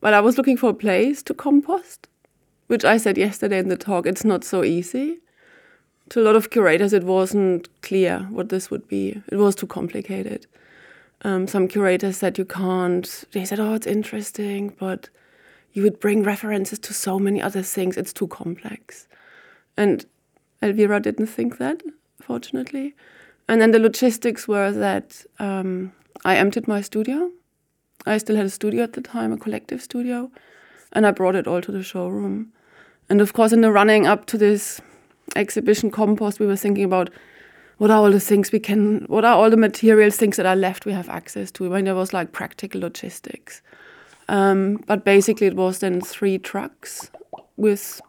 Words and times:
but 0.00 0.14
I 0.14 0.20
was 0.20 0.36
looking 0.36 0.56
for 0.56 0.70
a 0.70 0.74
place 0.74 1.22
to 1.24 1.34
compost, 1.34 2.08
which 2.66 2.84
I 2.84 2.96
said 2.96 3.18
yesterday 3.18 3.58
in 3.58 3.68
the 3.68 3.76
talk. 3.76 4.06
It's 4.06 4.24
not 4.24 4.44
so 4.44 4.64
easy. 4.64 5.18
To 6.10 6.20
a 6.20 6.24
lot 6.24 6.36
of 6.36 6.50
curators, 6.50 6.92
it 6.92 7.04
wasn't 7.04 7.68
clear 7.82 8.26
what 8.30 8.48
this 8.48 8.70
would 8.70 8.88
be. 8.88 9.22
It 9.30 9.36
was 9.36 9.54
too 9.54 9.66
complicated. 9.66 10.46
Um, 11.22 11.46
some 11.46 11.68
curators 11.68 12.16
said 12.16 12.38
you 12.38 12.44
can't. 12.44 13.24
They 13.32 13.44
said, 13.44 13.60
"Oh, 13.60 13.74
it's 13.74 13.86
interesting, 13.86 14.74
but 14.78 15.10
you 15.72 15.82
would 15.82 16.00
bring 16.00 16.22
references 16.22 16.78
to 16.80 16.94
so 16.94 17.18
many 17.18 17.40
other 17.40 17.62
things. 17.62 17.96
It's 17.96 18.12
too 18.12 18.26
complex." 18.26 19.06
And 19.76 20.04
Elvira 20.62 21.00
didn't 21.00 21.26
think 21.26 21.58
that, 21.58 21.82
fortunately. 22.20 22.94
And 23.48 23.60
then 23.60 23.70
the 23.70 23.78
logistics 23.78 24.48
were 24.48 24.72
that 24.72 25.24
um, 25.38 25.92
I 26.24 26.36
emptied 26.36 26.68
my 26.68 26.80
studio. 26.80 27.30
I 28.06 28.18
still 28.18 28.36
had 28.36 28.46
a 28.46 28.50
studio 28.50 28.82
at 28.82 28.94
the 28.94 29.00
time, 29.00 29.32
a 29.32 29.36
collective 29.36 29.82
studio, 29.82 30.30
and 30.92 31.06
I 31.06 31.10
brought 31.10 31.34
it 31.36 31.46
all 31.46 31.60
to 31.60 31.72
the 31.72 31.82
showroom. 31.82 32.52
And 33.08 33.20
of 33.20 33.32
course, 33.32 33.52
in 33.52 33.60
the 33.60 33.70
running 33.70 34.06
up 34.06 34.26
to 34.26 34.38
this 34.38 34.80
exhibition 35.36 35.90
compost, 35.90 36.40
we 36.40 36.46
were 36.46 36.56
thinking 36.56 36.84
about 36.84 37.10
what 37.78 37.90
are 37.90 37.98
all 37.98 38.10
the 38.10 38.20
things 38.20 38.52
we 38.52 38.60
can, 38.60 39.04
what 39.06 39.24
are 39.24 39.34
all 39.34 39.50
the 39.50 39.56
materials, 39.56 40.16
things 40.16 40.36
that 40.36 40.46
are 40.46 40.56
left 40.56 40.86
we 40.86 40.92
have 40.92 41.08
access 41.08 41.50
to. 41.52 41.68
When 41.68 41.84
there 41.84 41.94
was 41.94 42.12
like 42.12 42.32
practical 42.32 42.80
logistics. 42.80 43.62
Um, 44.28 44.84
but 44.86 45.04
basically, 45.04 45.48
it 45.48 45.56
was 45.56 45.80
then 45.80 46.00
three 46.00 46.38
trucks 46.38 47.10
with 47.56 48.00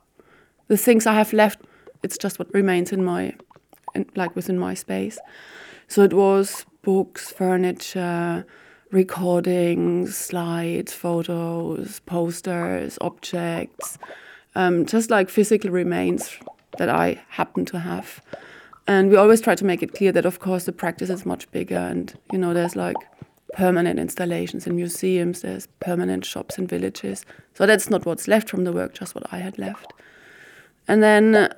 the 0.68 0.78
things 0.78 1.08
I 1.08 1.14
have 1.14 1.34
left. 1.34 1.62
It's 2.04 2.18
just 2.18 2.38
what 2.38 2.54
remains 2.54 2.92
in 2.92 3.04
my, 3.04 3.34
in, 3.96 4.06
like 4.16 4.36
within 4.36 4.58
my 4.58 4.74
space. 4.74 5.20
So 5.88 6.04
it 6.04 6.14
was 6.14 6.66
books, 6.84 7.32
furniture, 7.32 8.46
recordings, 8.92 10.18
slides, 10.18 10.94
photos, 10.94 12.00
posters, 12.02 12.98
objects, 13.02 13.98
um, 14.56 14.86
just 14.86 15.10
like 15.10 15.30
physical 15.30 15.72
remains 15.72 16.38
that 16.78 16.90
I 16.90 17.22
happen 17.30 17.66
to 17.66 17.80
have. 17.80 18.22
And 18.88 19.10
we 19.10 19.16
always 19.16 19.42
try 19.42 19.56
to 19.56 19.66
make 19.66 19.82
it 19.82 19.94
clear 19.94 20.12
that, 20.12 20.26
of 20.26 20.40
course, 20.40 20.66
the 20.66 20.72
practice 20.72 21.10
is 21.10 21.26
much 21.26 21.50
bigger, 21.52 21.78
and 21.78 22.14
you 22.32 22.38
know, 22.38 22.54
there's 22.54 22.76
like 22.76 22.98
permanent 23.54 24.00
installations 24.00 24.66
in 24.68 24.76
museums, 24.76 25.42
there's 25.42 25.68
permanent 25.80 26.26
shops 26.26 26.58
in 26.58 26.68
villages. 26.68 27.26
So 27.54 27.66
that's 27.66 27.90
not 27.90 28.06
what's 28.06 28.28
left 28.28 28.50
from 28.50 28.64
the 28.64 28.72
work, 28.72 28.94
just 28.94 29.16
what 29.16 29.26
I 29.32 29.38
had 29.38 29.58
left. 29.58 29.94
And 30.88 31.04
then 31.04 31.36
uh, 31.36 31.54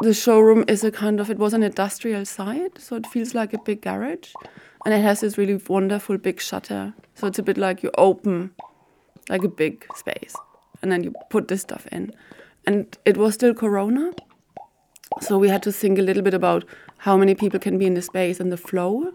the 0.00 0.14
showroom 0.14 0.64
is 0.68 0.84
a 0.84 0.90
kind 0.90 1.18
of, 1.20 1.30
it 1.30 1.38
was 1.38 1.54
an 1.54 1.62
industrial 1.62 2.24
site, 2.24 2.78
so 2.78 2.96
it 2.96 3.06
feels 3.06 3.34
like 3.34 3.52
a 3.52 3.58
big 3.58 3.80
garage 3.80 4.32
and 4.84 4.94
it 4.94 5.02
has 5.02 5.20
this 5.20 5.38
really 5.38 5.60
wonderful 5.68 6.18
big 6.18 6.40
shutter. 6.40 6.94
So 7.14 7.26
it's 7.26 7.38
a 7.38 7.42
bit 7.42 7.58
like 7.58 7.82
you 7.82 7.90
open 7.98 8.52
like 9.28 9.44
a 9.44 9.48
big 9.48 9.86
space 9.94 10.34
and 10.82 10.90
then 10.90 11.02
you 11.02 11.12
put 11.30 11.48
this 11.48 11.62
stuff 11.62 11.86
in. 11.92 12.12
And 12.66 12.96
it 13.04 13.16
was 13.16 13.34
still 13.34 13.54
Corona. 13.54 14.12
So 15.20 15.38
we 15.38 15.48
had 15.48 15.62
to 15.64 15.72
think 15.72 15.98
a 15.98 16.02
little 16.02 16.22
bit 16.22 16.34
about 16.34 16.64
how 16.98 17.16
many 17.16 17.34
people 17.34 17.58
can 17.58 17.78
be 17.78 17.86
in 17.86 17.94
the 17.94 18.02
space 18.02 18.40
and 18.40 18.52
the 18.52 18.56
flow. 18.56 19.12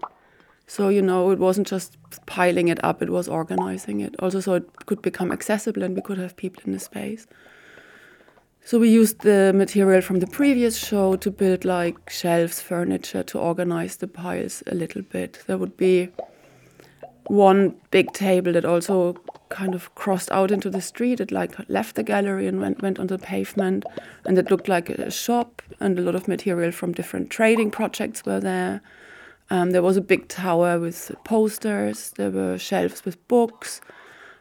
So, 0.66 0.88
you 0.88 1.02
know, 1.02 1.30
it 1.30 1.38
wasn't 1.38 1.66
just 1.66 1.96
piling 2.26 2.68
it 2.68 2.82
up, 2.82 3.02
it 3.02 3.10
was 3.10 3.28
organizing 3.28 4.00
it. 4.00 4.14
Also, 4.18 4.40
so 4.40 4.54
it 4.54 4.86
could 4.86 5.02
become 5.02 5.30
accessible 5.30 5.82
and 5.82 5.94
we 5.94 6.02
could 6.02 6.18
have 6.18 6.36
people 6.36 6.62
in 6.64 6.72
the 6.72 6.78
space. 6.78 7.26
So 8.66 8.78
we 8.78 8.88
used 8.88 9.20
the 9.20 9.52
material 9.54 10.00
from 10.00 10.20
the 10.20 10.26
previous 10.26 10.78
show 10.78 11.16
to 11.16 11.30
build 11.30 11.66
like 11.66 12.08
shelves, 12.08 12.62
furniture 12.62 13.22
to 13.24 13.38
organize 13.38 13.96
the 13.96 14.08
piles 14.08 14.62
a 14.66 14.74
little 14.74 15.02
bit. 15.02 15.42
There 15.46 15.58
would 15.58 15.76
be 15.76 16.08
one 17.26 17.74
big 17.90 18.10
table 18.14 18.54
that 18.54 18.64
also 18.64 19.18
kind 19.50 19.74
of 19.74 19.94
crossed 19.94 20.30
out 20.30 20.50
into 20.50 20.70
the 20.70 20.80
street. 20.80 21.20
It 21.20 21.30
like 21.30 21.52
left 21.68 21.94
the 21.94 22.02
gallery 22.02 22.46
and 22.46 22.58
went 22.58 22.80
went 22.80 22.98
on 22.98 23.08
the 23.08 23.18
pavement, 23.18 23.84
and 24.24 24.38
it 24.38 24.50
looked 24.50 24.66
like 24.66 24.88
a 24.88 25.10
shop. 25.10 25.60
And 25.78 25.98
a 25.98 26.02
lot 26.02 26.14
of 26.14 26.26
material 26.26 26.72
from 26.72 26.92
different 26.92 27.28
trading 27.28 27.70
projects 27.70 28.24
were 28.24 28.40
there. 28.40 28.80
Um, 29.50 29.72
there 29.72 29.82
was 29.82 29.98
a 29.98 30.00
big 30.00 30.28
tower 30.28 30.80
with 30.80 31.14
posters. 31.22 32.12
There 32.16 32.30
were 32.30 32.56
shelves 32.56 33.04
with 33.04 33.28
books. 33.28 33.82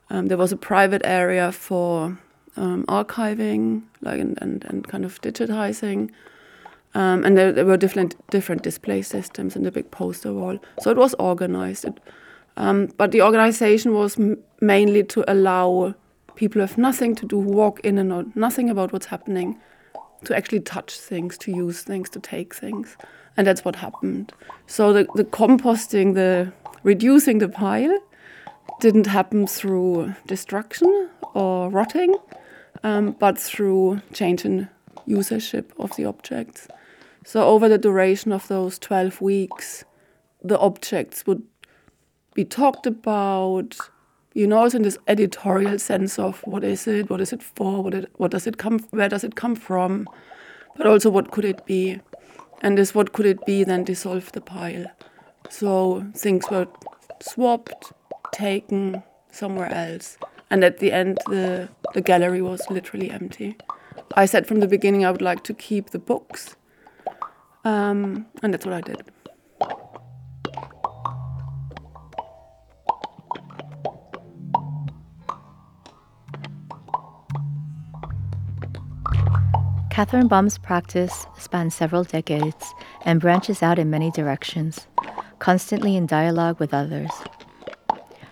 Um, 0.09 0.27
there 0.27 0.37
was 0.37 0.53
a 0.53 0.57
private 0.57 1.01
area 1.03 1.51
for 1.51 2.17
um, 2.55 2.85
archiving, 2.87 3.83
like 4.01 4.19
and, 4.19 4.37
and, 4.41 4.63
and 4.65 4.87
kind 4.87 5.05
of 5.05 5.21
digitizing. 5.21 6.11
Um, 6.95 7.23
and 7.23 7.37
there, 7.37 7.51
there, 7.51 7.65
were 7.65 7.77
different 7.77 8.15
different 8.29 8.61
display 8.61 9.01
systems 9.01 9.55
in 9.55 9.63
the 9.63 9.71
big 9.71 9.89
poster 9.89 10.31
wall. 10.31 10.59
So 10.81 10.91
it 10.91 10.97
was 10.97 11.15
organized. 11.15 11.85
It, 11.85 11.99
um, 12.55 12.89
but 12.97 13.11
the 13.11 13.21
organization 13.23 13.93
was 13.93 14.19
mainly 14.61 15.03
to 15.05 15.23
allow 15.31 15.95
people 16.35 16.59
who 16.61 16.67
have 16.67 16.77
nothing 16.77 17.15
to 17.15 17.25
do, 17.25 17.41
who 17.41 17.49
walk 17.49 17.79
in 17.79 17.97
and 17.97 18.09
know 18.09 18.31
nothing 18.35 18.69
about 18.69 18.93
what's 18.93 19.07
happening, 19.07 19.59
to 20.25 20.35
actually 20.35 20.59
touch 20.59 20.95
things, 20.95 21.37
to 21.39 21.51
use 21.51 21.81
things, 21.81 22.09
to 22.11 22.19
take 22.19 22.53
things. 22.53 22.95
And 23.37 23.47
that's 23.47 23.65
what 23.65 23.75
happened. 23.75 24.31
So 24.67 24.93
the, 24.93 25.07
the 25.15 25.23
composting, 25.23 26.13
the 26.13 26.53
reducing 26.83 27.39
the 27.39 27.49
pile, 27.49 27.97
didn't 28.79 29.07
happen 29.07 29.47
through 29.47 30.13
destruction 30.27 31.09
or 31.33 31.69
rotting 31.69 32.15
um, 32.83 33.15
but 33.19 33.37
through 33.37 34.01
change 34.13 34.45
in 34.45 34.69
usership 35.07 35.65
of 35.79 35.95
the 35.95 36.05
objects. 36.05 36.67
So 37.25 37.47
over 37.47 37.69
the 37.69 37.77
duration 37.77 38.31
of 38.31 38.47
those 38.47 38.77
12 38.79 39.21
weeks, 39.21 39.85
the 40.43 40.59
objects 40.59 41.25
would 41.25 41.43
be 42.33 42.43
talked 42.43 42.85
about, 42.85 43.77
you 44.33 44.45
know, 44.45 44.65
in 44.65 44.81
this 44.81 44.97
editorial 45.07 45.79
sense 45.79 46.19
of 46.19 46.41
what 46.41 46.63
is 46.63 46.87
it, 46.87 47.09
what 47.09 47.21
is 47.21 47.31
it 47.31 47.41
for, 47.41 47.81
what, 47.81 47.93
it, 47.93 48.11
what 48.17 48.31
does 48.31 48.45
it 48.45 48.57
come, 48.57 48.79
where 48.89 49.09
does 49.09 49.23
it 49.23 49.35
come 49.35 49.55
from, 49.55 50.07
but 50.75 50.85
also 50.85 51.09
what 51.09 51.31
could 51.31 51.45
it 51.45 51.65
be, 51.65 51.99
and 52.61 52.77
this 52.77 52.93
what 52.93 53.13
could 53.13 53.25
it 53.25 53.45
be 53.45 53.63
then 53.63 53.83
dissolved 53.83 54.33
the 54.33 54.41
pile. 54.41 54.85
So 55.49 56.05
things 56.15 56.49
were 56.49 56.67
swapped, 57.21 57.93
taken 58.33 59.03
somewhere 59.31 59.71
else. 59.71 60.17
And 60.53 60.63
at 60.63 60.77
the 60.77 60.91
end, 60.91 61.17
the, 61.25 61.67
the 61.95 62.01
gallery 62.01 62.39
was 62.39 62.61
literally 62.69 63.09
empty. 63.09 63.57
I 64.13 64.27
said 64.27 64.45
from 64.45 64.59
the 64.59 64.67
beginning 64.67 65.03
I 65.03 65.09
would 65.09 65.19
like 65.19 65.43
to 65.45 65.53
keep 65.55 65.89
the 65.89 65.97
books, 65.97 66.55
um, 67.65 68.27
and 68.43 68.53
that's 68.53 68.63
what 68.63 68.75
I 68.75 68.81
did. 68.81 69.01
Kathrin 79.89 80.29
Böhm's 80.29 80.59
practice 80.59 81.25
spans 81.39 81.73
several 81.73 82.03
decades 82.03 82.75
and 83.05 83.19
branches 83.19 83.63
out 83.63 83.79
in 83.79 83.89
many 83.89 84.11
directions, 84.11 84.85
constantly 85.39 85.95
in 85.95 86.05
dialogue 86.05 86.59
with 86.59 86.75
others. 86.75 87.09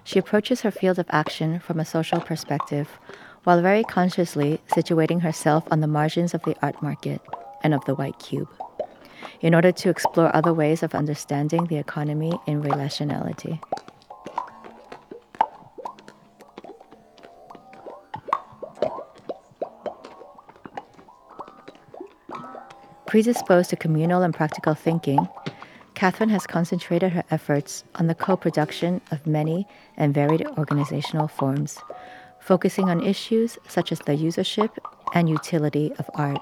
She 0.03 0.19
approaches 0.19 0.61
her 0.61 0.71
field 0.71 0.99
of 0.99 1.05
action 1.09 1.59
from 1.59 1.79
a 1.79 1.85
social 1.85 2.19
perspective, 2.19 2.99
while 3.43 3.61
very 3.61 3.83
consciously 3.83 4.59
situating 4.67 5.21
herself 5.21 5.63
on 5.71 5.79
the 5.79 5.87
margins 5.87 6.33
of 6.33 6.43
the 6.43 6.55
art 6.61 6.81
market 6.81 7.21
and 7.63 7.73
of 7.73 7.85
the 7.85 7.95
white 7.95 8.19
cube, 8.19 8.49
in 9.41 9.55
order 9.55 9.71
to 9.71 9.89
explore 9.89 10.35
other 10.35 10.53
ways 10.53 10.83
of 10.83 10.93
understanding 10.95 11.65
the 11.65 11.77
economy 11.77 12.33
in 12.45 12.61
relationality. 12.61 13.61
Predisposed 23.05 23.69
to 23.71 23.75
communal 23.75 24.23
and 24.23 24.33
practical 24.33 24.73
thinking, 24.73 25.27
Kathrin 26.01 26.31
has 26.31 26.47
concentrated 26.47 27.11
her 27.11 27.23
efforts 27.29 27.83
on 27.93 28.07
the 28.07 28.15
co 28.15 28.35
production 28.35 29.01
of 29.11 29.27
many 29.27 29.67
and 29.97 30.15
varied 30.15 30.47
organizational 30.57 31.27
forms, 31.27 31.77
focusing 32.39 32.89
on 32.89 33.05
issues 33.05 33.59
such 33.67 33.91
as 33.91 33.99
the 33.99 34.13
usership 34.13 34.71
and 35.13 35.29
utility 35.29 35.93
of 35.99 36.09
art 36.15 36.41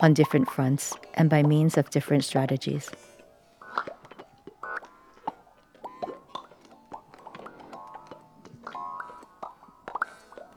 on 0.00 0.12
different 0.12 0.50
fronts 0.50 0.92
and 1.14 1.30
by 1.30 1.42
means 1.42 1.78
of 1.78 1.88
different 1.88 2.26
strategies. 2.26 2.90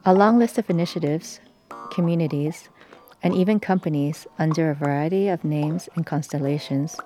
A 0.04 0.12
long 0.12 0.38
list 0.38 0.58
of 0.58 0.68
initiatives, 0.68 1.40
communities, 1.90 2.68
and 3.22 3.34
even 3.34 3.58
companies 3.58 4.26
under 4.38 4.68
a 4.68 4.74
variety 4.74 5.28
of 5.28 5.44
names 5.44 5.88
and 5.96 6.04
constellations 6.04 7.00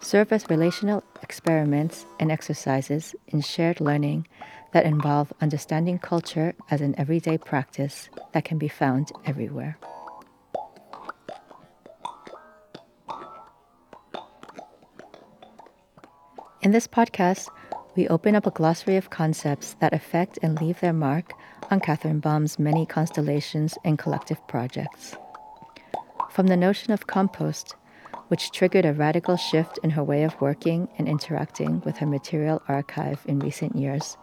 serve 0.00 0.32
as 0.32 0.48
relational 0.48 1.04
experiments 1.22 2.06
and 2.18 2.32
exercises 2.32 3.14
in 3.28 3.40
shared 3.40 3.80
learning 3.80 4.26
that 4.72 4.86
involve 4.86 5.32
understanding 5.40 5.98
culture 5.98 6.54
as 6.70 6.80
an 6.80 6.94
everyday 6.98 7.36
practice 7.36 8.08
that 8.32 8.44
can 8.44 8.58
be 8.58 8.68
found 8.68 9.10
everywhere. 9.24 9.78
In 16.62 16.72
this 16.72 16.86
podcast, 16.86 17.48
we 17.96 18.06
open 18.08 18.36
up 18.36 18.46
a 18.46 18.50
glossary 18.50 18.96
of 18.96 19.10
concepts 19.10 19.74
that 19.80 19.94
affect 19.94 20.38
and 20.42 20.60
leave 20.60 20.78
their 20.80 20.92
mark 20.92 21.32
on 21.70 21.80
Kathrin 21.80 22.20
Böhm's 22.20 22.58
many 22.58 22.86
constellations 22.86 23.76
and 23.84 23.98
collective 23.98 24.46
projects. 24.46 25.16
From 26.30 26.46
the 26.46 26.56
notion 26.56 26.92
of 26.92 27.06
compost, 27.06 27.74
which 28.30 28.52
triggered 28.52 28.84
a 28.86 28.92
radical 28.92 29.36
shift 29.36 29.76
in 29.82 29.90
her 29.90 30.04
way 30.04 30.22
of 30.22 30.40
working 30.40 30.88
and 30.98 31.08
interacting 31.08 31.80
with 31.80 31.96
her 31.96 32.06
material 32.06 32.62
archive 32.68 33.20
in 33.26 33.40
recent 33.40 33.74
years, 33.74 34.16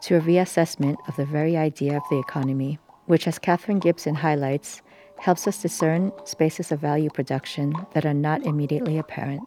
to 0.00 0.16
a 0.16 0.20
reassessment 0.22 0.96
of 1.06 1.14
the 1.16 1.26
very 1.26 1.54
idea 1.54 1.98
of 1.98 2.02
the 2.08 2.18
economy, 2.18 2.78
which, 3.04 3.28
as 3.28 3.38
Katherine 3.38 3.78
Gibson 3.78 4.14
highlights, 4.14 4.80
helps 5.18 5.46
us 5.46 5.60
discern 5.60 6.12
spaces 6.24 6.72
of 6.72 6.80
value 6.80 7.10
production 7.10 7.74
that 7.92 8.06
are 8.06 8.14
not 8.14 8.46
immediately 8.46 8.96
apparent. 8.96 9.42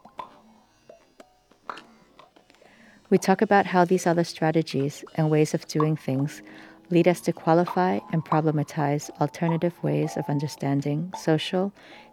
We 3.10 3.18
talk 3.18 3.42
about 3.42 3.66
how 3.66 3.86
these 3.86 4.06
other 4.06 4.24
strategies 4.24 5.04
and 5.16 5.32
ways 5.32 5.56
of 5.56 5.68
doing 5.68 5.96
things 5.96 6.44
lead 6.92 7.08
us 7.08 7.22
to 7.22 7.32
qualify 7.32 8.00
and 8.12 8.26
problematize 8.26 9.10
alternative 9.22 9.74
ways 9.84 10.18
of 10.18 10.28
understanding 10.28 11.14
social 11.18 11.72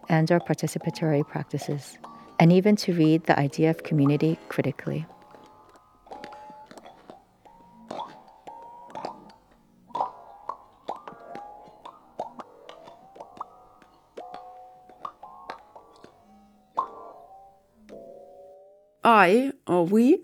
and 0.09 0.31
or 0.31 0.41
participatory 0.41 1.27
practices, 1.27 1.99
and 2.39 2.53
even 2.53 2.77
to 2.77 2.93
read 2.93 3.25
the 3.25 3.39
idea 3.39 3.71
of 3.71 3.83
community 3.83 4.39
critically. 4.49 5.07
I 19.03 19.53
or 19.67 19.87
we 19.87 20.21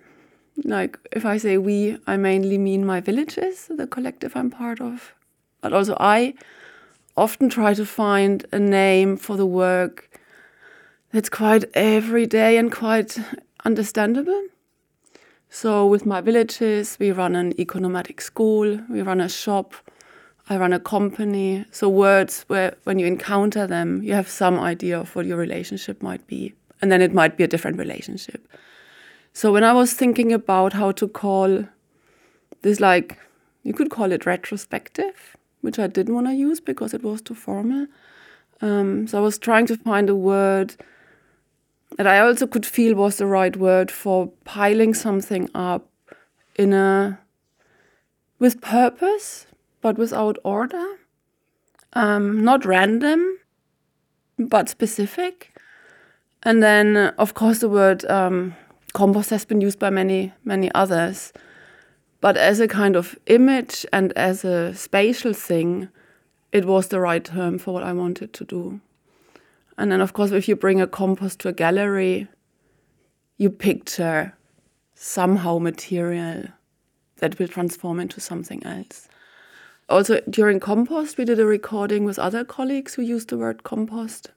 like 0.65 0.99
if 1.13 1.25
I 1.25 1.39
say 1.39 1.59
we, 1.59 1.99
I 2.07 2.17
mainly 2.17 2.59
mean 2.59 2.85
my 2.85 3.01
villages, 3.01 3.69
the 3.69 3.87
collective 3.87 4.37
I'm 4.37 4.51
part 4.51 4.81
of. 4.81 5.15
But 5.61 5.73
also 5.73 5.97
I 5.99 6.35
often 7.17 7.49
try 7.49 7.75
to 7.75 7.85
find 7.85 8.47
a 8.53 8.59
name 8.59 9.17
for 9.17 9.37
the 9.37 9.47
work 9.47 10.09
that's 11.13 11.29
quite 11.29 11.65
everyday 11.75 12.57
and 12.57 12.73
quite 12.73 13.19
understandable. 13.65 14.43
So 15.51 15.87
with 15.87 16.07
my 16.07 16.23
villages, 16.23 16.97
we 16.99 17.13
run 17.13 17.37
an 17.37 17.53
economatic 17.61 18.23
school, 18.23 18.81
we 18.89 19.03
run 19.03 19.21
a 19.21 19.29
shop, 19.29 19.75
I 20.49 20.57
run 20.57 20.73
a 20.73 20.81
company. 20.81 21.67
So 21.71 21.89
words 21.89 22.45
where 22.49 22.75
when 22.85 22.99
you 22.99 23.07
encounter 23.07 23.67
them, 23.67 24.03
you 24.03 24.15
have 24.15 24.29
some 24.29 24.59
idea 24.59 24.99
of 24.99 25.15
what 25.15 25.27
your 25.27 25.37
relationship 25.37 26.03
might 26.03 26.27
be. 26.27 26.55
And 26.81 26.91
then 26.91 27.03
it 27.03 27.13
might 27.13 27.37
be 27.37 27.45
a 27.45 27.49
different 27.49 27.79
relationship. 27.79 28.49
So 29.33 29.53
when 29.53 29.65
I 29.65 29.73
was 29.73 29.95
thinking 29.95 30.33
about 30.33 30.75
how 30.75 30.93
to 30.93 31.09
call 31.09 31.65
this, 32.61 32.81
like, 32.81 33.19
you 33.63 33.73
could 33.73 33.91
call 33.91 34.13
it 34.13 34.27
retrospective, 34.27 35.37
which 35.63 35.79
I 35.79 35.87
didn't 35.87 36.15
want 36.15 36.27
to 36.27 36.35
use 36.35 36.61
because 36.61 36.93
it 36.93 37.03
was 37.03 37.23
too 37.23 37.35
formal. 37.35 37.87
Um, 38.61 39.07
so 39.07 39.19
I 39.19 39.21
was 39.21 39.39
trying 39.39 39.67
to 39.67 39.77
find 39.77 40.09
a 40.11 40.15
word 40.15 40.77
that 41.97 42.07
I 42.07 42.21
also 42.21 42.47
could 42.47 42.67
feel 42.67 42.95
was 42.95 43.17
the 43.17 43.27
right 43.27 43.57
word 43.57 43.91
for 43.91 44.29
piling 44.45 44.95
something 44.95 45.49
up 45.55 45.89
in 46.57 46.73
a 46.73 47.19
with 48.39 48.61
purpose, 48.61 49.47
but 49.81 49.97
without 49.99 50.37
order. 50.43 50.99
Um, 51.93 52.43
not 52.43 52.65
random, 52.65 53.39
but 54.39 54.69
specific. 54.69 55.57
And 56.43 56.63
then, 56.63 56.97
of 57.19 57.35
course, 57.35 57.61
the 57.61 57.69
word 57.69 58.05
um, 58.07 58.57
compost 58.93 59.31
has 59.31 59.45
been 59.45 59.61
used 59.61 59.79
by 59.79 59.91
many, 59.91 60.33
many 60.45 60.71
others. 60.75 61.33
But 62.21 62.37
as 62.37 62.61
a 62.61 62.69
kind 62.69 62.95
of 62.95 63.19
image 63.27 63.85
and 63.93 64.13
as 64.13 64.45
a 64.45 64.75
spatial 64.75 65.33
thing, 65.33 65.89
it 66.53 66.65
was 66.65 66.89
the 66.89 67.01
right 67.01 67.25
term 67.25 67.59
for 67.59 67.75
what 67.75 67.83
I 67.83 67.93
wanted 67.93 68.33
to 68.35 68.45
do. 68.45 68.81
And 69.79 69.91
then, 69.91 70.01
of 70.01 70.13
course, 70.13 70.31
if 70.31 70.49
you 70.49 70.55
bring 70.55 70.81
a 70.81 70.87
compost 70.87 71.41
to 71.41 71.49
a 71.49 71.53
gallery, 71.53 72.29
you 73.39 73.51
picture 73.51 74.35
somehow 74.95 75.59
material 75.59 76.45
that 77.17 77.39
will 77.39 77.49
transform 77.49 77.99
into 77.99 78.21
something 78.21 78.65
else. 78.65 79.09
Also, 79.89 80.21
during 80.31 80.61
compost, 80.61 81.19
we 81.19 81.25
did 81.25 81.41
a 81.41 81.47
recording 81.47 82.05
with 82.05 82.19
other 82.19 82.45
colleagues 82.45 82.95
who 82.95 83.03
used 83.03 83.31
the 83.31 83.39
word 83.39 83.65
compost. 83.65 84.31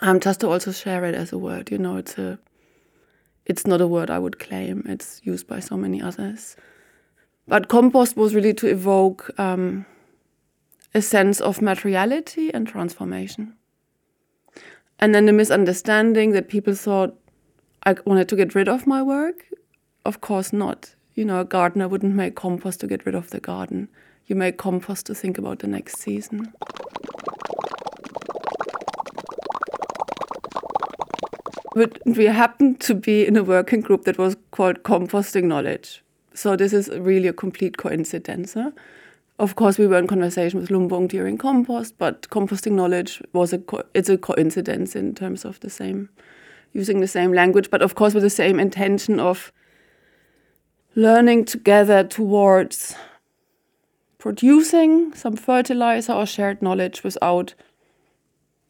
Um, 0.00 0.20
just 0.20 0.40
to 0.40 0.48
also 0.48 0.72
share 0.72 1.04
it 1.04 1.14
as 1.14 1.32
a 1.32 1.38
word, 1.38 1.70
you 1.70 1.78
know, 1.78 1.96
it's 1.96 2.18
a 2.18 2.38
it's 3.46 3.66
not 3.66 3.80
a 3.80 3.86
word 3.86 4.10
I 4.10 4.18
would 4.18 4.38
claim. 4.38 4.84
It's 4.86 5.20
used 5.24 5.46
by 5.46 5.60
so 5.60 5.76
many 5.76 6.00
others. 6.00 6.56
But 7.46 7.68
compost 7.68 8.16
was 8.16 8.34
really 8.34 8.54
to 8.54 8.66
evoke 8.66 9.30
um, 9.38 9.84
a 10.94 11.02
sense 11.02 11.40
of 11.40 11.60
materiality 11.60 12.52
and 12.54 12.66
transformation. 12.66 13.54
And 14.98 15.14
then 15.14 15.26
the 15.26 15.32
misunderstanding 15.32 16.32
that 16.32 16.48
people 16.48 16.74
thought 16.74 17.18
I 17.84 17.96
wanted 18.06 18.28
to 18.30 18.36
get 18.36 18.54
rid 18.54 18.68
of 18.68 18.86
my 18.86 19.02
work. 19.02 19.46
Of 20.04 20.20
course 20.20 20.52
not. 20.52 20.94
You 21.14 21.24
know, 21.24 21.40
a 21.40 21.44
gardener 21.44 21.88
wouldn't 21.88 22.14
make 22.14 22.34
compost 22.34 22.80
to 22.80 22.86
get 22.86 23.04
rid 23.04 23.14
of 23.14 23.30
the 23.30 23.40
garden. 23.40 23.88
You 24.26 24.36
make 24.36 24.56
compost 24.56 25.06
to 25.06 25.14
think 25.14 25.36
about 25.36 25.58
the 25.58 25.66
next 25.66 25.98
season. 25.98 26.52
But 31.74 31.98
we 32.06 32.26
happened 32.26 32.80
to 32.82 32.94
be 32.94 33.26
in 33.26 33.36
a 33.36 33.42
working 33.42 33.80
group 33.80 34.04
that 34.04 34.16
was 34.16 34.36
called 34.52 34.84
Composting 34.84 35.44
Knowledge. 35.44 36.04
So 36.32 36.54
this 36.56 36.72
is 36.72 36.88
really 36.88 37.26
a 37.26 37.32
complete 37.32 37.76
coincidence. 37.76 38.54
Huh? 38.54 38.70
Of 39.40 39.56
course, 39.56 39.76
we 39.76 39.88
were 39.88 39.98
in 39.98 40.06
conversation 40.06 40.60
with 40.60 40.70
Lumbung 40.70 41.08
during 41.08 41.36
compost, 41.36 41.98
but 41.98 42.28
composting 42.30 42.72
knowledge 42.72 43.20
was 43.32 43.52
a 43.52 43.60
it's 43.92 44.08
a 44.08 44.16
coincidence 44.16 44.94
in 44.94 45.14
terms 45.14 45.44
of 45.44 45.58
the 45.60 45.70
same 45.70 46.08
using 46.72 47.00
the 47.00 47.08
same 47.08 47.32
language, 47.32 47.70
but 47.70 47.82
of 47.82 47.96
course 47.96 48.14
with 48.14 48.22
the 48.22 48.30
same 48.30 48.60
intention 48.60 49.18
of 49.18 49.52
learning 50.94 51.44
together 51.44 52.04
towards 52.04 52.94
producing 54.18 55.12
some 55.14 55.36
fertilizer 55.36 56.12
or 56.12 56.26
shared 56.26 56.62
knowledge 56.62 57.02
without 57.02 57.54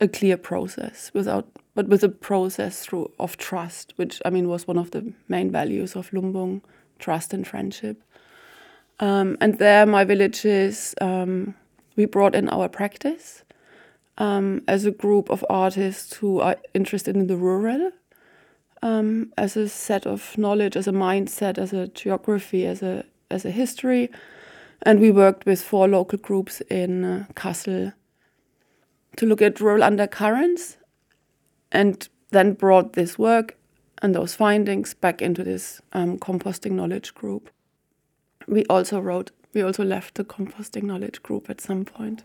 a 0.01 0.09
clear 0.09 0.37
process, 0.37 1.11
without 1.15 1.47
but 1.75 1.88
with 1.88 2.05
a 2.05 2.09
process 2.09 2.85
through 2.85 3.11
of 3.19 3.37
trust, 3.37 3.93
which 3.97 4.23
I 4.25 4.31
mean 4.31 4.49
was 4.49 4.67
one 4.67 4.79
of 4.79 4.93
the 4.93 5.12
main 5.29 5.50
values 5.50 5.97
of 5.97 6.11
Lumbung, 6.11 6.62
trust 6.99 7.35
and 7.35 7.47
friendship. 7.47 8.03
Um, 9.00 9.37
and 9.41 9.59
there, 9.59 9.85
my 9.87 10.05
villages, 10.05 10.94
um, 11.00 11.55
we 11.97 12.06
brought 12.06 12.35
in 12.35 12.49
our 12.49 12.69
practice 12.69 13.43
um, 14.19 14.63
as 14.69 14.87
a 14.87 14.93
group 14.93 15.31
of 15.31 15.44
artists 15.51 16.15
who 16.15 16.41
are 16.41 16.56
interested 16.75 17.17
in 17.17 17.27
the 17.27 17.37
rural, 17.37 17.91
um, 18.82 19.32
as 19.37 19.56
a 19.56 19.69
set 19.69 20.06
of 20.06 20.37
knowledge, 20.39 20.77
as 20.77 20.87
a 20.87 20.93
mindset, 20.93 21.58
as 21.58 21.72
a 21.72 21.89
geography, 21.89 22.67
as 22.67 22.82
a 22.82 23.05
as 23.31 23.44
a 23.44 23.51
history, 23.51 24.10
and 24.82 25.01
we 25.01 25.10
worked 25.10 25.46
with 25.46 25.60
four 25.60 25.89
local 25.89 26.19
groups 26.19 26.60
in 26.70 27.05
uh, 27.05 27.25
Kassel 27.34 27.94
to 29.17 29.27
look 29.27 29.43
at 29.43 29.60
rural 29.60 29.82
undercurrents 29.82 30.77
and 31.74 32.08
then 32.31 32.52
brought 32.52 32.93
this 32.93 33.19
work 33.19 33.56
and 34.00 34.14
those 34.14 34.34
findings 34.34 34.94
back 34.94 35.20
into 35.20 35.43
this 35.43 35.82
um, 35.93 36.19
composting 36.19 36.72
knowledge 36.72 37.14
group. 37.14 37.50
We 38.46 38.64
also 38.66 39.00
wrote, 39.00 39.32
we 39.52 39.62
also 39.62 39.84
left 39.84 40.14
the 40.14 40.24
composting 40.24 40.84
knowledge 40.84 41.22
group 41.22 41.50
at 41.50 41.60
some 41.60 41.84
point. 41.84 42.22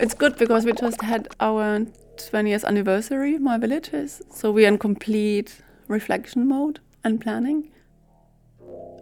It's 0.00 0.14
good 0.14 0.36
because 0.38 0.64
we 0.64 0.72
just 0.72 1.02
had 1.02 1.28
our 1.40 1.86
20 2.16 2.48
years 2.48 2.64
anniversary, 2.64 3.38
my 3.38 3.58
villages. 3.58 4.22
So 4.32 4.50
we're 4.50 4.66
in 4.66 4.78
complete 4.78 5.60
reflection 5.88 6.48
mode 6.48 6.80
and 7.04 7.20
planning. 7.20 7.70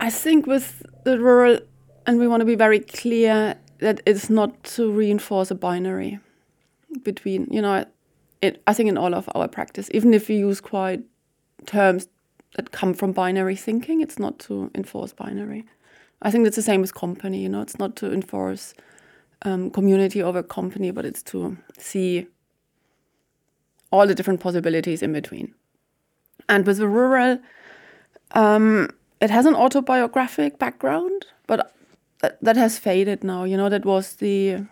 I 0.00 0.11
think 0.11 0.47
with 0.47 0.85
the 1.05 1.19
rural, 1.19 1.59
and 2.07 2.19
we 2.19 2.28
want 2.28 2.40
to 2.40 2.45
be 2.45 2.55
very 2.55 2.81
clear 2.81 3.57
that 3.81 4.00
it's 4.07 4.31
not 4.31 4.62
to 4.64 4.90
reinforce 4.90 5.50
a 5.50 5.55
binary 5.55 6.19
between, 7.02 7.49
you 7.50 7.62
know, 7.62 7.85
it, 8.40 8.62
I 8.67 8.73
think 8.75 8.88
in 8.88 8.99
all 8.99 9.14
of 9.14 9.28
our 9.35 9.49
practice, 9.49 9.90
even 9.93 10.14
if 10.14 10.28
we 10.28 10.37
use 10.37 10.61
quite 10.61 11.02
terms 11.67 12.09
that 12.57 12.71
come 12.71 12.95
from 12.95 13.12
binary 13.12 13.57
thinking, 13.57 14.00
it's 14.00 14.19
not 14.19 14.38
to 14.40 14.71
enforce 14.75 15.12
binary. 15.12 15.64
I 16.23 16.31
think 16.31 16.45
that's 16.45 16.57
the 16.57 16.62
same 16.62 16.81
with 16.81 16.95
company, 16.95 17.43
you 17.43 17.49
know, 17.49 17.62
it's 17.62 17.78
not 17.78 17.97
to 17.97 18.12
enforce 18.12 18.75
um, 19.43 19.71
community 19.71 20.23
over 20.23 20.43
company, 20.43 20.90
but 20.90 21.05
it's 21.05 21.23
to 21.25 21.57
see 21.78 22.26
all 23.90 24.07
the 24.07 24.14
different 24.14 24.40
possibilities 24.40 25.02
in 25.02 25.12
between. 25.12 25.55
And 26.49 26.67
with 26.67 26.78
the 26.78 26.88
rural, 26.88 27.38
um, 28.32 28.90
it 29.20 29.30
has 29.30 29.47
an 29.47 29.54
autobiographic 29.54 30.58
background, 30.58 31.26
but 31.47 31.75
that, 32.20 32.38
that 32.42 32.56
has 32.56 32.78
faded 32.78 33.25
now. 33.25 33.44
You 33.44 33.56
know, 33.56 33.68
that 33.68 33.85
was 33.85 34.16
the 34.16 34.64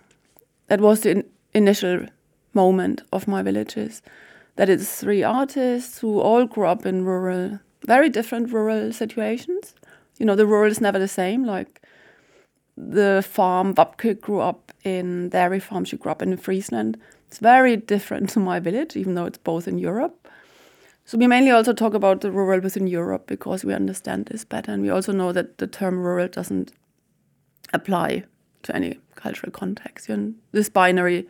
that 0.69 0.81
was 0.81 1.01
the 1.01 1.11
in, 1.11 1.25
initial 1.55 2.07
moment 2.55 3.03
of 3.13 3.29
my 3.29 3.43
villages. 3.43 4.03
That 4.57 4.69
it's 4.69 5.01
three 5.01 5.23
artists 5.23 5.99
who 5.99 6.21
all 6.21 6.47
grew 6.47 6.67
up 6.67 6.87
in 6.87 7.05
rural, 7.05 7.61
very 7.87 8.09
different 8.09 8.53
rural 8.53 8.93
situations. 8.93 9.75
You 10.19 10.27
know, 10.27 10.35
the 10.35 10.47
rural 10.47 10.71
is 10.71 10.81
never 10.81 10.99
the 10.99 11.09
same. 11.09 11.45
Like 11.45 11.83
the 12.77 13.25
farm, 13.27 13.75
Wapke 13.75 14.21
grew 14.21 14.41
up 14.41 14.73
in 14.85 15.29
dairy 15.31 15.61
farm, 15.61 15.85
she 15.85 15.97
grew 15.97 16.13
up 16.13 16.23
in 16.23 16.37
Friesland. 16.37 16.99
It's 17.29 17.39
very 17.39 17.77
different 17.77 18.31
to 18.31 18.41
my 18.41 18.61
village, 18.61 18.97
even 18.97 19.15
though 19.15 19.27
it's 19.27 19.39
both 19.39 19.67
in 19.67 19.79
Europe. 19.79 20.26
So 21.07 21.17
we 21.17 21.29
mainly 21.29 21.53
also 21.53 21.73
talk 21.73 21.95
about 21.95 22.21
the 22.21 22.33
rural 22.33 22.61
within 22.61 22.89
Europe 22.89 23.29
because 23.29 23.65
we 23.65 23.73
understand 23.73 24.27
this 24.27 24.45
better, 24.45 24.73
and 24.73 24.83
we 24.83 24.91
also 24.91 25.13
know 25.13 25.33
that 25.33 25.59
the 25.59 25.69
term 25.69 26.01
rural 26.01 26.27
doesn't 26.27 26.73
apply 27.73 28.25
to 28.65 28.75
any 28.75 28.99
cultural 29.15 29.53
context. 29.53 30.09
And 30.09 30.35
this 30.51 30.69
binary, 30.69 31.29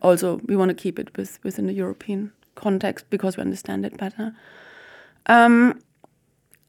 also 0.00 0.40
we 0.46 0.56
want 0.56 0.70
to 0.70 0.74
keep 0.74 0.98
it 0.98 1.14
with, 1.14 1.38
within 1.44 1.66
the 1.66 1.74
European 1.74 2.32
context 2.54 3.04
because 3.10 3.36
we 3.36 3.42
understand 3.42 3.84
it 3.84 3.98
better. 3.98 4.34
Um, 5.26 5.78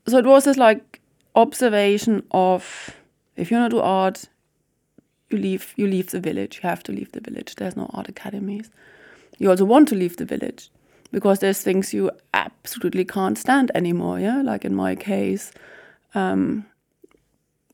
so 0.05 0.17
it 0.17 0.25
was 0.25 0.43
this 0.43 0.57
like 0.57 0.99
observation 1.33 2.23
of 2.31 2.93
if 3.37 3.49
you 3.49 3.57
want 3.57 3.71
to 3.71 3.77
do 3.77 3.81
art, 3.81 4.25
you 5.29 5.37
leave 5.37 5.73
you 5.77 5.87
leave 5.87 6.11
the 6.11 6.19
village. 6.19 6.59
You 6.61 6.69
have 6.69 6.83
to 6.83 6.91
leave 6.91 7.13
the 7.13 7.21
village. 7.21 7.55
There's 7.55 7.77
no 7.77 7.89
art 7.93 8.09
academies. 8.09 8.69
You 9.37 9.49
also 9.49 9.63
want 9.63 9.87
to 9.89 9.95
leave 9.95 10.17
the 10.17 10.25
village 10.25 10.69
because 11.11 11.39
there's 11.39 11.61
things 11.61 11.93
you 11.93 12.11
absolutely 12.33 13.05
can't 13.05 13.37
stand 13.37 13.71
anymore. 13.73 14.19
Yeah, 14.19 14.41
like 14.41 14.65
in 14.65 14.75
my 14.75 14.95
case, 14.95 15.51
um, 16.13 16.65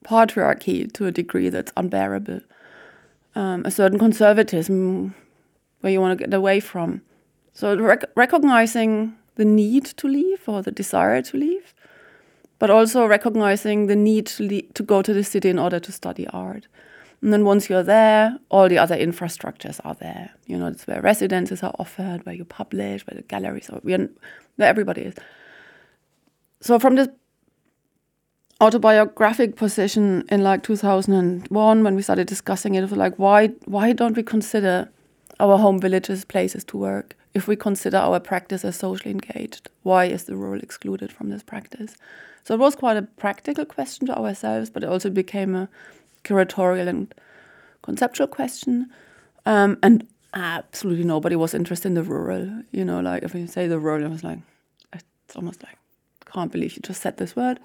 patriarchy 0.03 0.91
to 0.93 1.05
a 1.07 1.11
degree 1.11 1.49
that's 1.49 1.71
unbearable, 1.77 2.41
um, 3.35 3.65
a 3.65 3.71
certain 3.71 3.99
conservatism 3.99 5.15
where 5.81 5.91
you 5.91 5.99
want 6.01 6.17
to 6.17 6.25
get 6.25 6.33
away 6.33 6.59
from. 6.59 7.01
So 7.53 7.75
rec 7.77 8.05
recognizing 8.15 9.15
the 9.35 9.45
need 9.45 9.85
to 9.85 10.07
leave 10.07 10.47
or 10.47 10.61
the 10.61 10.71
desire 10.71 11.21
to 11.21 11.37
leave, 11.37 11.73
but 12.59 12.69
also 12.69 13.05
recognizing 13.05 13.87
the 13.87 13.95
need 13.95 14.27
to, 14.27 14.61
to 14.61 14.83
go 14.83 15.01
to 15.01 15.13
the 15.13 15.23
city 15.23 15.49
in 15.49 15.59
order 15.59 15.79
to 15.79 15.91
study 15.91 16.27
art. 16.27 16.67
And 17.23 17.31
then 17.31 17.45
once 17.45 17.69
you're 17.69 17.83
there, 17.83 18.37
all 18.49 18.67
the 18.67 18.77
other 18.77 18.97
infrastructures 18.97 19.79
are 19.85 19.93
there. 19.93 20.31
You 20.45 20.57
know, 20.57 20.67
it's 20.67 20.85
where 20.85 21.01
residences 21.01 21.63
are 21.63 21.73
offered, 21.79 22.25
where 22.25 22.35
you 22.35 22.43
publish, 22.43 23.07
where 23.07 23.15
the 23.15 23.21
galleries 23.23 23.69
are, 23.69 23.79
where 23.79 24.09
everybody 24.59 25.03
is. 25.03 25.15
So 26.59 26.79
from 26.79 26.95
this 26.95 27.07
autobiographic 28.59 29.55
position 29.55 30.25
in 30.29 30.43
like 30.43 30.63
2001, 30.63 31.83
when 31.83 31.95
we 31.95 32.01
started 32.01 32.27
discussing 32.27 32.75
it, 32.75 32.83
it 32.83 32.89
was 32.89 32.97
like, 32.99 33.17
why, 33.17 33.47
why 33.63 33.93
don't 33.93 34.17
we 34.17 34.23
consider 34.23 34.89
our 35.39 35.57
home 35.57 35.79
villages 35.79 36.25
places 36.25 36.65
to 36.65 36.77
work? 36.77 37.15
If 37.33 37.47
we 37.47 37.55
consider 37.55 37.97
our 37.97 38.19
practice 38.19 38.65
as 38.65 38.75
socially 38.75 39.11
engaged, 39.11 39.69
why 39.83 40.05
is 40.05 40.25
the 40.25 40.35
rural 40.35 40.59
excluded 40.59 41.09
from 41.09 41.29
this 41.29 41.41
practice? 41.41 41.95
So 42.43 42.53
it 42.53 42.59
was 42.59 42.75
quite 42.75 42.97
a 42.97 43.03
practical 43.03 43.63
question 43.63 44.07
to 44.07 44.17
ourselves, 44.17 44.69
but 44.69 44.83
it 44.83 44.89
also 44.89 45.09
became 45.09 45.55
a 45.55 45.69
curatorial 46.23 46.87
and 46.87 47.13
conceptual 47.81 48.27
question. 48.27 48.89
Um, 49.45 49.77
and 49.83 50.07
absolutely 50.33 51.03
nobody 51.03 51.35
was 51.35 51.53
interested 51.53 51.89
in 51.89 51.93
the 51.95 52.03
rural. 52.03 52.63
You 52.71 52.85
know, 52.85 52.99
like 52.99 53.23
if 53.23 53.35
you 53.35 53.47
say 53.47 53.67
the 53.67 53.79
rural, 53.79 54.05
it 54.05 54.09
was 54.09 54.23
like, 54.23 54.39
it's 54.93 55.35
almost 55.35 55.63
like, 55.63 55.77
can't 56.25 56.51
believe 56.51 56.75
you 56.75 56.81
just 56.81 57.01
said 57.01 57.17
this 57.17 57.35
word. 57.35 57.59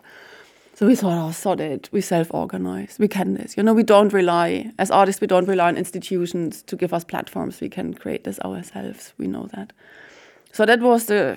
So 0.74 0.86
we 0.86 0.94
thought, 0.94 1.18
oh, 1.18 1.32
sod 1.32 1.60
it, 1.60 1.88
we 1.90 2.00
self 2.00 2.32
organize, 2.32 2.98
we 3.00 3.08
can 3.08 3.34
this. 3.34 3.56
You 3.56 3.64
know, 3.64 3.74
we 3.74 3.82
don't 3.82 4.12
rely, 4.12 4.70
as 4.78 4.92
artists, 4.92 5.20
we 5.20 5.26
don't 5.26 5.48
rely 5.48 5.66
on 5.66 5.76
institutions 5.76 6.62
to 6.62 6.76
give 6.76 6.94
us 6.94 7.02
platforms. 7.02 7.60
We 7.60 7.68
can 7.68 7.94
create 7.94 8.22
this 8.22 8.38
ourselves. 8.40 9.12
We 9.18 9.26
know 9.26 9.48
that. 9.54 9.72
So 10.52 10.64
that 10.66 10.80
was 10.80 11.06
the 11.06 11.36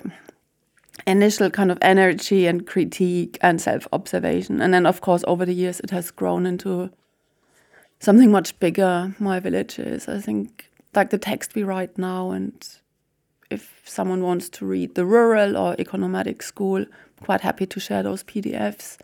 initial 1.08 1.50
kind 1.50 1.72
of 1.72 1.78
energy 1.82 2.46
and 2.46 2.66
critique 2.68 3.36
and 3.40 3.60
self 3.60 3.88
observation. 3.92 4.60
And 4.60 4.72
then, 4.72 4.86
of 4.86 5.00
course, 5.00 5.24
over 5.26 5.44
the 5.44 5.54
years, 5.54 5.80
it 5.80 5.90
has 5.90 6.12
grown 6.12 6.46
into 6.46 6.90
something 8.02 8.32
much 8.32 8.58
bigger. 8.58 9.14
My 9.20 9.38
village 9.38 9.78
is, 9.78 10.08
I 10.08 10.18
think, 10.20 10.68
like 10.94 11.10
the 11.10 11.18
text 11.18 11.54
we 11.54 11.62
write 11.62 11.96
now. 11.96 12.32
And 12.32 12.52
if 13.48 13.80
someone 13.84 14.22
wants 14.22 14.48
to 14.50 14.66
read 14.66 14.96
the 14.96 15.06
rural 15.06 15.56
or 15.56 15.76
econometric 15.76 16.42
school, 16.42 16.82
I'm 16.82 17.24
quite 17.24 17.40
happy 17.42 17.64
to 17.64 17.80
share 17.80 18.02
those 18.02 18.24
PDFs. 18.24 18.98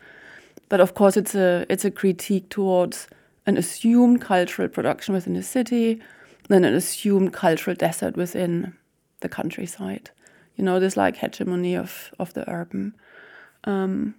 But 0.68 0.80
of 0.80 0.94
course, 0.94 1.16
it's 1.16 1.34
a 1.34 1.64
it's 1.70 1.84
a 1.84 1.90
critique 1.90 2.50
towards 2.50 3.06
an 3.46 3.56
assumed 3.56 4.20
cultural 4.20 4.68
production 4.68 5.14
within 5.14 5.34
the 5.34 5.42
city, 5.42 6.02
then 6.48 6.64
an 6.64 6.74
assumed 6.74 7.32
cultural 7.32 7.76
desert 7.76 8.16
within 8.16 8.74
the 9.20 9.28
countryside. 9.28 10.10
You 10.56 10.64
know, 10.64 10.80
this 10.80 10.96
like 10.96 11.16
hegemony 11.16 11.74
of 11.76 12.10
of 12.18 12.34
the 12.34 12.50
urban. 12.50 12.94
Um, 13.64 14.14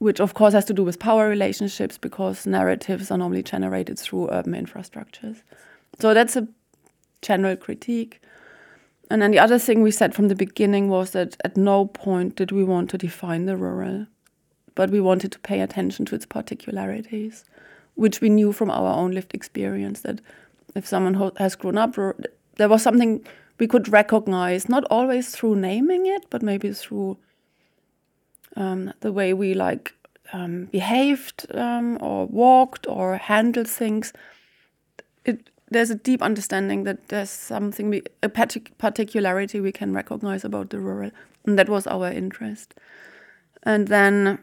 which 0.00 0.18
of 0.18 0.32
course 0.32 0.54
has 0.54 0.64
to 0.64 0.72
do 0.72 0.82
with 0.82 0.98
power 0.98 1.28
relationships 1.28 1.98
because 1.98 2.46
narratives 2.46 3.10
are 3.10 3.18
normally 3.18 3.42
generated 3.42 3.98
through 3.98 4.30
urban 4.30 4.54
infrastructures. 4.54 5.42
So 5.98 6.14
that's 6.14 6.36
a 6.36 6.48
general 7.20 7.54
critique. 7.54 8.22
And 9.10 9.20
then 9.20 9.30
the 9.30 9.38
other 9.38 9.58
thing 9.58 9.82
we 9.82 9.90
said 9.90 10.14
from 10.14 10.28
the 10.28 10.34
beginning 10.34 10.88
was 10.88 11.10
that 11.10 11.36
at 11.44 11.58
no 11.58 11.84
point 11.84 12.36
did 12.36 12.50
we 12.50 12.64
want 12.64 12.88
to 12.90 12.98
define 12.98 13.44
the 13.44 13.58
rural, 13.58 14.06
but 14.74 14.88
we 14.88 15.02
wanted 15.02 15.32
to 15.32 15.38
pay 15.40 15.60
attention 15.60 16.06
to 16.06 16.14
its 16.14 16.24
particularities, 16.24 17.44
which 17.94 18.22
we 18.22 18.30
knew 18.30 18.52
from 18.52 18.70
our 18.70 18.96
own 18.96 19.10
lived 19.10 19.34
experience 19.34 20.00
that 20.00 20.22
if 20.74 20.86
someone 20.86 21.30
has 21.36 21.56
grown 21.56 21.76
up, 21.76 21.94
there 22.56 22.70
was 22.70 22.82
something 22.82 23.22
we 23.58 23.66
could 23.66 23.86
recognize, 23.88 24.66
not 24.66 24.84
always 24.90 25.30
through 25.30 25.56
naming 25.56 26.06
it, 26.06 26.24
but 26.30 26.42
maybe 26.42 26.72
through 26.72 27.18
um, 28.56 28.92
the 29.00 29.12
way 29.12 29.32
we 29.32 29.54
like 29.54 29.94
um, 30.32 30.66
behaved 30.66 31.46
um, 31.54 31.98
or 32.00 32.26
walked 32.26 32.86
or 32.86 33.16
handled 33.16 33.68
things. 33.68 34.12
It, 35.24 35.50
there's 35.70 35.90
a 35.90 35.94
deep 35.94 36.22
understanding 36.22 36.84
that 36.84 37.08
there's 37.08 37.30
something, 37.30 37.90
we, 37.90 38.02
a 38.22 38.28
particularity 38.28 39.60
we 39.60 39.72
can 39.72 39.92
recognize 39.92 40.44
about 40.44 40.70
the 40.70 40.80
rural, 40.80 41.10
and 41.46 41.58
that 41.58 41.68
was 41.68 41.86
our 41.86 42.10
interest. 42.10 42.74
And 43.62 43.88
then 43.88 44.38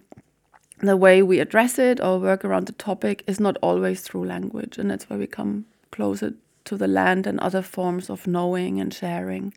the 0.80 0.96
way 0.96 1.22
we 1.22 1.40
address 1.40 1.80
it 1.80 2.00
or 2.00 2.20
work 2.20 2.46
around 2.46 2.68
the 2.68 2.74
topic 2.74 3.24
is 3.28 3.40
not 3.40 3.58
always 3.62 4.02
through 4.02 4.26
language, 4.26 4.78
and 4.78 4.90
that's 4.90 5.10
where 5.10 5.20
we 5.20 5.28
come 5.28 5.66
closer 5.92 6.34
to 6.66 6.78
the 6.78 6.88
land 6.88 7.26
and 7.26 7.40
other 7.40 7.62
forms 7.62 8.10
of 8.10 8.28
knowing 8.28 8.80
and 8.80 8.94
sharing. 8.94 9.54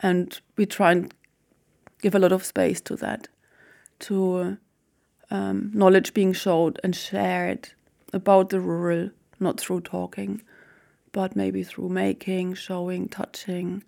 And 0.00 0.40
we 0.56 0.66
try 0.66 0.92
and 0.92 1.14
give 2.00 2.14
a 2.14 2.18
lot 2.18 2.32
of 2.32 2.44
space 2.44 2.80
to 2.82 2.96
that 2.96 3.28
to 4.02 4.58
um, 5.30 5.70
knowledge 5.74 6.14
being 6.14 6.32
showed 6.32 6.78
and 6.84 6.94
shared 6.94 7.70
about 8.12 8.50
the 8.50 8.60
rural, 8.60 9.10
not 9.40 9.58
through 9.58 9.80
talking, 9.80 10.42
but 11.12 11.34
maybe 11.34 11.62
through 11.62 11.88
making, 11.88 12.54
showing, 12.54 13.08
touching. 13.08 13.82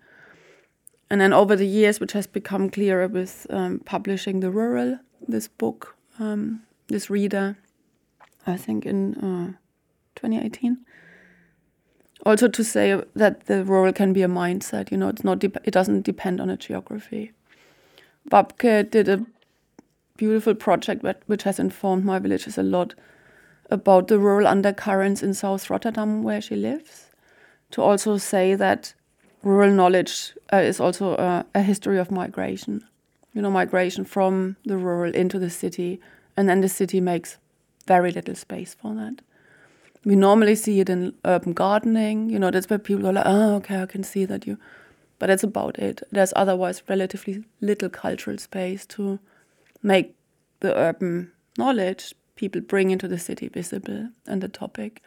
And 1.09 1.21
then 1.21 1.33
over 1.33 1.55
the 1.55 1.67
years, 1.67 1.99
which 1.99 2.13
has 2.13 2.27
become 2.27 2.69
clearer 2.69 3.07
with 3.07 3.45
um, 3.49 3.79
publishing 3.85 4.39
The 4.39 4.49
Rural, 4.49 4.99
this 5.27 5.47
book, 5.47 5.95
um, 6.19 6.63
this 6.87 7.09
reader, 7.09 7.57
I 8.47 8.57
think 8.57 8.85
in 8.85 9.15
uh, 9.15 9.57
2018. 10.15 10.77
Also 12.25 12.47
to 12.47 12.63
say 12.63 13.01
that 13.15 13.45
the 13.45 13.63
rural 13.63 13.93
can 13.93 14.13
be 14.13 14.23
a 14.23 14.27
mindset, 14.27 14.89
you 14.89 14.97
know, 14.97 15.09
it's 15.09 15.23
not 15.23 15.43
it 15.43 15.71
doesn't 15.71 16.01
depend 16.01 16.41
on 16.41 16.49
a 16.49 16.57
geography. 16.57 17.33
Wapke 18.31 18.89
did 18.89 19.07
a 19.07 19.25
beautiful 20.17 20.55
project 20.55 21.05
which 21.27 21.43
has 21.43 21.59
informed 21.59 22.05
my 22.05 22.19
villages 22.19 22.57
a 22.57 22.63
lot 22.63 22.93
about 23.69 24.07
the 24.07 24.19
rural 24.19 24.47
undercurrents 24.47 25.23
in 25.23 25.33
South 25.33 25.69
Rotterdam 25.69 26.23
where 26.23 26.41
she 26.41 26.55
lives. 26.55 27.07
To 27.71 27.81
also 27.81 28.17
say 28.17 28.55
that 28.55 28.93
rural 29.43 29.71
knowledge 29.71 30.33
uh, 30.53 30.57
is 30.57 30.79
also 30.79 31.15
uh, 31.15 31.43
a 31.53 31.61
history 31.61 31.97
of 31.97 32.11
migration. 32.11 32.85
You 33.33 33.41
know, 33.41 33.51
migration 33.51 34.05
from 34.05 34.55
the 34.65 34.77
rural 34.77 35.13
into 35.13 35.39
the 35.39 35.49
city, 35.49 35.99
and 36.37 36.47
then 36.47 36.61
the 36.61 36.69
city 36.69 37.01
makes 37.01 37.37
very 37.85 38.11
little 38.11 38.35
space 38.35 38.73
for 38.73 38.93
that. 38.95 39.21
We 40.05 40.15
normally 40.15 40.55
see 40.55 40.79
it 40.79 40.89
in 40.89 41.13
urban 41.25 41.53
gardening. 41.53 42.29
You 42.29 42.39
know, 42.39 42.51
that's 42.51 42.69
where 42.69 42.79
people 42.79 43.07
are 43.07 43.13
like, 43.13 43.25
oh, 43.25 43.55
okay, 43.55 43.81
I 43.81 43.85
can 43.87 44.03
see 44.03 44.25
that 44.25 44.47
you. 44.47 44.57
But 45.17 45.27
that's 45.27 45.43
about 45.43 45.79
it. 45.79 46.03
There's 46.11 46.33
otherwise 46.35 46.83
relatively 46.87 47.43
little 47.59 47.89
cultural 47.89 48.37
space 48.37 48.85
to 48.87 49.19
make 49.85 50.15
the 50.61 50.75
urban 50.75 51.31
knowledge 51.57 52.13
people 52.35 52.59
bring 52.59 52.91
into 52.91 53.07
the 53.07 53.19
city 53.19 53.47
visible 53.47 54.09
and 54.25 54.41
the 54.41 54.47
topic. 54.49 55.01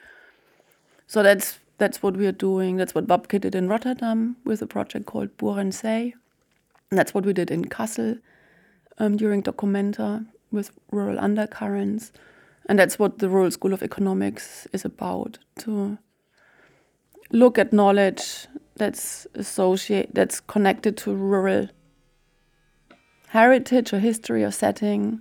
So 1.06 1.22
that's 1.22 1.58
that's 1.78 2.02
what 2.02 2.16
we 2.16 2.26
are 2.26 2.32
doing. 2.32 2.76
That's 2.76 2.94
what 2.94 3.06
Wapke 3.06 3.40
did 3.40 3.54
in 3.54 3.68
Rotterdam 3.68 4.36
with 4.44 4.62
a 4.62 4.66
project 4.66 5.06
called 5.06 5.36
Boerenzij. 5.36 6.12
And 6.90 6.98
that's 6.98 7.14
what 7.14 7.24
we 7.24 7.32
did 7.32 7.50
in 7.50 7.66
Kassel 7.66 8.18
um, 8.98 9.16
during 9.16 9.42
Documenta 9.42 10.26
with 10.50 10.70
rural 10.90 11.18
undercurrents. 11.20 12.12
And 12.68 12.78
that's 12.78 12.98
what 12.98 13.18
the 13.18 13.28
Rural 13.28 13.50
School 13.50 13.72
of 13.72 13.82
Economics 13.82 14.66
is 14.72 14.84
about 14.84 15.38
to 15.58 15.98
look 17.30 17.58
at 17.58 17.72
knowledge 17.72 18.46
that's 18.76 19.26
associated, 19.34 20.14
that's 20.14 20.40
connected 20.40 20.96
to 20.98 21.14
rural 21.14 21.68
heritage 23.28 23.92
or 23.92 23.98
history 23.98 24.42
or 24.44 24.50
setting. 24.50 25.20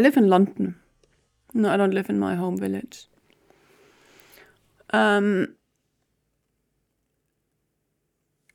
I 0.00 0.02
live 0.02 0.16
in 0.16 0.28
London. 0.28 0.76
No, 1.52 1.70
I 1.70 1.76
don't 1.76 1.92
live 1.92 2.08
in 2.08 2.18
my 2.18 2.34
home 2.34 2.56
village. 2.56 3.06
Um, 4.94 5.56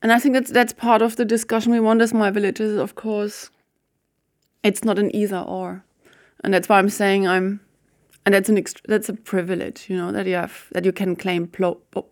and 0.02 0.12
I 0.12 0.18
think 0.18 0.34
that's 0.34 0.50
that's 0.50 0.74
part 0.74 1.04
of 1.04 1.18
the 1.18 1.24
discussion 1.24 1.72
we 1.72 1.80
want 1.80 2.02
as 2.02 2.16
my 2.16 2.32
villages. 2.32 2.76
Of 2.80 2.96
course, 2.96 3.52
it's 4.64 4.84
not 4.84 4.98
an 4.98 5.16
either 5.16 5.38
or, 5.38 5.86
and 6.44 6.52
that's 6.52 6.68
why 6.68 6.80
I'm 6.80 6.90
saying 6.90 7.28
I'm, 7.28 7.60
and 8.26 8.34
that's 8.34 8.50
an 8.50 8.64
that's 8.88 9.10
a 9.10 9.14
privilege, 9.14 9.86
you 9.88 9.98
know, 9.98 10.12
that 10.12 10.26
you 10.26 10.34
have 10.34 10.70
that 10.72 10.84
you 10.84 10.92
can 10.92 11.16
claim 11.16 11.52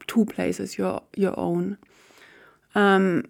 two 0.06 0.26
places 0.26 0.78
your 0.78 1.02
your 1.16 1.34
own. 1.40 1.80
Um, 2.76 3.24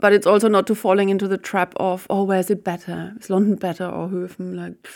but 0.00 0.12
it's 0.12 0.26
also 0.26 0.48
not 0.48 0.66
to 0.66 0.74
falling 0.74 1.08
into 1.08 1.26
the 1.26 1.38
trap 1.38 1.72
of 1.76 2.06
oh, 2.10 2.24
where's 2.24 2.50
it 2.50 2.62
better? 2.62 3.14
Is 3.18 3.30
London 3.30 3.56
better 3.56 3.86
or 3.86 4.08
Höfen? 4.08 4.54
Like. 4.54 4.86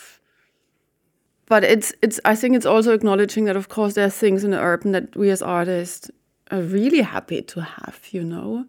But 1.50 1.64
it's 1.64 1.92
it's 2.00 2.21
I 2.25 2.37
think 2.37 2.54
it's 2.54 2.64
also 2.64 2.95
acknowledging 2.95 3.45
that 3.47 3.57
of 3.57 3.69
course 3.69 3.95
there 3.95 4.07
are 4.07 4.11
things 4.11 4.45
in 4.45 4.52
the 4.52 4.61
urban 4.61 4.92
that 4.92 5.16
we 5.16 5.30
as 5.30 5.42
artists 5.42 6.09
are 6.52 6.62
really 6.62 7.02
happy 7.02 7.42
to 7.42 7.61
have, 7.61 7.99
you 8.12 8.23
know, 8.23 8.64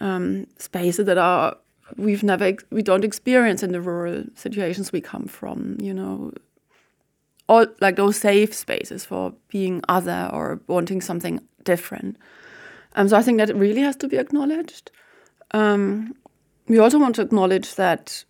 um, 0.00 0.46
spaces 0.56 1.06
that 1.06 1.18
are 1.18 1.56
we've 1.96 2.22
never 2.22 2.54
we 2.70 2.80
don't 2.80 3.04
experience 3.04 3.64
in 3.64 3.72
the 3.72 3.80
rural 3.80 4.22
situations 4.36 4.92
we 4.92 5.00
come 5.00 5.26
from, 5.26 5.76
you 5.80 5.92
know, 5.92 6.32
all 7.48 7.66
like 7.80 7.96
those 7.96 8.18
safe 8.18 8.54
spaces 8.54 9.04
for 9.04 9.34
being 9.48 9.82
other 9.88 10.30
or 10.32 10.60
wanting 10.68 11.00
something 11.00 11.40
different. 11.64 12.16
Um, 12.94 13.08
so 13.08 13.16
I 13.16 13.22
think 13.22 13.38
that 13.38 13.52
really 13.56 13.80
has 13.80 13.96
to 13.96 14.06
be 14.06 14.16
acknowledged. 14.16 14.92
Um, 15.50 16.14
we 16.68 16.78
also 16.78 17.00
want 17.00 17.16
to 17.16 17.22
acknowledge 17.22 17.74
that 17.74 18.24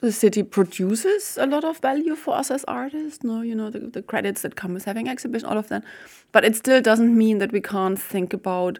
the 0.00 0.12
city 0.12 0.42
produces 0.42 1.38
a 1.38 1.46
lot 1.46 1.64
of 1.64 1.78
value 1.78 2.14
for 2.14 2.34
us 2.34 2.50
as 2.50 2.64
artists. 2.64 3.24
No, 3.24 3.40
you 3.40 3.54
know 3.54 3.70
the, 3.70 3.80
the 3.80 4.02
credits 4.02 4.42
that 4.42 4.56
come 4.56 4.74
with 4.74 4.84
having 4.84 5.08
exhibition, 5.08 5.48
all 5.48 5.58
of 5.58 5.68
that. 5.68 5.84
But 6.32 6.44
it 6.44 6.54
still 6.56 6.82
doesn't 6.82 7.16
mean 7.16 7.38
that 7.38 7.52
we 7.52 7.60
can't 7.60 7.98
think 7.98 8.32
about 8.32 8.78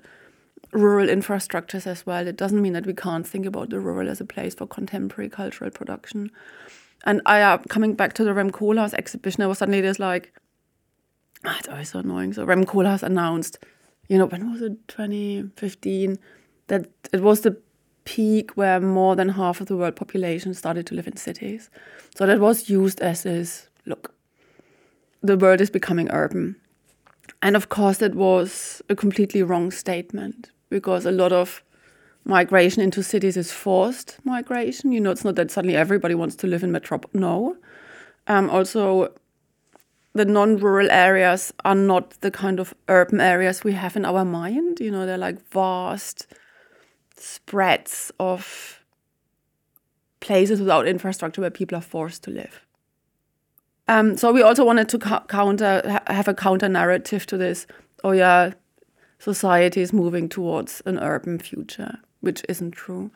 rural 0.72 1.08
infrastructures 1.08 1.86
as 1.86 2.04
well. 2.04 2.26
It 2.26 2.36
doesn't 2.36 2.60
mean 2.60 2.74
that 2.74 2.86
we 2.86 2.92
can't 2.92 3.26
think 3.26 3.46
about 3.46 3.70
the 3.70 3.80
rural 3.80 4.10
as 4.10 4.20
a 4.20 4.24
place 4.24 4.54
for 4.54 4.66
contemporary 4.66 5.30
cultural 5.30 5.70
production. 5.70 6.30
And 7.04 7.22
I 7.24 7.40
uh, 7.40 7.58
coming 7.68 7.94
back 7.94 8.12
to 8.14 8.24
the 8.24 8.34
Rem 8.34 8.50
Koolhaas 8.50 8.92
exhibition, 8.94 9.42
I 9.42 9.46
was 9.46 9.58
suddenly 9.58 9.80
just 9.80 10.00
like, 10.00 10.32
oh, 11.44 11.56
it's 11.58 11.68
always 11.68 11.90
so 11.90 12.00
annoying. 12.00 12.32
So 12.32 12.44
Rem 12.44 12.64
Koolhaas 12.64 13.02
announced, 13.02 13.58
you 14.08 14.18
know, 14.18 14.26
when 14.26 14.52
was 14.52 14.60
it, 14.60 14.88
2015, 14.88 16.18
that 16.66 16.90
it 17.12 17.22
was 17.22 17.42
the 17.42 17.56
peak 18.06 18.56
where 18.56 18.80
more 18.80 19.14
than 19.14 19.28
half 19.28 19.60
of 19.60 19.66
the 19.66 19.76
world 19.76 19.96
population 19.96 20.54
started 20.54 20.86
to 20.86 20.94
live 20.94 21.06
in 21.06 21.16
cities. 21.16 21.68
So 22.14 22.24
that 22.24 22.40
was 22.40 22.70
used 22.70 23.00
as 23.00 23.24
this 23.24 23.68
look, 23.84 24.14
the 25.22 25.36
world 25.36 25.60
is 25.60 25.68
becoming 25.68 26.10
urban. 26.10 26.56
And 27.42 27.54
of 27.54 27.68
course, 27.68 27.98
that 27.98 28.14
was 28.14 28.80
a 28.88 28.96
completely 28.96 29.42
wrong 29.42 29.70
statement 29.70 30.50
because 30.70 31.04
a 31.04 31.12
lot 31.12 31.32
of 31.32 31.62
migration 32.24 32.82
into 32.82 33.02
cities 33.02 33.36
is 33.36 33.52
forced 33.52 34.18
migration. 34.24 34.92
You 34.92 35.00
know, 35.00 35.10
it's 35.10 35.24
not 35.24 35.34
that 35.34 35.50
suddenly 35.50 35.76
everybody 35.76 36.14
wants 36.14 36.36
to 36.36 36.46
live 36.46 36.64
in 36.64 36.72
metropolis. 36.72 37.14
No. 37.14 37.56
Um, 38.26 38.48
also, 38.50 39.12
the 40.14 40.24
non-rural 40.24 40.90
areas 40.90 41.52
are 41.64 41.74
not 41.74 42.20
the 42.20 42.30
kind 42.30 42.58
of 42.58 42.74
urban 42.88 43.20
areas 43.20 43.62
we 43.62 43.72
have 43.72 43.96
in 43.96 44.04
our 44.04 44.24
mind. 44.24 44.80
You 44.80 44.90
know, 44.90 45.06
they're 45.06 45.18
like 45.18 45.40
vast 45.50 46.26
spreads 47.16 48.12
of 48.18 48.84
places 50.20 50.60
without 50.60 50.86
infrastructure 50.86 51.40
where 51.40 51.50
people 51.50 51.78
are 51.78 51.82
forced 51.82 52.22
to 52.24 52.30
live. 52.30 52.66
Um, 53.88 54.16
so 54.16 54.32
we 54.32 54.42
also 54.42 54.64
wanted 54.64 54.88
to 54.90 54.98
counter 54.98 55.82
ha 55.84 56.00
have 56.12 56.28
a 56.28 56.34
counter 56.34 56.68
narrative 56.68 57.26
to 57.26 57.36
this. 57.36 57.66
Oh 58.02 58.10
yeah, 58.12 58.52
society 59.18 59.80
is 59.80 59.92
moving 59.92 60.28
towards 60.28 60.82
an 60.86 60.98
urban 60.98 61.38
future, 61.38 61.98
which 62.20 62.42
isn't 62.48 62.72
true. 62.72 63.10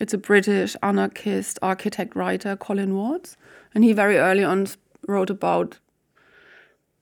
It's 0.00 0.14
a 0.14 0.18
British 0.18 0.76
anarchist 0.82 1.58
architect 1.60 2.16
writer, 2.16 2.56
Colin 2.56 2.94
Ward, 2.94 3.30
and 3.74 3.84
he 3.84 3.92
very 3.92 4.16
early 4.16 4.44
on 4.44 4.66
wrote 5.06 5.30
about 5.30 5.78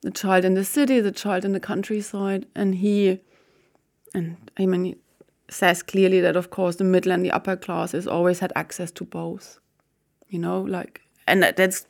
the 0.01 0.11
child 0.11 0.45
in 0.45 0.53
the 0.53 0.65
city, 0.65 0.99
the 0.99 1.11
child 1.11 1.45
in 1.45 1.53
the 1.53 1.59
countryside, 1.59 2.45
and 2.55 2.75
he, 2.75 3.19
and 4.13 4.51
I 4.57 4.65
mean, 4.65 4.95
says 5.49 5.83
clearly 5.83 6.21
that, 6.21 6.35
of 6.35 6.49
course, 6.49 6.77
the 6.77 6.83
middle 6.83 7.11
and 7.11 7.25
the 7.25 7.31
upper 7.31 7.55
classes 7.55 8.07
always 8.07 8.39
had 8.39 8.53
access 8.55 8.91
to 8.91 9.03
both. 9.03 9.59
You 10.29 10.39
know, 10.39 10.61
like, 10.61 11.01
and 11.27 11.41
that's 11.43 11.87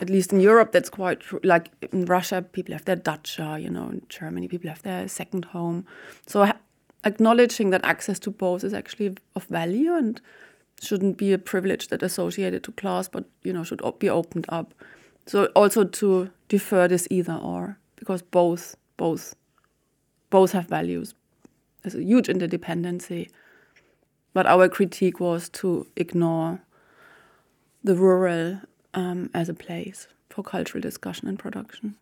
at 0.00 0.10
least 0.10 0.32
in 0.32 0.40
Europe, 0.40 0.72
that's 0.72 0.90
quite 0.90 1.20
true. 1.20 1.40
Like 1.42 1.70
in 1.92 2.04
Russia, 2.06 2.42
people 2.42 2.72
have 2.72 2.84
their 2.84 2.96
dacha, 2.96 3.58
you 3.60 3.70
know, 3.70 3.90
in 3.90 4.02
Germany, 4.08 4.48
people 4.48 4.68
have 4.70 4.82
their 4.82 5.08
second 5.08 5.46
home. 5.46 5.86
So 6.26 6.50
acknowledging 7.04 7.70
that 7.70 7.84
access 7.84 8.18
to 8.20 8.30
both 8.30 8.64
is 8.64 8.74
actually 8.74 9.16
of 9.36 9.44
value 9.44 9.92
and 9.94 10.20
shouldn't 10.80 11.16
be 11.16 11.32
a 11.32 11.38
privilege 11.38 11.88
that 11.88 12.02
associated 12.02 12.64
to 12.64 12.72
class, 12.72 13.08
but, 13.08 13.24
you 13.42 13.52
know, 13.52 13.64
should 13.64 13.82
be 13.98 14.10
opened 14.10 14.46
up. 14.48 14.74
So 15.26 15.46
also 15.54 15.84
to 15.84 16.30
defer 16.48 16.88
this 16.88 17.06
either 17.10 17.34
or, 17.34 17.78
because 17.96 18.22
both, 18.22 18.76
both, 18.96 19.34
both 20.30 20.52
have 20.52 20.66
values, 20.66 21.14
there's 21.84 21.94
a 21.94 22.02
huge 22.02 22.28
interdependency. 22.28 23.28
But 24.32 24.46
our 24.46 24.68
critique 24.68 25.20
was 25.20 25.48
to 25.50 25.86
ignore 25.96 26.60
the 27.84 27.94
rural 27.94 28.60
um, 28.94 29.30
as 29.34 29.48
a 29.48 29.54
place 29.54 30.08
for 30.30 30.42
cultural 30.42 30.80
discussion 30.80 31.28
and 31.28 31.38
production. 31.38 31.94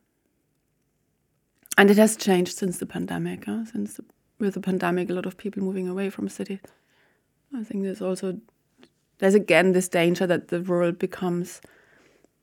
And 1.77 1.91
it 1.91 1.97
has 1.97 2.17
changed 2.17 2.57
since 2.57 2.79
the 2.79 2.87
pandemic. 2.87 3.45
Huh? 3.45 3.65
Since 3.65 3.95
the, 3.95 4.05
with 4.39 4.55
the 4.55 4.61
pandemic, 4.61 5.11
a 5.11 5.15
lot 5.15 5.27
of 5.27 5.37
people 5.37 5.63
moving 5.63 5.89
away 5.89 6.11
from 6.11 6.29
cities. 6.29 6.61
I 7.55 7.65
think 7.65 7.83
there's 7.83 8.01
also 8.01 8.39
there's 9.19 9.35
again 9.35 9.73
this 9.73 9.89
danger 9.89 10.27
that 10.27 10.49
the 10.49 10.61
rural 10.61 10.93
becomes 10.93 11.61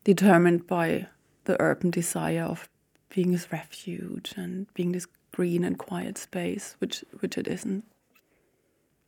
determined 0.04 0.68
by 0.68 1.08
the 1.46 1.60
urban 1.60 1.90
desire 1.90 2.44
of 2.44 2.70
being 3.10 3.32
this 3.32 3.52
refuge 3.52 4.34
and 4.38 4.72
being 4.74 4.92
this 4.92 5.08
green 5.40 5.64
and 5.64 5.78
quiet 5.78 6.18
space, 6.18 6.76
which 6.80 7.06
which 7.22 7.38
it 7.38 7.48
isn't. 7.48 7.86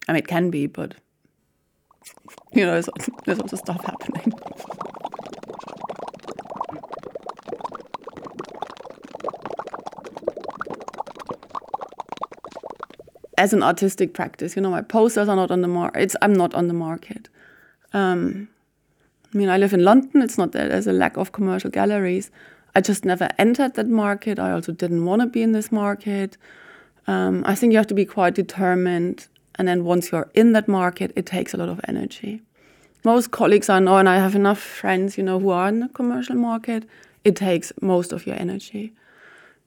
I 0.08 0.14
mean, 0.14 0.20
it 0.20 0.28
can 0.28 0.50
be, 0.50 0.66
but 0.66 0.96
you 2.54 2.66
know, 2.66 2.72
there's, 2.72 2.90
there's 3.26 3.40
also 3.40 3.58
stuff 3.58 3.84
happening. 3.84 4.32
As 13.38 13.52
an 13.52 13.62
artistic 13.62 14.14
practice, 14.14 14.56
you 14.56 14.62
know, 14.62 14.72
my 14.72 14.82
posters 14.82 15.28
are 15.28 15.36
not 15.36 15.52
on 15.52 15.60
the 15.60 15.68
market. 15.68 16.16
I'm 16.22 16.32
not 16.32 16.56
on 16.56 16.70
the 16.70 16.74
market. 16.74 17.28
Um, 17.92 18.48
I 19.34 19.38
mean, 19.38 19.50
I 19.50 19.58
live 19.58 19.74
in 19.74 19.84
London. 19.84 20.22
It's 20.22 20.38
not 20.38 20.54
that 20.54 20.70
there's 20.70 20.88
a 20.88 20.94
lack 20.94 21.18
of 21.18 21.34
commercial 21.34 21.70
galleries, 21.70 22.32
I 22.76 22.82
just 22.82 23.06
never 23.06 23.30
entered 23.38 23.76
that 23.76 23.88
market. 23.88 24.40
I 24.40 24.52
also 24.52 24.72
didn't 24.72 25.06
want 25.06 25.22
to 25.22 25.28
be 25.28 25.42
in 25.42 25.52
this 25.52 25.72
market. 25.72 26.38
Um, 27.08 27.44
I 27.46 27.56
think 27.56 27.72
you 27.72 27.78
have 27.78 27.88
to 27.88 27.94
be 27.94 28.06
quite 28.06 28.36
determined. 28.36 29.28
And 29.56 29.68
then 29.68 29.84
once 29.84 30.12
you're 30.12 30.30
in 30.34 30.54
that 30.54 30.68
market, 30.68 31.12
it 31.16 31.26
takes 31.26 31.54
a 31.54 31.58
lot 31.58 31.70
of 31.70 31.82
energy. 31.88 32.42
Most 33.04 33.32
colleagues 33.32 33.70
I 33.70 33.80
know, 33.80 33.98
and 33.98 34.08
I 34.08 34.18
have 34.18 34.36
enough 34.36 34.60
friends, 34.60 35.18
you 35.18 35.24
know, 35.24 35.40
who 35.40 35.50
are 35.50 35.68
in 35.68 35.80
the 35.80 35.90
commercial 35.90 36.36
market, 36.36 36.86
it 37.24 37.36
takes 37.36 37.74
most 37.82 38.14
of 38.14 38.26
your 38.26 38.36
energy. 38.36 38.94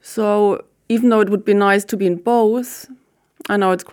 So 0.00 0.64
even 0.88 1.08
though 1.10 1.20
it 1.20 1.28
would 1.28 1.44
be 1.44 1.54
nice 1.54 1.84
to 1.86 1.96
be 1.96 2.06
in 2.06 2.16
both, 2.16 2.86
I 3.48 3.56
know 3.56 3.72
it's 3.72 3.84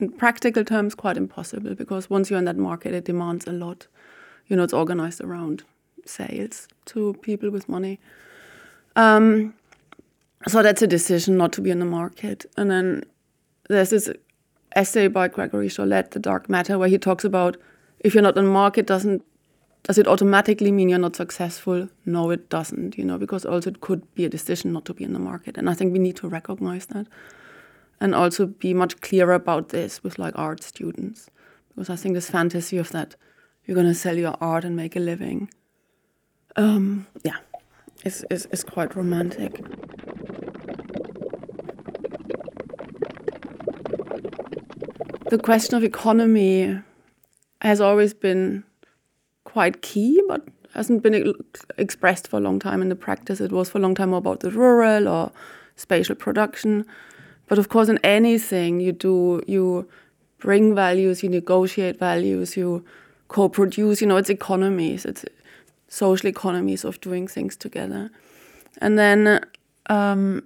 in 0.00 0.10
practical 0.10 0.64
terms 0.64 0.94
quite 0.94 1.16
impossible 1.16 1.74
because 1.74 2.10
once 2.10 2.30
you're 2.30 2.38
in 2.38 2.44
that 2.44 2.56
market, 2.56 2.94
it 2.94 3.04
demands 3.04 3.46
a 3.46 3.52
lot. 3.52 3.86
You 4.48 4.56
know, 4.56 4.62
it's 4.62 4.72
organized 4.72 5.20
around 5.20 5.64
sales 6.04 6.68
to 6.86 7.14
people 7.22 7.50
with 7.50 7.68
money. 7.68 7.98
Um, 8.96 9.54
so 10.46 10.62
that's 10.62 10.82
a 10.82 10.86
decision 10.86 11.36
not 11.36 11.52
to 11.52 11.60
be 11.60 11.70
in 11.70 11.78
the 11.78 11.84
market. 11.84 12.46
And 12.56 12.70
then 12.70 13.04
there's 13.68 13.90
this 13.90 14.10
essay 14.76 15.08
by 15.08 15.28
Gregory 15.28 15.68
Sholette, 15.68 16.10
The 16.10 16.18
Dark 16.18 16.48
Matter, 16.48 16.78
where 16.78 16.88
he 16.88 16.98
talks 16.98 17.24
about 17.24 17.56
if 18.00 18.14
you're 18.14 18.22
not 18.22 18.36
in 18.36 18.44
the 18.44 18.50
market, 18.50 18.86
doesn't 18.86 19.24
does 19.84 19.98
it 19.98 20.08
automatically 20.08 20.72
mean 20.72 20.88
you're 20.88 20.98
not 20.98 21.14
successful? 21.14 21.90
No, 22.06 22.30
it 22.30 22.48
doesn't, 22.48 22.96
you 22.96 23.04
know, 23.04 23.18
because 23.18 23.44
also 23.44 23.68
it 23.68 23.82
could 23.82 24.14
be 24.14 24.24
a 24.24 24.30
decision 24.30 24.72
not 24.72 24.86
to 24.86 24.94
be 24.94 25.04
in 25.04 25.12
the 25.12 25.18
market. 25.18 25.58
And 25.58 25.68
I 25.68 25.74
think 25.74 25.92
we 25.92 25.98
need 25.98 26.16
to 26.16 26.28
recognize 26.28 26.86
that 26.86 27.06
and 28.00 28.14
also 28.14 28.46
be 28.46 28.72
much 28.72 29.02
clearer 29.02 29.34
about 29.34 29.68
this 29.68 30.02
with 30.02 30.18
like 30.18 30.32
art 30.38 30.62
students. 30.62 31.28
Because 31.68 31.90
I 31.90 31.96
think 31.96 32.14
this 32.14 32.30
fantasy 32.30 32.78
of 32.78 32.90
that 32.92 33.14
you're 33.66 33.74
going 33.74 33.86
to 33.86 33.94
sell 33.94 34.16
your 34.16 34.36
art 34.40 34.64
and 34.64 34.74
make 34.74 34.96
a 34.96 35.00
living, 35.00 35.50
um, 36.56 37.06
yeah, 37.22 37.36
is, 38.04 38.24
is, 38.30 38.46
is 38.46 38.62
quite 38.62 38.94
romantic. 38.94 39.60
The 45.30 45.38
question 45.38 45.74
of 45.74 45.82
economy 45.82 46.78
has 47.60 47.80
always 47.80 48.14
been 48.14 48.62
quite 49.44 49.82
key, 49.82 50.22
but 50.28 50.46
hasn't 50.74 51.02
been 51.02 51.34
expressed 51.78 52.28
for 52.28 52.36
a 52.36 52.40
long 52.40 52.58
time 52.58 52.82
in 52.82 52.88
the 52.88 52.96
practice. 52.96 53.40
It 53.40 53.52
was 53.52 53.70
for 53.70 53.78
a 53.78 53.80
long 53.80 53.94
time 53.94 54.12
about 54.12 54.40
the 54.40 54.50
rural 54.50 55.08
or 55.08 55.32
spatial 55.76 56.14
production. 56.14 56.84
But 57.48 57.58
of 57.58 57.68
course, 57.68 57.88
in 57.88 57.98
anything 58.04 58.80
you 58.80 58.92
do, 58.92 59.42
you 59.46 59.88
bring 60.38 60.74
values, 60.74 61.22
you 61.22 61.28
negotiate 61.28 61.98
values, 61.98 62.56
you 62.56 62.84
co 63.28 63.48
produce, 63.48 64.00
you 64.00 64.06
know, 64.06 64.16
it's 64.16 64.30
economies, 64.30 65.04
it's 65.04 65.24
social 65.94 66.28
economies 66.28 66.84
of 66.84 67.00
doing 67.00 67.28
things 67.28 67.56
together. 67.56 68.10
And 68.78 68.98
then 68.98 69.44
um, 69.86 70.42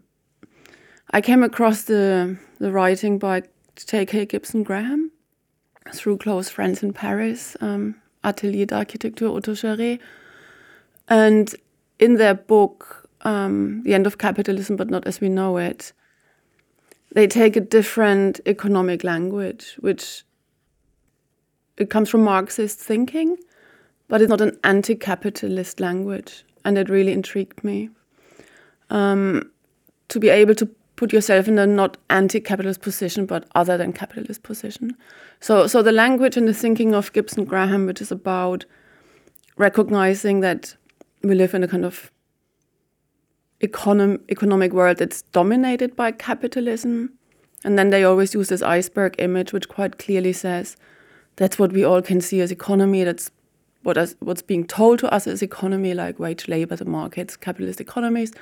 I 1.10 1.20
came 1.20 1.42
across 1.42 1.84
the, 1.84 2.36
the 2.58 2.70
writing 2.70 3.18
by 3.18 3.42
J.K. 3.76 4.26
Gibson 4.26 4.62
Graham 4.62 5.10
through 5.92 6.18
close 6.18 6.50
friends 6.50 6.82
in 6.82 6.92
Paris. 6.92 7.56
Um, 7.60 7.94
Atelier 8.24 8.66
d'Architecture 8.66 9.28
Autogérée. 9.28 9.98
And 11.08 11.54
in 11.98 12.14
their 12.14 12.34
book, 12.34 13.08
um, 13.22 13.82
The 13.84 13.94
End 13.94 14.06
of 14.06 14.18
Capitalism, 14.18 14.76
but 14.76 14.90
Not 14.90 15.06
As 15.06 15.20
We 15.20 15.28
Know 15.28 15.56
It, 15.56 15.92
they 17.14 17.26
take 17.26 17.56
a 17.56 17.60
different 17.60 18.40
economic 18.46 19.02
language, 19.02 19.76
which 19.80 20.24
it 21.78 21.88
comes 21.88 22.10
from 22.10 22.22
Marxist 22.22 22.78
thinking, 22.78 23.38
but 24.08 24.20
it's 24.20 24.30
not 24.30 24.40
an 24.40 24.58
anti-capitalist 24.64 25.80
language, 25.80 26.44
and 26.64 26.76
it 26.76 26.88
really 26.88 27.12
intrigued 27.12 27.62
me. 27.62 27.90
Um, 28.90 29.50
to 30.08 30.18
be 30.18 30.30
able 30.30 30.54
to 30.54 30.66
put 30.96 31.12
yourself 31.12 31.46
in 31.46 31.58
a 31.58 31.66
not 31.66 31.96
anti-capitalist 32.10 32.80
position, 32.80 33.26
but 33.26 33.44
other 33.54 33.76
than 33.76 33.92
capitalist 33.92 34.42
position. 34.42 34.96
So, 35.40 35.66
so 35.66 35.82
the 35.82 35.92
language 35.92 36.36
and 36.36 36.48
the 36.48 36.54
thinking 36.54 36.94
of 36.94 37.12
Gibson 37.12 37.44
Graham, 37.44 37.86
which 37.86 38.00
is 38.00 38.10
about 38.10 38.64
recognizing 39.56 40.40
that 40.40 40.74
we 41.22 41.34
live 41.34 41.54
in 41.54 41.62
a 41.62 41.68
kind 41.68 41.84
of 41.84 42.10
econom- 43.60 44.20
economic 44.30 44.72
world 44.72 44.96
that's 44.96 45.22
dominated 45.22 45.94
by 45.94 46.10
capitalism, 46.12 47.12
and 47.64 47.78
then 47.78 47.90
they 47.90 48.04
always 48.04 48.34
use 48.34 48.48
this 48.48 48.62
iceberg 48.62 49.14
image, 49.18 49.52
which 49.52 49.68
quite 49.68 49.98
clearly 49.98 50.32
says 50.32 50.76
that's 51.36 51.58
what 51.58 51.72
we 51.72 51.84
all 51.84 52.02
can 52.02 52.20
see 52.20 52.40
as 52.40 52.50
economy. 52.50 53.04
That's 53.04 53.30
what 53.88 53.96
is, 53.96 54.14
what's 54.20 54.42
being 54.42 54.66
told 54.66 54.98
to 54.98 55.10
us 55.10 55.26
as 55.26 55.42
economy, 55.42 55.94
like 55.94 56.18
wage 56.18 56.46
labor, 56.46 56.76
the 56.76 56.84
markets, 56.84 57.38
capitalist 57.38 57.80
economies. 57.80 58.32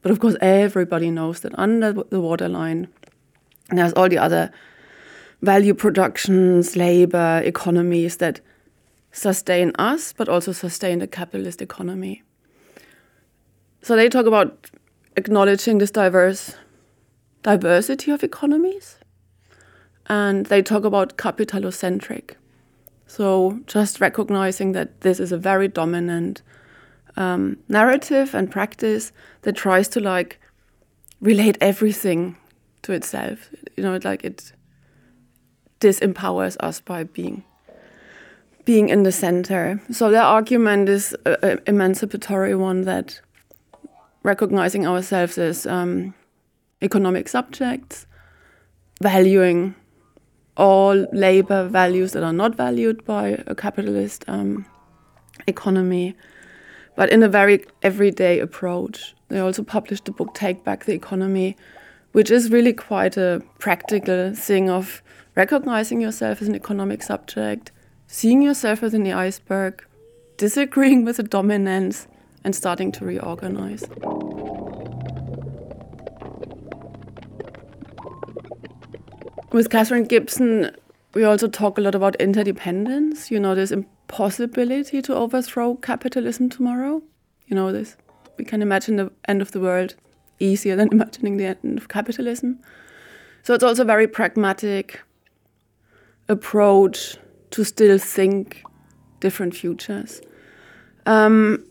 But 0.00 0.12
of 0.12 0.20
course, 0.20 0.36
everybody 0.40 1.10
knows 1.10 1.40
that 1.40 1.58
under 1.58 1.92
the 1.92 2.20
waterline, 2.20 2.86
there's 3.70 3.92
all 3.94 4.08
the 4.08 4.18
other 4.18 4.52
value 5.42 5.74
productions, 5.74 6.76
labor, 6.76 7.42
economies 7.44 8.18
that 8.18 8.40
sustain 9.10 9.72
us, 9.76 10.12
but 10.12 10.28
also 10.28 10.52
sustain 10.52 11.00
the 11.00 11.08
capitalist 11.08 11.60
economy. 11.60 12.22
So 13.82 13.96
they 13.96 14.08
talk 14.08 14.26
about 14.26 14.70
acknowledging 15.16 15.78
this 15.78 15.90
diverse 15.90 16.54
diversity 17.42 18.12
of 18.12 18.22
economies, 18.22 18.98
and 20.06 20.46
they 20.46 20.62
talk 20.62 20.84
about 20.84 21.16
capitalocentric. 21.16 22.36
So 23.12 23.60
just 23.66 24.00
recognizing 24.00 24.72
that 24.72 25.02
this 25.02 25.20
is 25.20 25.32
a 25.32 25.36
very 25.36 25.68
dominant 25.68 26.40
um, 27.14 27.58
narrative 27.68 28.34
and 28.34 28.50
practice 28.50 29.12
that 29.42 29.54
tries 29.54 29.86
to 29.88 30.00
like 30.00 30.40
relate 31.20 31.58
everything 31.60 32.38
to 32.80 32.92
itself. 32.94 33.50
You 33.76 33.82
know, 33.82 33.98
like 34.02 34.24
it 34.24 34.52
disempowers 35.78 36.56
us 36.60 36.80
by 36.80 37.04
being 37.04 37.44
being 38.64 38.88
in 38.88 39.02
the 39.02 39.12
center. 39.12 39.82
So 39.90 40.10
their 40.10 40.22
argument 40.22 40.88
is 40.88 41.14
an 41.26 41.60
emancipatory 41.66 42.54
one 42.54 42.80
that 42.82 43.20
recognizing 44.22 44.86
ourselves 44.86 45.36
as 45.36 45.66
um, 45.66 46.14
economic 46.80 47.28
subjects, 47.28 48.06
valuing 49.02 49.74
all 50.56 51.06
labor 51.12 51.68
values 51.68 52.12
that 52.12 52.22
are 52.22 52.32
not 52.32 52.54
valued 52.54 53.04
by 53.04 53.42
a 53.46 53.54
capitalist 53.54 54.24
um, 54.28 54.66
economy, 55.46 56.14
but 56.96 57.10
in 57.10 57.22
a 57.22 57.28
very 57.28 57.64
everyday 57.82 58.38
approach. 58.38 59.14
They 59.28 59.38
also 59.38 59.62
published 59.62 60.04
the 60.04 60.12
book 60.12 60.34
Take 60.34 60.62
Back 60.62 60.84
the 60.84 60.92
Economy, 60.92 61.56
which 62.12 62.30
is 62.30 62.50
really 62.50 62.74
quite 62.74 63.16
a 63.16 63.42
practical 63.58 64.34
thing 64.34 64.68
of 64.68 65.02
recognizing 65.34 66.00
yourself 66.00 66.42
as 66.42 66.48
an 66.48 66.54
economic 66.54 67.02
subject, 67.02 67.72
seeing 68.06 68.42
yourself 68.42 68.82
within 68.82 69.04
the 69.04 69.12
iceberg, 69.12 69.84
disagreeing 70.36 71.04
with 71.04 71.16
the 71.16 71.22
dominance, 71.22 72.06
and 72.44 72.54
starting 72.54 72.92
to 72.92 73.04
reorganize. 73.04 73.84
With 79.52 79.68
Katherine 79.68 80.04
Gibson, 80.04 80.74
we 81.12 81.24
also 81.24 81.46
talk 81.46 81.76
a 81.76 81.82
lot 81.82 81.94
about 81.94 82.16
interdependence. 82.16 83.30
You 83.30 83.38
know, 83.38 83.54
this 83.54 83.70
impossibility 83.70 85.02
to 85.02 85.14
overthrow 85.14 85.74
capitalism 85.74 86.48
tomorrow. 86.48 87.02
You 87.46 87.56
know 87.56 87.70
this. 87.70 87.96
We 88.38 88.46
can 88.46 88.62
imagine 88.62 88.96
the 88.96 89.12
end 89.28 89.42
of 89.42 89.52
the 89.52 89.60
world 89.60 89.94
easier 90.38 90.74
than 90.74 90.88
imagining 90.92 91.36
the 91.36 91.44
end 91.44 91.76
of 91.76 91.88
capitalism. 91.88 92.60
So 93.42 93.52
it's 93.52 93.62
also 93.62 93.82
a 93.82 93.84
very 93.84 94.08
pragmatic 94.08 95.02
approach 96.28 97.18
to 97.50 97.62
still 97.62 97.98
think 97.98 98.64
different 99.20 99.54
futures. 99.54 100.22
Um, 101.04 101.62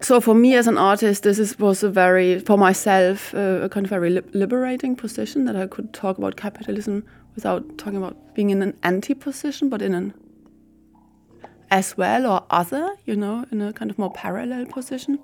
so 0.00 0.20
for 0.20 0.34
me 0.34 0.54
as 0.54 0.66
an 0.66 0.78
artist, 0.78 1.22
this 1.22 1.38
is, 1.38 1.58
was 1.58 1.82
a 1.82 1.88
very, 1.88 2.38
for 2.40 2.58
myself, 2.58 3.34
uh, 3.34 3.60
a 3.62 3.68
kind 3.68 3.86
of 3.86 3.90
very 3.90 4.10
li 4.10 4.22
liberating 4.32 4.96
position 4.96 5.46
that 5.46 5.56
I 5.56 5.66
could 5.66 5.92
talk 5.92 6.18
about 6.18 6.36
capitalism 6.36 7.04
without 7.34 7.78
talking 7.78 7.96
about 7.96 8.34
being 8.34 8.50
in 8.50 8.62
an 8.62 8.76
anti 8.82 9.14
position, 9.14 9.68
but 9.68 9.82
in 9.82 9.94
an 9.94 10.14
as 11.70 11.96
well 11.96 12.26
or 12.26 12.44
other, 12.50 12.94
you 13.06 13.16
know, 13.16 13.44
in 13.50 13.60
a 13.60 13.72
kind 13.72 13.90
of 13.90 13.98
more 13.98 14.12
parallel 14.12 14.66
position. 14.66 15.18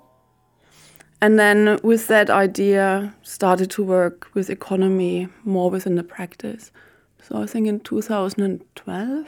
And 1.21 1.39
then 1.39 1.79
with 1.83 2.07
that 2.07 2.29
idea, 2.29 3.15
started 3.21 3.69
to 3.71 3.83
work 3.83 4.29
with 4.33 4.49
economy 4.49 5.29
more 5.45 5.69
within 5.69 5.95
the 5.95 6.03
practice. 6.03 6.71
So 7.21 7.41
I 7.41 7.45
think 7.45 7.67
in 7.67 7.79
2012, 7.79 9.27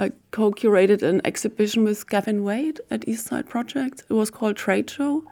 I 0.00 0.12
co-curated 0.30 1.02
an 1.02 1.20
exhibition 1.24 1.82
with 1.82 2.08
Gavin 2.08 2.44
Wade 2.44 2.80
at 2.88 3.00
Eastside 3.00 3.48
Project. 3.48 4.04
It 4.08 4.12
was 4.12 4.30
called 4.30 4.56
Trade 4.56 4.88
Show. 4.88 5.24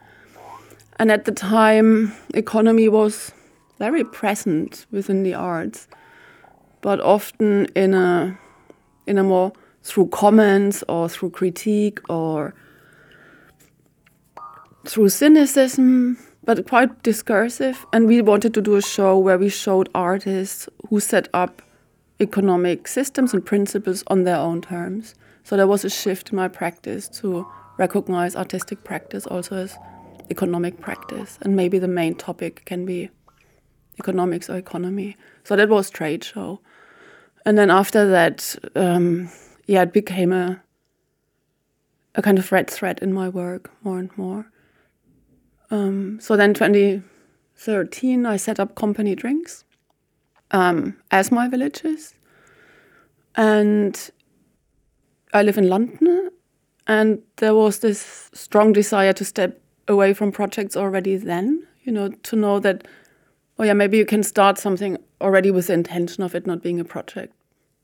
And 0.99 1.09
at 1.09 1.23
the 1.23 1.31
time, 1.31 2.11
economy 2.33 2.89
was 2.89 3.31
very 3.79 4.03
present 4.03 4.85
within 4.91 5.23
the 5.23 5.33
arts, 5.33 5.87
but 6.81 6.99
often 6.99 7.67
in 7.75 7.93
a 7.93 8.37
in 9.05 9.17
a 9.17 9.23
more 9.23 9.53
through 9.83 10.07
comments 10.07 10.83
or 10.89 11.07
through 11.07 11.29
critique 11.29 11.99
or 12.09 12.53
through 14.85 15.07
cynicism, 15.07 16.17
but 16.43 16.67
quite 16.67 17.03
discursive. 17.03 17.85
And 17.93 18.05
we 18.05 18.21
wanted 18.21 18.53
to 18.55 18.61
do 18.61 18.75
a 18.75 18.81
show 18.81 19.17
where 19.17 19.37
we 19.37 19.47
showed 19.47 19.87
artists 19.95 20.67
who 20.89 20.99
set 20.99 21.29
up 21.33 21.61
economic 22.19 22.87
systems 22.87 23.33
and 23.33 23.45
principles 23.45 24.03
on 24.07 24.23
their 24.23 24.37
own 24.37 24.61
terms. 24.61 25.15
So 25.43 25.55
there 25.55 25.67
was 25.67 25.85
a 25.85 25.89
shift 25.89 26.31
in 26.31 26.35
my 26.35 26.47
practice 26.47 27.07
to 27.19 27.47
recognize 27.77 28.35
artistic 28.35 28.83
practice 28.83 29.25
also 29.27 29.55
as 29.55 29.77
economic 30.29 30.81
practice. 30.81 31.37
And 31.41 31.55
maybe 31.55 31.79
the 31.79 31.87
main 31.87 32.15
topic 32.15 32.63
can 32.65 32.85
be 32.85 33.09
economics 33.99 34.49
or 34.49 34.57
economy. 34.57 35.15
So 35.43 35.55
that 35.55 35.69
was 35.69 35.89
trade 35.89 36.23
show. 36.23 36.59
And 37.45 37.57
then 37.57 37.69
after 37.69 38.07
that, 38.09 38.55
um, 38.75 39.29
yeah, 39.67 39.83
it 39.83 39.93
became 39.93 40.33
a 40.33 40.61
a 42.17 42.21
kind 42.21 42.39
of 42.39 42.51
red 42.51 42.69
thread 42.69 42.99
in 43.01 43.13
my 43.13 43.29
work 43.29 43.71
more 43.83 43.99
and 43.99 44.09
more. 44.17 44.51
Um, 45.69 46.19
so 46.19 46.35
then, 46.35 46.53
2013, 46.53 48.25
I 48.25 48.37
set 48.37 48.59
up 48.59 48.75
Company 48.75 49.15
Drinks, 49.15 49.63
um, 50.51 50.97
as 51.11 51.31
my 51.31 51.47
villages. 51.47 52.13
And 53.35 54.11
I 55.33 55.43
live 55.43 55.57
in 55.57 55.69
London, 55.69 56.31
and 56.87 57.21
there 57.35 57.53
was 57.53 57.79
this 57.79 58.29
strong 58.33 58.73
desire 58.73 59.13
to 59.13 59.25
step 59.25 59.61
away 59.87 60.13
from 60.13 60.31
projects 60.31 60.75
already 60.75 61.17
then, 61.17 61.65
you 61.83 61.91
know, 61.91 62.09
to 62.09 62.35
know 62.35 62.59
that, 62.59 62.87
oh 63.59 63.63
yeah, 63.63 63.73
maybe 63.73 63.97
you 63.97 64.05
can 64.05 64.23
start 64.23 64.57
something 64.57 64.97
already 65.21 65.51
with 65.51 65.67
the 65.67 65.73
intention 65.73 66.23
of 66.23 66.33
it 66.33 66.47
not 66.47 66.61
being 66.63 66.79
a 66.79 66.85
project, 66.85 67.33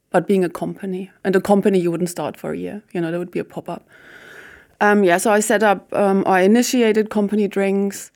but 0.10 0.28
being 0.28 0.44
a 0.44 0.50
company. 0.50 1.12
And 1.24 1.36
a 1.36 1.42
company 1.42 1.80
you 1.80 1.92
wouldn't 1.92 2.10
start 2.10 2.38
for 2.38 2.54
a 2.54 2.58
year, 2.58 2.82
you 2.94 3.02
know, 3.02 3.12
there 3.12 3.20
would 3.20 3.32
be 3.32 3.40
a 3.40 3.46
pop 3.46 3.70
up. 3.70 3.88
Um, 4.82 5.04
yeah, 5.04 5.18
so 5.18 5.32
I 5.32 5.40
set 5.40 5.64
up, 5.64 5.94
um, 5.94 6.24
I 6.26 6.42
initiated 6.42 7.10
company 7.10 7.48
drinks 7.48 8.12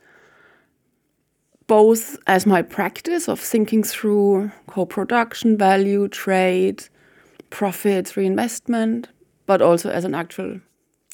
both 1.68 2.18
as 2.28 2.46
my 2.46 2.62
practice 2.62 3.28
of 3.28 3.40
thinking 3.40 3.84
through 3.84 4.52
co 4.68 4.86
production, 4.86 5.58
value, 5.58 6.08
trade, 6.08 6.86
profits, 7.50 8.16
reinvestment, 8.18 9.10
but 9.46 9.62
also 9.62 9.90
as 9.90 10.06
an 10.06 10.16
actual 10.16 10.62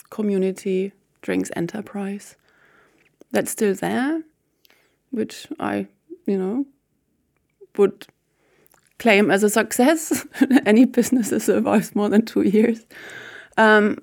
community 0.09 0.93
drinks 1.21 1.49
enterprise. 1.55 2.35
That's 3.31 3.51
still 3.51 3.73
there, 3.73 4.21
which 5.09 5.47
I, 5.59 5.87
you 6.27 6.37
know, 6.37 6.65
would 7.77 8.05
claim 8.99 9.31
as 9.31 9.43
a 9.43 9.49
success. 9.49 10.25
Any 10.65 10.85
business 10.85 11.29
that 11.31 11.41
survives 11.41 11.95
more 11.95 12.09
than 12.09 12.25
two 12.25 12.43
years. 12.43 12.85
Um, 13.57 13.97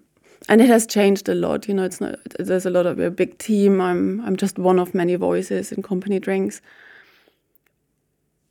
and 0.50 0.60
it 0.60 0.68
has 0.68 0.84
changed 0.84 1.28
a 1.28 1.34
lot. 1.34 1.68
You 1.68 1.74
know, 1.74 1.84
it's 1.84 2.00
not. 2.00 2.18
There's 2.38 2.66
a 2.66 2.70
lot 2.70 2.84
of 2.84 2.98
a 2.98 3.10
big 3.10 3.38
team. 3.38 3.80
I'm 3.80 4.20
I'm 4.26 4.36
just 4.36 4.58
one 4.58 4.80
of 4.80 4.94
many 4.94 5.14
voices 5.14 5.72
in 5.72 5.82
company 5.82 6.18
drinks. 6.18 6.60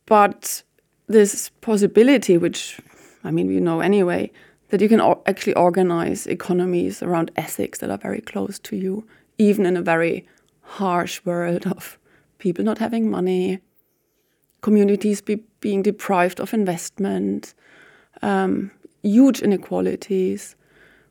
But 0.06 0.64
this 1.06 1.50
possibility, 1.60 2.38
which 2.38 2.80
I 3.22 3.30
mean, 3.30 3.48
we 3.48 3.60
know 3.60 3.80
anyway, 3.80 4.32
that 4.70 4.80
you 4.80 4.88
can 4.88 5.00
actually 5.26 5.54
organize 5.54 6.26
economies 6.26 7.02
around 7.02 7.30
ethics 7.36 7.78
that 7.80 7.90
are 7.90 7.98
very 7.98 8.22
close 8.22 8.58
to 8.60 8.76
you, 8.76 9.06
even 9.36 9.66
in 9.66 9.76
a 9.76 9.82
very 9.82 10.26
harsh 10.62 11.20
world 11.26 11.66
of 11.66 11.98
people 12.38 12.64
not 12.64 12.78
having 12.78 13.10
money, 13.10 13.60
communities 14.62 15.20
be, 15.20 15.44
being 15.60 15.82
deprived 15.82 16.40
of 16.40 16.54
investment, 16.54 17.52
um, 18.22 18.70
huge 19.02 19.42
inequalities. 19.42 20.56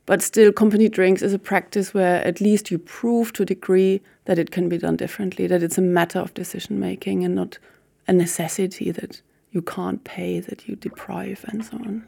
But 0.10 0.24
still, 0.24 0.52
company 0.52 0.89
drinks 0.89 1.22
is 1.22 1.36
a 1.36 1.38
practice 1.38 1.93
where 1.93 2.26
at 2.26 2.41
least 2.41 2.72
you 2.72 2.80
prove 2.80 3.32
to 3.34 3.43
a 3.43 3.45
degree 3.45 4.02
that 4.26 4.39
it 4.39 4.50
can 4.50 4.67
be 4.67 4.80
done 4.80 4.95
differently, 4.95 5.45
that 5.45 5.62
it's 5.62 5.78
a 5.78 5.84
matter 5.84 6.17
of 6.17 6.34
decision 6.34 6.80
making 6.80 7.24
and 7.24 7.36
not 7.36 7.60
a 8.08 8.13
necessity 8.13 8.89
that 8.89 9.22
you 9.52 9.62
can't 9.62 10.04
pay, 10.04 10.39
that 10.39 10.67
you 10.67 10.76
deprive, 10.76 11.45
and 11.50 11.63
so 11.63 11.78
on. 11.78 12.08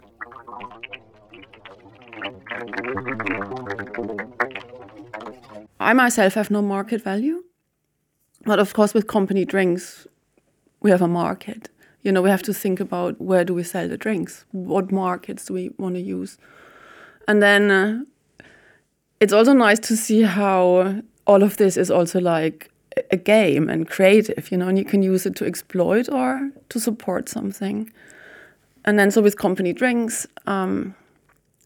I 5.80 5.94
myself 5.94 6.34
have 6.34 6.50
no 6.50 6.64
market 6.64 7.04
value. 7.04 7.44
But 8.44 8.58
of 8.58 8.74
course, 8.74 8.96
with 8.96 9.06
company 9.06 9.46
drinks, 9.46 10.08
we 10.80 10.90
have 10.90 11.04
a 11.04 11.08
market. 11.08 11.70
You 12.02 12.12
know, 12.12 12.24
we 12.24 12.32
have 12.32 12.42
to 12.42 12.54
think 12.56 12.80
about 12.80 13.22
where 13.22 13.46
do 13.46 13.54
we 13.54 13.62
sell 13.62 13.88
the 13.88 13.96
drinks? 13.96 14.46
What 14.54 14.92
markets 14.92 15.46
do 15.46 15.54
we 15.54 15.70
want 15.78 15.94
to 15.94 16.02
use? 16.02 16.40
And 17.28 17.42
then 17.42 17.72
uh, 17.72 18.04
it's 19.20 19.34
also 19.34 19.54
nice 19.54 19.80
to 19.80 19.96
see 19.96 20.24
how 20.24 21.02
all 21.28 21.44
of 21.44 21.58
this 21.58 21.78
is 21.78 21.92
also 21.92 22.20
like 22.20 22.72
a 23.12 23.18
game 23.18 23.70
and 23.70 23.88
creative, 23.88 24.52
you 24.52 24.58
know, 24.58 24.68
and 24.68 24.78
you 24.78 24.86
can 24.86 25.02
use 25.02 25.26
it 25.26 25.36
to 25.38 25.46
exploit 25.46 26.10
or 26.10 26.52
to 26.70 26.80
support 26.80 27.30
something. 27.30 27.92
And 28.84 28.98
then, 28.98 29.12
so 29.12 29.22
with 29.22 29.38
company 29.38 29.74
drinks, 29.74 30.28
um, 30.48 30.96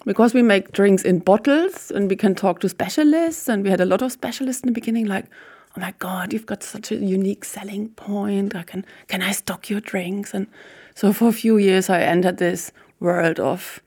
because 0.05 0.33
we 0.33 0.41
make 0.41 0.71
drinks 0.73 1.03
in 1.03 1.19
bottles 1.19 1.89
and 1.91 2.09
we 2.09 2.15
can 2.15 2.35
talk 2.35 2.59
to 2.59 2.69
specialists, 2.69 3.47
and 3.47 3.63
we 3.63 3.69
had 3.69 3.81
a 3.81 3.85
lot 3.85 4.01
of 4.01 4.11
specialists 4.11 4.61
in 4.63 4.67
the 4.67 4.73
beginning, 4.73 5.05
like, 5.05 5.25
oh 5.75 5.81
my 5.81 5.93
God, 5.99 6.33
you've 6.33 6.45
got 6.45 6.61
such 6.61 6.91
a 6.91 6.95
unique 6.95 7.45
selling 7.45 7.89
point. 7.89 8.55
I 8.55 8.63
can, 8.63 8.85
can 9.07 9.21
I 9.21 9.31
stock 9.31 9.69
your 9.69 9.81
drinks? 9.81 10.33
And 10.33 10.47
so 10.93 11.13
for 11.13 11.29
a 11.29 11.33
few 11.33 11.57
years, 11.57 11.89
I 11.89 12.01
entered 12.01 12.37
this 12.37 12.71
world 12.99 13.39
of 13.39 13.81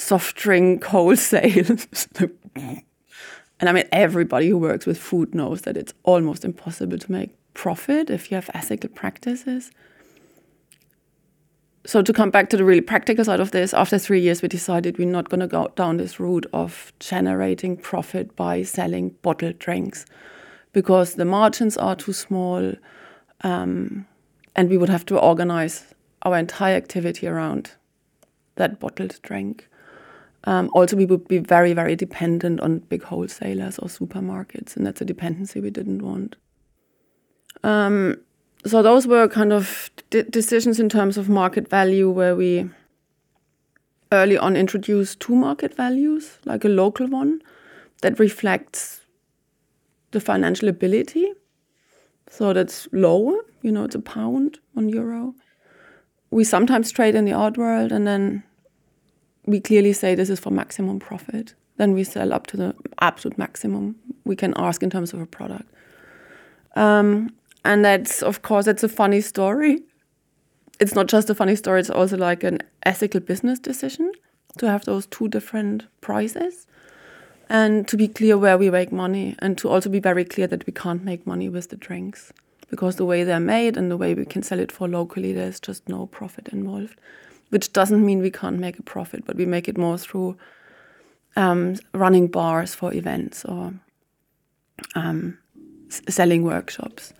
soft 0.00 0.36
drink 0.36 0.84
wholesale. 0.84 1.76
and 2.56 3.68
I 3.68 3.72
mean, 3.72 3.84
everybody 3.92 4.48
who 4.48 4.58
works 4.58 4.86
with 4.86 4.98
food 4.98 5.34
knows 5.34 5.62
that 5.62 5.76
it's 5.76 5.92
almost 6.04 6.44
impossible 6.44 6.98
to 6.98 7.12
make 7.12 7.30
profit 7.54 8.10
if 8.10 8.30
you 8.30 8.36
have 8.36 8.50
ethical 8.54 8.90
practices. 8.90 9.70
So, 11.86 12.02
to 12.02 12.12
come 12.12 12.30
back 12.30 12.50
to 12.50 12.56
the 12.56 12.64
really 12.64 12.82
practical 12.82 13.24
side 13.24 13.40
of 13.40 13.52
this, 13.52 13.72
after 13.72 13.98
three 13.98 14.20
years, 14.20 14.42
we 14.42 14.48
decided 14.48 14.98
we're 14.98 15.08
not 15.08 15.30
going 15.30 15.40
to 15.40 15.46
go 15.46 15.72
down 15.76 15.96
this 15.96 16.20
route 16.20 16.46
of 16.52 16.92
generating 17.00 17.76
profit 17.76 18.36
by 18.36 18.62
selling 18.62 19.10
bottled 19.22 19.58
drinks 19.58 20.04
because 20.72 21.14
the 21.14 21.24
margins 21.24 21.76
are 21.78 21.96
too 21.96 22.12
small 22.12 22.74
um, 23.40 24.06
and 24.54 24.68
we 24.68 24.76
would 24.76 24.90
have 24.90 25.06
to 25.06 25.18
organize 25.18 25.94
our 26.22 26.36
entire 26.36 26.76
activity 26.76 27.26
around 27.26 27.72
that 28.56 28.78
bottled 28.78 29.18
drink. 29.22 29.69
Um, 30.44 30.70
also, 30.72 30.96
we 30.96 31.06
would 31.06 31.28
be 31.28 31.38
very, 31.38 31.74
very 31.74 31.96
dependent 31.96 32.60
on 32.60 32.78
big 32.78 33.02
wholesalers 33.02 33.78
or 33.78 33.88
supermarkets, 33.88 34.76
and 34.76 34.86
that's 34.86 35.00
a 35.00 35.04
dependency 35.04 35.60
we 35.60 35.70
didn't 35.70 36.02
want. 36.02 36.36
Um, 37.62 38.16
so 38.64 38.82
those 38.82 39.06
were 39.06 39.28
kind 39.28 39.52
of 39.52 39.90
decisions 40.10 40.80
in 40.80 40.88
terms 40.88 41.18
of 41.18 41.28
market 41.28 41.68
value, 41.68 42.10
where 42.10 42.34
we 42.34 42.70
early 44.12 44.38
on 44.38 44.56
introduced 44.56 45.20
two 45.20 45.34
market 45.34 45.74
values, 45.74 46.38
like 46.44 46.64
a 46.64 46.68
local 46.68 47.06
one 47.06 47.42
that 48.02 48.18
reflects 48.18 49.02
the 50.10 50.20
financial 50.20 50.68
ability. 50.68 51.32
So 52.28 52.52
that's 52.52 52.88
lower, 52.92 53.36
you 53.62 53.72
know, 53.72 53.84
it's 53.84 53.94
a 53.94 54.00
pound, 54.00 54.58
one 54.72 54.88
euro. 54.88 55.34
We 56.30 56.44
sometimes 56.44 56.92
trade 56.92 57.14
in 57.14 57.24
the 57.24 57.32
art 57.32 57.58
world, 57.58 57.92
and 57.92 58.06
then 58.06 58.42
we 59.46 59.60
clearly 59.60 59.92
say 59.92 60.14
this 60.14 60.30
is 60.30 60.40
for 60.40 60.50
maximum 60.50 60.98
profit. 60.98 61.54
Then 61.76 61.92
we 61.92 62.04
sell 62.04 62.32
up 62.32 62.46
to 62.48 62.56
the 62.56 62.74
absolute 63.00 63.38
maximum 63.38 63.96
we 64.24 64.36
can 64.36 64.54
ask 64.56 64.82
in 64.82 64.90
terms 64.90 65.12
of 65.12 65.20
a 65.20 65.26
product. 65.26 65.68
Um, 66.76 67.34
and 67.64 67.84
that's, 67.84 68.22
of 68.22 68.42
course, 68.42 68.66
it's 68.66 68.82
a 68.82 68.88
funny 68.88 69.20
story. 69.20 69.82
It's 70.78 70.94
not 70.94 71.08
just 71.08 71.28
a 71.28 71.34
funny 71.34 71.56
story, 71.56 71.80
it's 71.80 71.90
also 71.90 72.16
like 72.16 72.42
an 72.42 72.58
ethical 72.84 73.20
business 73.20 73.58
decision 73.58 74.12
to 74.58 74.66
have 74.66 74.84
those 74.84 75.06
two 75.06 75.28
different 75.28 75.84
prices 76.00 76.66
and 77.50 77.86
to 77.88 77.96
be 77.96 78.08
clear 78.08 78.38
where 78.38 78.56
we 78.56 78.70
make 78.70 78.90
money 78.90 79.34
and 79.40 79.58
to 79.58 79.68
also 79.68 79.90
be 79.90 80.00
very 80.00 80.24
clear 80.24 80.46
that 80.46 80.66
we 80.66 80.72
can't 80.72 81.04
make 81.04 81.26
money 81.26 81.48
with 81.48 81.68
the 81.68 81.76
drinks 81.76 82.32
because 82.70 82.96
the 82.96 83.04
way 83.04 83.24
they're 83.24 83.40
made 83.40 83.76
and 83.76 83.90
the 83.90 83.96
way 83.96 84.14
we 84.14 84.24
can 84.24 84.42
sell 84.42 84.58
it 84.58 84.72
for 84.72 84.88
locally, 84.88 85.32
there's 85.32 85.60
just 85.60 85.88
no 85.88 86.06
profit 86.06 86.48
involved 86.48 86.98
which 87.50 87.72
doesn't 87.72 88.04
mean 88.04 88.20
we 88.20 88.30
can't 88.30 88.58
make 88.58 88.78
a 88.78 88.82
profit, 88.82 89.24
but 89.26 89.36
we 89.36 89.46
make 89.46 89.68
it 89.68 89.76
more 89.76 89.98
through 89.98 90.36
um, 91.36 91.76
running 91.92 92.26
bars 92.26 92.74
for 92.74 92.92
events 92.94 93.44
or 93.44 93.74
um, 94.94 95.38
selling 96.08 96.42
workshops. 96.42 97.12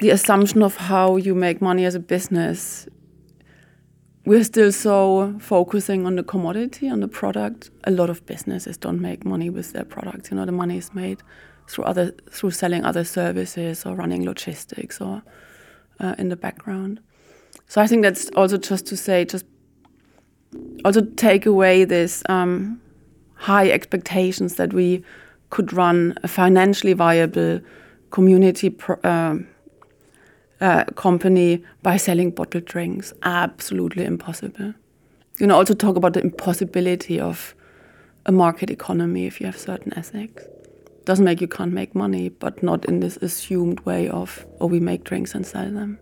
The 0.00 0.10
assumption 0.10 0.62
of 0.62 0.76
how 0.76 1.16
you 1.16 1.34
make 1.34 1.60
money 1.60 1.84
as 1.84 1.94
a 1.94 2.00
business, 2.00 2.88
we're 4.24 4.44
still 4.44 4.72
so 4.72 5.34
focusing 5.38 6.06
on 6.06 6.16
the 6.16 6.22
commodity, 6.22 6.88
on 6.88 7.00
the 7.00 7.08
product. 7.08 7.70
A 7.84 7.90
lot 7.90 8.08
of 8.08 8.24
businesses 8.24 8.78
don't 8.78 9.00
make 9.00 9.26
money 9.26 9.50
with 9.50 9.72
their 9.72 9.84
products. 9.84 10.30
You 10.30 10.38
know, 10.38 10.46
the 10.46 10.52
money 10.52 10.78
is 10.78 10.94
made 10.94 11.22
through 11.68 11.84
other 11.84 12.14
through 12.30 12.50
selling 12.50 12.84
other 12.84 13.04
services 13.04 13.84
or 13.84 13.94
running 13.94 14.24
logistics 14.24 15.00
or 15.00 15.22
uh, 16.00 16.14
in 16.18 16.28
the 16.28 16.36
background. 16.36 17.00
So 17.66 17.80
I 17.80 17.86
think 17.86 18.02
that's 18.02 18.30
also 18.30 18.58
just 18.58 18.86
to 18.86 18.96
say, 18.96 19.24
just 19.24 19.44
also 20.84 21.02
take 21.16 21.46
away 21.46 21.84
this 21.84 22.22
um, 22.28 22.80
high 23.34 23.70
expectations 23.70 24.56
that 24.56 24.72
we 24.72 25.04
could 25.50 25.72
run 25.72 26.14
a 26.22 26.28
financially 26.28 26.92
viable 26.92 27.60
community 28.10 28.76
uh, 29.04 29.36
uh, 30.60 30.84
company 30.96 31.64
by 31.82 31.96
selling 31.96 32.30
bottled 32.30 32.64
drinks. 32.64 33.12
Absolutely 33.22 34.04
impossible. 34.04 34.74
You 35.38 35.46
know, 35.46 35.56
also 35.56 35.74
talk 35.74 35.96
about 35.96 36.14
the 36.14 36.20
impossibility 36.20 37.20
of 37.20 37.54
a 38.26 38.32
market 38.32 38.68
economy 38.68 39.26
if 39.26 39.40
you 39.40 39.46
have 39.46 39.56
certain 39.56 39.96
ethics 39.96 40.44
doesn't 41.04 41.24
make 41.24 41.40
you 41.40 41.48
can't 41.48 41.72
make 41.72 41.94
money, 41.94 42.28
but 42.28 42.62
not 42.62 42.84
in 42.84 43.00
this 43.00 43.16
assumed 43.18 43.80
way 43.80 44.08
of, 44.08 44.46
oh, 44.60 44.66
we 44.66 44.80
make 44.80 45.04
drinks 45.04 45.34
and 45.34 45.46
sell 45.46 45.70
them. 45.70 45.98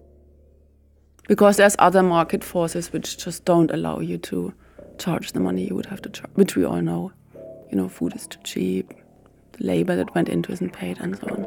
Because 1.29 1.57
there's 1.57 1.77
other 1.79 2.03
market 2.03 2.43
forces 2.43 2.93
which 2.93 3.19
just 3.19 3.45
don't 3.45 3.71
allow 3.71 4.01
you 4.01 4.19
to 4.19 4.55
charge 4.99 5.33
the 5.33 5.41
money 5.41 5.67
you 5.69 5.75
would 5.75 5.87
have 5.87 6.03
to 6.03 6.09
charge, 6.09 6.31
which 6.35 6.57
we 6.57 6.65
all 6.65 6.83
know. 6.83 7.13
You 7.71 7.77
know, 7.77 7.89
food 7.89 8.17
is 8.17 8.27
too 8.27 8.41
cheap, 8.45 8.93
the 9.53 9.65
labor 9.65 9.95
that 9.97 10.15
went 10.15 10.29
into 10.29 10.53
isn't 10.53 10.73
paid, 10.73 10.99
and 11.01 11.19
so 11.19 11.27
on. 11.27 11.47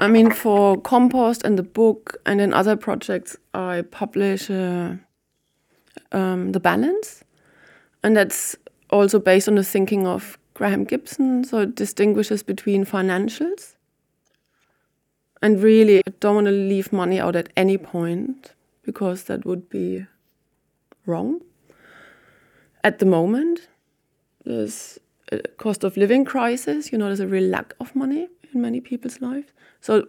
I 0.00 0.08
mean, 0.08 0.30
for 0.30 0.80
Compost 0.80 1.44
and 1.44 1.58
the 1.58 1.62
book 1.62 2.22
and 2.24 2.40
in 2.40 2.54
other 2.54 2.74
projects, 2.74 3.36
I 3.52 3.82
publish 3.82 4.50
uh, 4.50 4.94
um, 6.10 6.52
The 6.52 6.60
Balance. 6.60 7.22
And 8.02 8.16
that's 8.16 8.56
also 8.88 9.18
based 9.18 9.46
on 9.46 9.56
the 9.56 9.62
thinking 9.62 10.06
of 10.06 10.38
Graham 10.54 10.84
Gibson. 10.84 11.44
So 11.44 11.58
it 11.60 11.74
distinguishes 11.74 12.42
between 12.42 12.86
financials. 12.86 13.74
And 15.42 15.62
really, 15.62 15.98
I 15.98 16.10
don't 16.18 16.34
want 16.34 16.46
to 16.46 16.52
leave 16.52 16.94
money 16.94 17.20
out 17.20 17.36
at 17.36 17.50
any 17.54 17.76
point 17.76 18.52
because 18.82 19.24
that 19.24 19.44
would 19.44 19.68
be 19.68 20.06
wrong. 21.04 21.42
At 22.82 23.00
the 23.00 23.06
moment, 23.06 23.68
there's 24.46 24.98
a 25.30 25.40
cost 25.58 25.84
of 25.84 25.98
living 25.98 26.24
crisis. 26.24 26.90
You 26.90 26.96
know, 26.96 27.06
there's 27.06 27.20
a 27.20 27.26
real 27.26 27.44
lack 27.44 27.74
of 27.80 27.94
money 27.94 28.28
in 28.54 28.60
many 28.60 28.80
people's 28.80 29.20
lives. 29.20 29.52
So 29.80 30.08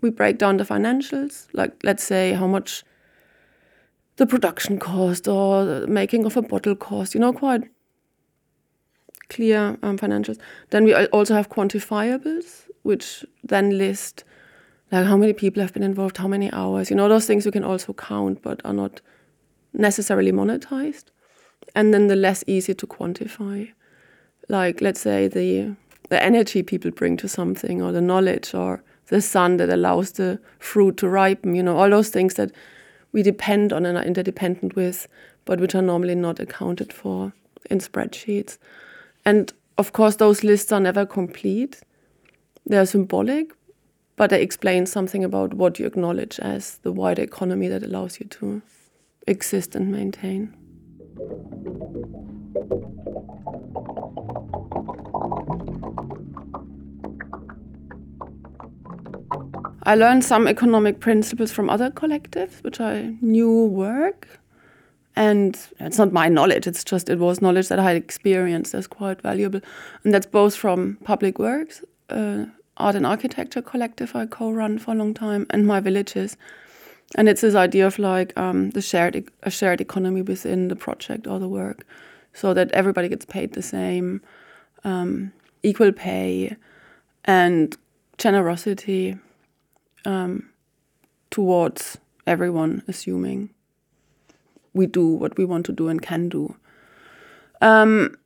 we 0.00 0.10
break 0.10 0.38
down 0.38 0.56
the 0.56 0.64
financials, 0.64 1.46
like 1.52 1.72
let's 1.82 2.02
say 2.02 2.32
how 2.32 2.46
much 2.46 2.84
the 4.16 4.26
production 4.26 4.78
cost 4.78 5.28
or 5.28 5.64
the 5.64 5.86
making 5.86 6.24
of 6.24 6.36
a 6.36 6.42
bottle 6.42 6.76
cost, 6.76 7.14
you 7.14 7.20
know, 7.20 7.32
quite 7.32 7.62
clear 9.28 9.78
um, 9.82 9.96
financials. 9.98 10.38
Then 10.70 10.84
we 10.84 10.94
also 10.94 11.34
have 11.34 11.48
quantifiables, 11.48 12.66
which 12.82 13.24
then 13.44 13.78
list 13.78 14.24
like 14.92 15.06
how 15.06 15.16
many 15.16 15.32
people 15.32 15.62
have 15.62 15.72
been 15.72 15.82
involved, 15.82 16.16
how 16.16 16.28
many 16.28 16.52
hours, 16.52 16.90
you 16.90 16.96
know, 16.96 17.08
those 17.08 17.26
things 17.26 17.46
you 17.46 17.52
can 17.52 17.64
also 17.64 17.92
count 17.92 18.42
but 18.42 18.60
are 18.64 18.72
not 18.72 19.00
necessarily 19.72 20.32
monetized. 20.32 21.04
And 21.74 21.94
then 21.94 22.08
the 22.08 22.16
less 22.16 22.42
easy 22.46 22.74
to 22.74 22.86
quantify. 22.86 23.70
Like 24.48 24.80
let's 24.80 25.00
say 25.00 25.28
the 25.28 25.76
the 26.10 26.22
energy 26.22 26.62
people 26.62 26.90
bring 26.90 27.16
to 27.16 27.28
something 27.28 27.80
or 27.80 27.92
the 27.92 28.00
knowledge 28.00 28.52
or 28.52 28.82
the 29.06 29.20
sun 29.20 29.56
that 29.56 29.70
allows 29.70 30.12
the 30.12 30.38
fruit 30.58 30.96
to 30.98 31.08
ripen, 31.08 31.54
you 31.54 31.62
know, 31.62 31.76
all 31.76 31.88
those 31.88 32.10
things 32.10 32.34
that 32.34 32.52
we 33.12 33.22
depend 33.22 33.72
on 33.72 33.86
and 33.86 33.96
are 33.96 34.04
interdependent 34.04 34.76
with, 34.76 35.08
but 35.44 35.60
which 35.60 35.74
are 35.74 35.82
normally 35.82 36.14
not 36.14 36.38
accounted 36.38 36.92
for 36.92 37.32
in 37.70 37.78
spreadsheets. 37.78 38.58
And 39.24 39.52
of 39.78 39.92
course, 39.92 40.16
those 40.16 40.44
lists 40.44 40.70
are 40.72 40.80
never 40.80 41.06
complete. 41.06 41.80
They're 42.66 42.86
symbolic, 42.86 43.52
but 44.16 44.30
they 44.30 44.42
explain 44.42 44.86
something 44.86 45.24
about 45.24 45.54
what 45.54 45.78
you 45.78 45.86
acknowledge 45.86 46.38
as 46.40 46.78
the 46.78 46.92
wider 46.92 47.22
economy 47.22 47.68
that 47.68 47.82
allows 47.82 48.20
you 48.20 48.26
to 48.26 48.62
exist 49.26 49.74
and 49.74 49.90
maintain. 49.90 50.54
I 59.84 59.94
learned 59.94 60.24
some 60.24 60.46
economic 60.46 61.00
principles 61.00 61.50
from 61.50 61.70
other 61.70 61.90
collectives, 61.90 62.62
which 62.62 62.80
I 62.80 63.14
knew 63.22 63.64
work. 63.64 64.28
And 65.16 65.58
it's 65.80 65.98
not 65.98 66.12
my 66.12 66.28
knowledge, 66.28 66.66
it's 66.66 66.84
just 66.84 67.08
it 67.08 67.18
was 67.18 67.42
knowledge 67.42 67.68
that 67.68 67.78
I 67.78 67.82
had 67.82 67.96
experienced 67.96 68.74
as 68.74 68.86
quite 68.86 69.20
valuable. 69.22 69.60
And 70.04 70.14
that's 70.14 70.26
both 70.26 70.54
from 70.54 70.98
Public 71.04 71.38
Works, 71.38 71.82
uh, 72.10 72.46
Art 72.76 72.94
and 72.94 73.06
Architecture 73.06 73.60
Collective 73.60 74.14
I 74.14 74.26
co 74.26 74.50
run 74.50 74.78
for 74.78 74.92
a 74.92 74.94
long 74.94 75.14
time, 75.14 75.46
and 75.50 75.66
my 75.66 75.80
villages. 75.80 76.36
And 77.16 77.28
it's 77.28 77.40
this 77.40 77.56
idea 77.56 77.86
of 77.86 77.98
like 77.98 78.38
um, 78.38 78.70
the 78.70 78.80
shared 78.80 79.30
a 79.42 79.50
shared 79.50 79.80
economy 79.80 80.22
within 80.22 80.68
the 80.68 80.76
project 80.76 81.26
or 81.26 81.40
the 81.40 81.48
work, 81.48 81.84
so 82.32 82.54
that 82.54 82.70
everybody 82.70 83.08
gets 83.08 83.24
paid 83.24 83.54
the 83.54 83.62
same, 83.62 84.20
um, 84.84 85.32
equal 85.62 85.90
pay, 85.90 86.56
and 87.24 87.76
generosity 88.16 89.18
um, 90.04 90.50
towards 91.30 91.98
everyone, 92.26 92.82
assuming 92.88 93.50
we 94.72 94.86
do 94.86 95.06
what 95.06 95.36
we 95.36 95.44
want 95.44 95.66
to 95.66 95.72
do 95.72 95.88
and 95.88 96.00
can 96.00 96.28
do. 96.28 96.54
Um, 97.60 98.16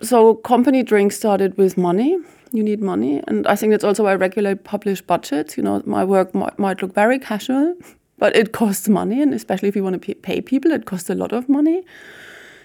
so 0.00 0.34
company 0.34 0.82
drinks 0.82 1.16
started 1.16 1.56
with 1.56 1.76
money. 1.76 2.18
You 2.50 2.62
need 2.62 2.80
money, 2.80 3.22
and 3.26 3.46
I 3.46 3.56
think 3.56 3.72
that's 3.72 3.84
also 3.84 4.04
why 4.04 4.12
I 4.12 4.14
regularly 4.14 4.56
publish 4.56 5.02
budgets. 5.02 5.56
You 5.56 5.62
know, 5.62 5.82
my 5.84 6.02
work 6.02 6.34
might, 6.34 6.58
might 6.58 6.80
look 6.80 6.94
very 6.94 7.18
casual, 7.18 7.74
but 8.16 8.34
it 8.34 8.52
costs 8.52 8.88
money, 8.88 9.20
and 9.20 9.34
especially 9.34 9.68
if 9.68 9.76
you 9.76 9.84
want 9.84 10.00
to 10.00 10.14
pay 10.14 10.40
people, 10.40 10.70
it 10.72 10.86
costs 10.86 11.10
a 11.10 11.14
lot 11.14 11.32
of 11.32 11.48
money. 11.48 11.84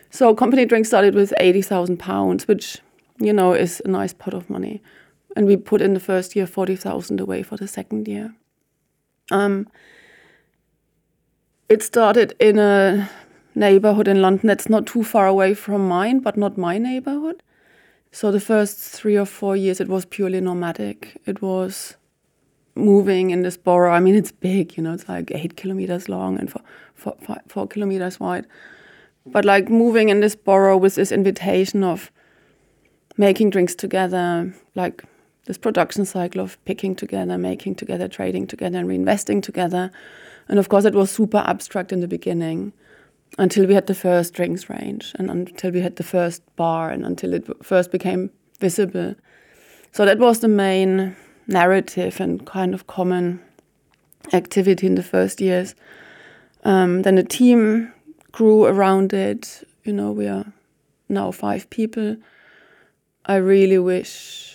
So 0.09 0.33
company 0.33 0.65
drinks 0.65 0.87
started 0.87 1.15
with 1.15 1.33
eighty 1.39 1.61
thousand 1.61 1.97
pounds, 1.97 2.47
which 2.47 2.77
you 3.19 3.33
know 3.33 3.53
is 3.53 3.81
a 3.83 3.89
nice 3.89 4.13
pot 4.13 4.33
of 4.33 4.49
money 4.49 4.81
and 5.35 5.45
we 5.45 5.57
put 5.57 5.81
in 5.81 5.93
the 5.93 5.99
first 5.99 6.35
year 6.35 6.47
40,000 6.47 7.19
away 7.19 7.43
for 7.43 7.57
the 7.57 7.67
second 7.67 8.07
year. 8.07 8.33
Um, 9.31 9.67
it 11.69 11.81
started 11.81 12.35
in 12.39 12.59
a 12.59 13.09
neighborhood 13.55 14.07
in 14.07 14.21
London 14.21 14.47
that's 14.47 14.69
not 14.69 14.85
too 14.85 15.03
far 15.03 15.27
away 15.27 15.53
from 15.53 15.87
mine, 15.87 16.19
but 16.19 16.37
not 16.37 16.57
my 16.57 16.77
neighborhood. 16.77 17.41
So 18.11 18.31
the 18.31 18.39
first 18.39 18.77
three 18.77 19.17
or 19.17 19.25
four 19.25 19.55
years, 19.55 19.81
it 19.81 19.87
was 19.87 20.05
purely 20.05 20.39
nomadic. 20.39 21.19
It 21.25 21.41
was 21.41 21.95
moving 22.75 23.31
in 23.31 23.41
this 23.41 23.57
borough. 23.57 23.91
I 23.91 23.99
mean, 23.99 24.15
it's 24.15 24.31
big, 24.31 24.77
you 24.77 24.83
know, 24.83 24.93
it's 24.93 25.07
like 25.09 25.31
eight 25.31 25.57
kilometers 25.57 26.09
long 26.09 26.39
and 26.39 26.51
four, 26.51 26.61
four, 26.93 27.15
five, 27.21 27.41
four 27.47 27.67
kilometers 27.67 28.19
wide. 28.19 28.45
But 29.25 29.45
like 29.45 29.69
moving 29.69 30.09
in 30.09 30.19
this 30.19 30.35
borough 30.35 30.77
with 30.77 30.95
this 30.95 31.11
invitation 31.11 31.83
of 31.83 32.11
making 33.17 33.51
drinks 33.51 33.73
together, 33.73 34.53
like 34.75 35.03
this 35.45 35.57
production 35.57 36.05
cycle 36.05 36.41
of 36.41 36.63
picking 36.65 36.95
together, 36.95 37.37
making 37.37 37.75
together, 37.75 38.07
trading 38.07 38.47
together, 38.47 38.77
and 38.77 38.87
reinvesting 38.87 39.41
together. 39.43 39.91
And 40.47 40.59
of 40.59 40.69
course, 40.69 40.85
it 40.85 40.93
was 40.93 41.11
super 41.11 41.43
abstract 41.45 41.91
in 41.91 41.99
the 41.99 42.07
beginning 42.07 42.73
until 43.37 43.65
we 43.65 43.73
had 43.73 43.87
the 43.87 43.95
first 43.95 44.33
drinks 44.33 44.69
range 44.69 45.13
and 45.17 45.29
until 45.29 45.71
we 45.71 45.81
had 45.81 45.95
the 45.95 46.03
first 46.03 46.43
bar 46.55 46.89
and 46.89 47.05
until 47.05 47.33
it 47.33 47.47
first 47.63 47.91
became 47.91 48.29
visible. 48.59 49.15
So 49.91 50.05
that 50.05 50.19
was 50.19 50.39
the 50.39 50.47
main 50.47 51.15
narrative 51.47 52.19
and 52.19 52.45
kind 52.45 52.73
of 52.73 52.87
common 52.87 53.41
activity 54.31 54.87
in 54.87 54.95
the 54.95 55.03
first 55.03 55.41
years. 55.41 55.75
Um, 56.63 57.01
then 57.01 57.15
the 57.15 57.23
team 57.23 57.91
grew 58.31 58.65
around 58.65 59.13
it. 59.13 59.67
You 59.83 59.93
know, 59.93 60.11
we 60.11 60.27
are 60.27 60.45
now 61.09 61.31
five 61.31 61.69
people. 61.69 62.15
I 63.25 63.35
really 63.35 63.79
wish 63.79 64.52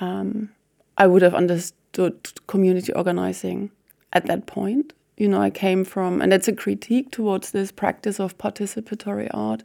um, 0.00 0.50
I 0.96 1.06
would 1.06 1.22
have 1.22 1.34
understood 1.34 2.14
community 2.46 2.92
organizing 2.92 3.70
at 4.12 4.26
that 4.26 4.46
point. 4.46 4.92
You 5.16 5.28
know, 5.28 5.40
I 5.40 5.50
came 5.50 5.84
from, 5.84 6.22
and 6.22 6.32
it's 6.32 6.48
a 6.48 6.52
critique 6.52 7.10
towards 7.10 7.50
this 7.50 7.70
practice 7.70 8.18
of 8.18 8.38
participatory 8.38 9.28
art. 9.32 9.62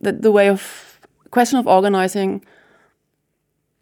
That 0.00 0.22
the 0.22 0.30
way 0.30 0.48
of 0.48 1.00
question 1.30 1.58
of 1.58 1.66
organizing 1.66 2.44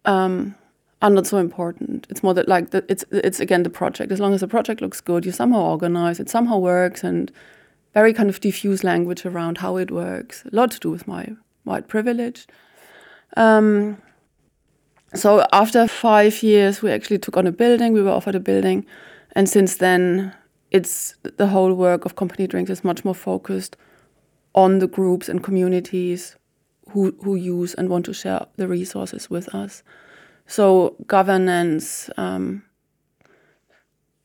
um, 0.05 0.55
are 1.01 1.09
not 1.09 1.27
so 1.27 1.37
important. 1.37 2.07
It's 2.09 2.23
more 2.23 2.33
that 2.33 2.47
like 2.47 2.71
the, 2.71 2.85
it's 2.87 3.03
it's 3.11 3.41
again 3.41 3.63
the 3.63 3.69
project. 3.69 4.11
As 4.11 4.19
long 4.19 4.33
as 4.33 4.41
the 4.41 4.47
project 4.47 4.81
looks 4.81 5.01
good, 5.01 5.25
you 5.25 5.33
somehow 5.33 5.59
organize 5.59 6.19
it, 6.21 6.29
somehow 6.29 6.57
works, 6.57 7.03
and 7.03 7.31
very 7.93 8.13
kind 8.13 8.29
of 8.29 8.39
diffuse 8.39 8.83
language 8.83 9.25
around 9.25 9.57
how 9.57 9.75
it 9.77 9.91
works. 9.91 10.43
A 10.45 10.55
lot 10.55 10.71
to 10.71 10.79
do 10.79 10.89
with 10.89 11.07
my 11.07 11.35
white 11.65 11.87
privilege. 11.87 12.47
Um, 13.35 14.01
so 15.15 15.45
after 15.51 15.87
five 15.87 16.43
years, 16.43 16.81
we 16.81 16.91
actually 16.91 17.19
took 17.19 17.37
on 17.37 17.47
a 17.47 17.51
building. 17.51 17.93
We 17.93 18.01
were 18.01 18.11
offered 18.11 18.35
a 18.35 18.39
building, 18.39 18.85
and 19.33 19.49
since 19.49 19.77
then, 19.77 20.33
it's 20.71 21.15
the 21.37 21.47
whole 21.47 21.73
work 21.73 22.05
of 22.05 22.15
Company 22.15 22.47
Drinks 22.47 22.69
is 22.69 22.83
much 22.83 23.05
more 23.05 23.15
focused 23.15 23.77
on 24.53 24.79
the 24.79 24.87
groups 24.87 25.29
and 25.29 25.43
communities 25.43 26.35
who 26.89 27.15
who 27.23 27.35
use 27.35 27.73
and 27.73 27.89
want 27.89 28.05
to 28.05 28.13
share 28.13 28.45
the 28.57 28.67
resources 28.67 29.29
with 29.29 29.53
us. 29.53 29.83
So 30.47 30.95
governance, 31.07 32.09
um, 32.17 32.63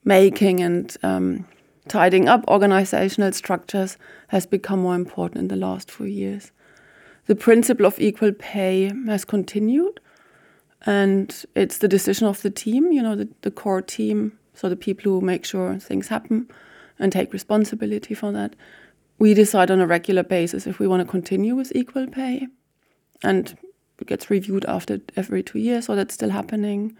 making 0.04 0.60
and 0.60 0.96
um, 1.02 1.46
tidying 1.88 2.28
up 2.28 2.44
organizational 2.48 3.32
structures 3.32 3.96
has 4.28 4.46
become 4.46 4.80
more 4.80 4.94
important 4.94 5.40
in 5.40 5.48
the 5.48 5.56
last 5.56 5.90
few 5.90 6.06
years. 6.06 6.52
The 7.26 7.34
principle 7.34 7.86
of 7.86 8.00
equal 8.00 8.32
pay 8.32 8.92
has 9.06 9.24
continued 9.24 10.00
and 10.86 11.44
it's 11.54 11.78
the 11.78 11.88
decision 11.88 12.26
of 12.26 12.42
the 12.42 12.50
team, 12.50 12.92
you 12.92 13.02
know, 13.02 13.14
the, 13.14 13.28
the 13.42 13.50
core 13.50 13.82
team, 13.82 14.38
so 14.54 14.68
the 14.68 14.76
people 14.76 15.12
who 15.12 15.20
make 15.20 15.44
sure 15.44 15.78
things 15.78 16.08
happen 16.08 16.50
and 16.98 17.12
take 17.12 17.32
responsibility 17.32 18.14
for 18.14 18.32
that. 18.32 18.54
We 19.18 19.34
decide 19.34 19.70
on 19.70 19.80
a 19.80 19.86
regular 19.86 20.22
basis 20.22 20.66
if 20.66 20.78
we 20.78 20.86
want 20.86 21.00
to 21.00 21.10
continue 21.10 21.54
with 21.54 21.74
equal 21.74 22.06
pay, 22.06 22.48
and 23.22 23.56
it 23.98 24.06
gets 24.06 24.30
reviewed 24.30 24.64
after 24.66 25.00
every 25.16 25.42
two 25.42 25.58
years, 25.58 25.86
so 25.86 25.94
that's 25.94 26.14
still 26.14 26.30
happening. 26.30 26.96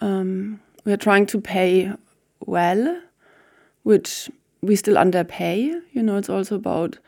Um, 0.00 0.60
we 0.84 0.92
are 0.92 0.96
trying 0.96 1.26
to 1.26 1.40
pay 1.40 1.92
well, 2.46 3.02
which 3.82 4.30
we 4.62 4.76
still 4.76 4.96
underpay. 4.96 5.78
You 5.92 6.02
know, 6.02 6.16
it's 6.16 6.30
also 6.30 6.54
about 6.54 6.98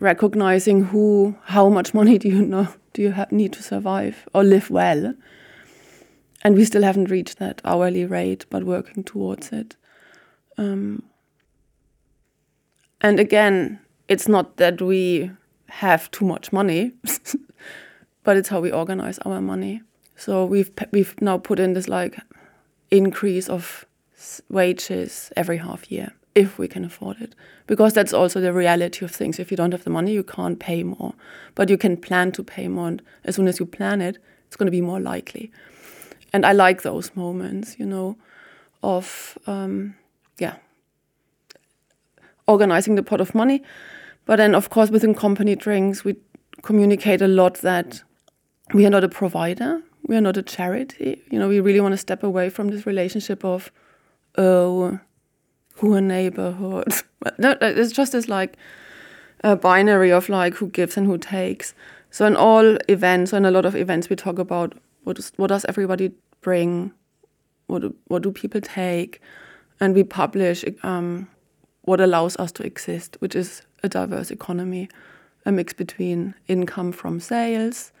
recognizing 0.00 0.84
who, 0.84 1.36
how 1.44 1.68
much 1.68 1.92
money 1.92 2.16
do 2.16 2.28
you 2.28 2.42
know 2.42 2.68
do 2.92 3.02
you 3.02 3.14
need 3.30 3.52
to 3.54 3.62
survive 3.62 4.28
or 4.34 4.44
live 4.44 4.70
well. 4.70 5.14
And 6.42 6.56
we 6.56 6.64
still 6.64 6.82
haven't 6.82 7.10
reached 7.10 7.38
that 7.38 7.60
hourly 7.64 8.04
rate, 8.04 8.46
but 8.50 8.64
working 8.64 9.04
towards 9.04 9.52
it. 9.52 9.76
Um, 10.58 11.04
and 13.00 13.20
again, 13.20 13.80
it's 14.08 14.28
not 14.28 14.56
that 14.56 14.82
we 14.82 15.30
have 15.68 16.10
too 16.10 16.24
much 16.24 16.52
money, 16.52 16.92
but 18.24 18.36
it's 18.36 18.48
how 18.48 18.60
we 18.60 18.72
organize 18.72 19.18
our 19.20 19.40
money. 19.40 19.82
So 20.16 20.44
we've 20.44 20.70
we've 20.90 21.20
now 21.20 21.38
put 21.38 21.58
in 21.58 21.72
this 21.72 21.88
like 21.88 22.18
increase 22.90 23.48
of 23.48 23.86
wages 24.48 25.32
every 25.36 25.56
half 25.56 25.90
year 25.90 26.12
if 26.34 26.58
we 26.58 26.66
can 26.66 26.84
afford 26.84 27.20
it. 27.20 27.34
Because 27.66 27.92
that's 27.92 28.12
also 28.12 28.40
the 28.40 28.52
reality 28.52 29.04
of 29.04 29.10
things. 29.10 29.38
If 29.38 29.50
you 29.50 29.56
don't 29.56 29.72
have 29.72 29.84
the 29.84 29.90
money 29.90 30.12
you 30.12 30.22
can't 30.22 30.58
pay 30.58 30.82
more. 30.82 31.14
But 31.54 31.68
you 31.68 31.78
can 31.78 31.96
plan 31.96 32.32
to 32.32 32.42
pay 32.42 32.68
more 32.68 32.88
and 32.88 33.02
as 33.24 33.36
soon 33.36 33.48
as 33.48 33.58
you 33.60 33.66
plan 33.66 34.00
it 34.00 34.18
it's 34.46 34.56
going 34.56 34.66
to 34.66 34.72
be 34.72 34.80
more 34.80 35.00
likely. 35.00 35.50
And 36.32 36.46
i 36.46 36.52
like 36.52 36.82
those 36.82 37.14
moments 37.14 37.76
you 37.78 37.86
know 37.86 38.16
of 38.82 39.38
um, 39.46 39.94
yeah 40.38 40.56
organizing 42.46 42.96
the 42.96 43.02
pot 43.02 43.20
of 43.20 43.34
money. 43.34 43.62
But 44.24 44.36
then 44.36 44.54
of 44.54 44.70
course 44.70 44.90
within 44.90 45.14
company 45.14 45.56
drinks 45.56 46.04
we 46.04 46.16
communicate 46.62 47.22
a 47.22 47.28
lot 47.28 47.54
that 47.62 48.02
we 48.72 48.86
are 48.86 48.90
not 48.90 49.04
a 49.04 49.08
provider 49.08 49.82
we 50.06 50.16
are 50.16 50.20
not 50.20 50.36
a 50.36 50.42
charity. 50.42 51.22
You 51.30 51.38
know, 51.38 51.48
we 51.48 51.60
really 51.60 51.80
want 51.80 51.92
to 51.92 51.98
step 51.98 52.22
away 52.22 52.50
from 52.50 52.68
this 52.68 52.86
relationship 52.86 53.44
of, 53.44 53.70
oh, 54.36 54.98
a 55.80 56.00
neighborhood. 56.00 56.92
no, 57.38 57.56
it's 57.60 57.92
just 57.92 58.12
this 58.12 58.28
like 58.28 58.56
a 59.44 59.56
binary 59.56 60.12
of 60.12 60.28
like 60.28 60.54
who 60.54 60.68
gives 60.68 60.96
and 60.96 61.06
who 61.06 61.18
takes. 61.18 61.74
So 62.10 62.26
in 62.26 62.36
all 62.36 62.76
events, 62.88 63.32
in 63.32 63.44
a 63.44 63.50
lot 63.50 63.64
of 63.64 63.74
events, 63.74 64.08
we 64.08 64.16
talk 64.16 64.38
about 64.38 64.74
what, 65.04 65.18
is, 65.18 65.32
what 65.36 65.48
does 65.48 65.64
everybody 65.66 66.12
bring, 66.40 66.92
what 67.66 67.82
do, 67.82 67.94
what 68.08 68.22
do 68.22 68.30
people 68.30 68.60
take, 68.60 69.20
and 69.80 69.94
we 69.94 70.04
publish 70.04 70.64
um, 70.82 71.28
what 71.82 72.00
allows 72.00 72.36
us 72.36 72.52
to 72.52 72.62
exist, 72.64 73.16
which 73.20 73.34
is 73.34 73.62
a 73.82 73.88
diverse 73.88 74.30
economy, 74.30 74.88
a 75.46 75.50
mix 75.50 75.72
between 75.72 76.34
income 76.46 76.92
from 76.92 77.18
sales, 77.18 77.92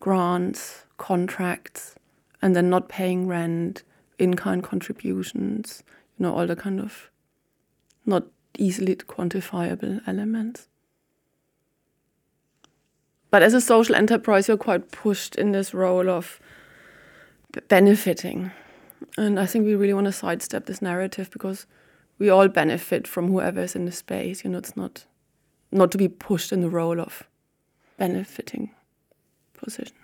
grants, 0.00 0.84
contracts 0.98 1.94
and 2.42 2.56
then 2.56 2.68
not 2.68 2.88
paying 2.88 3.28
rent, 3.28 3.84
in 4.18 4.34
kind 4.34 4.62
contributions, 4.62 5.82
you 6.18 6.24
know, 6.24 6.34
all 6.34 6.46
the 6.46 6.56
kind 6.56 6.80
of 6.80 7.10
not 8.06 8.24
easily 8.58 8.96
quantifiable 8.96 10.00
elements. 10.06 10.68
But 13.30 13.42
as 13.42 13.54
a 13.54 13.60
social 13.60 13.94
enterprise, 13.94 14.48
you're 14.48 14.56
quite 14.58 14.90
pushed 14.90 15.36
in 15.36 15.52
this 15.52 15.72
role 15.72 16.10
of 16.10 16.38
benefiting. 17.68 18.50
And 19.16 19.40
I 19.40 19.46
think 19.46 19.64
we 19.64 19.74
really 19.74 19.94
want 19.94 20.06
to 20.06 20.12
sidestep 20.12 20.66
this 20.66 20.82
narrative 20.82 21.30
because 21.30 21.66
we 22.18 22.28
all 22.28 22.48
benefit 22.48 23.06
from 23.06 23.28
whoever 23.28 23.62
is 23.62 23.74
in 23.74 23.86
the 23.86 23.92
space. 23.92 24.44
You 24.44 24.50
know, 24.50 24.58
it's 24.58 24.76
not 24.76 25.06
not 25.70 25.90
to 25.90 25.98
be 25.98 26.08
pushed 26.08 26.52
in 26.52 26.60
the 26.60 26.68
role 26.68 27.00
of 27.00 27.22
benefiting 27.96 28.70
position. 29.54 29.96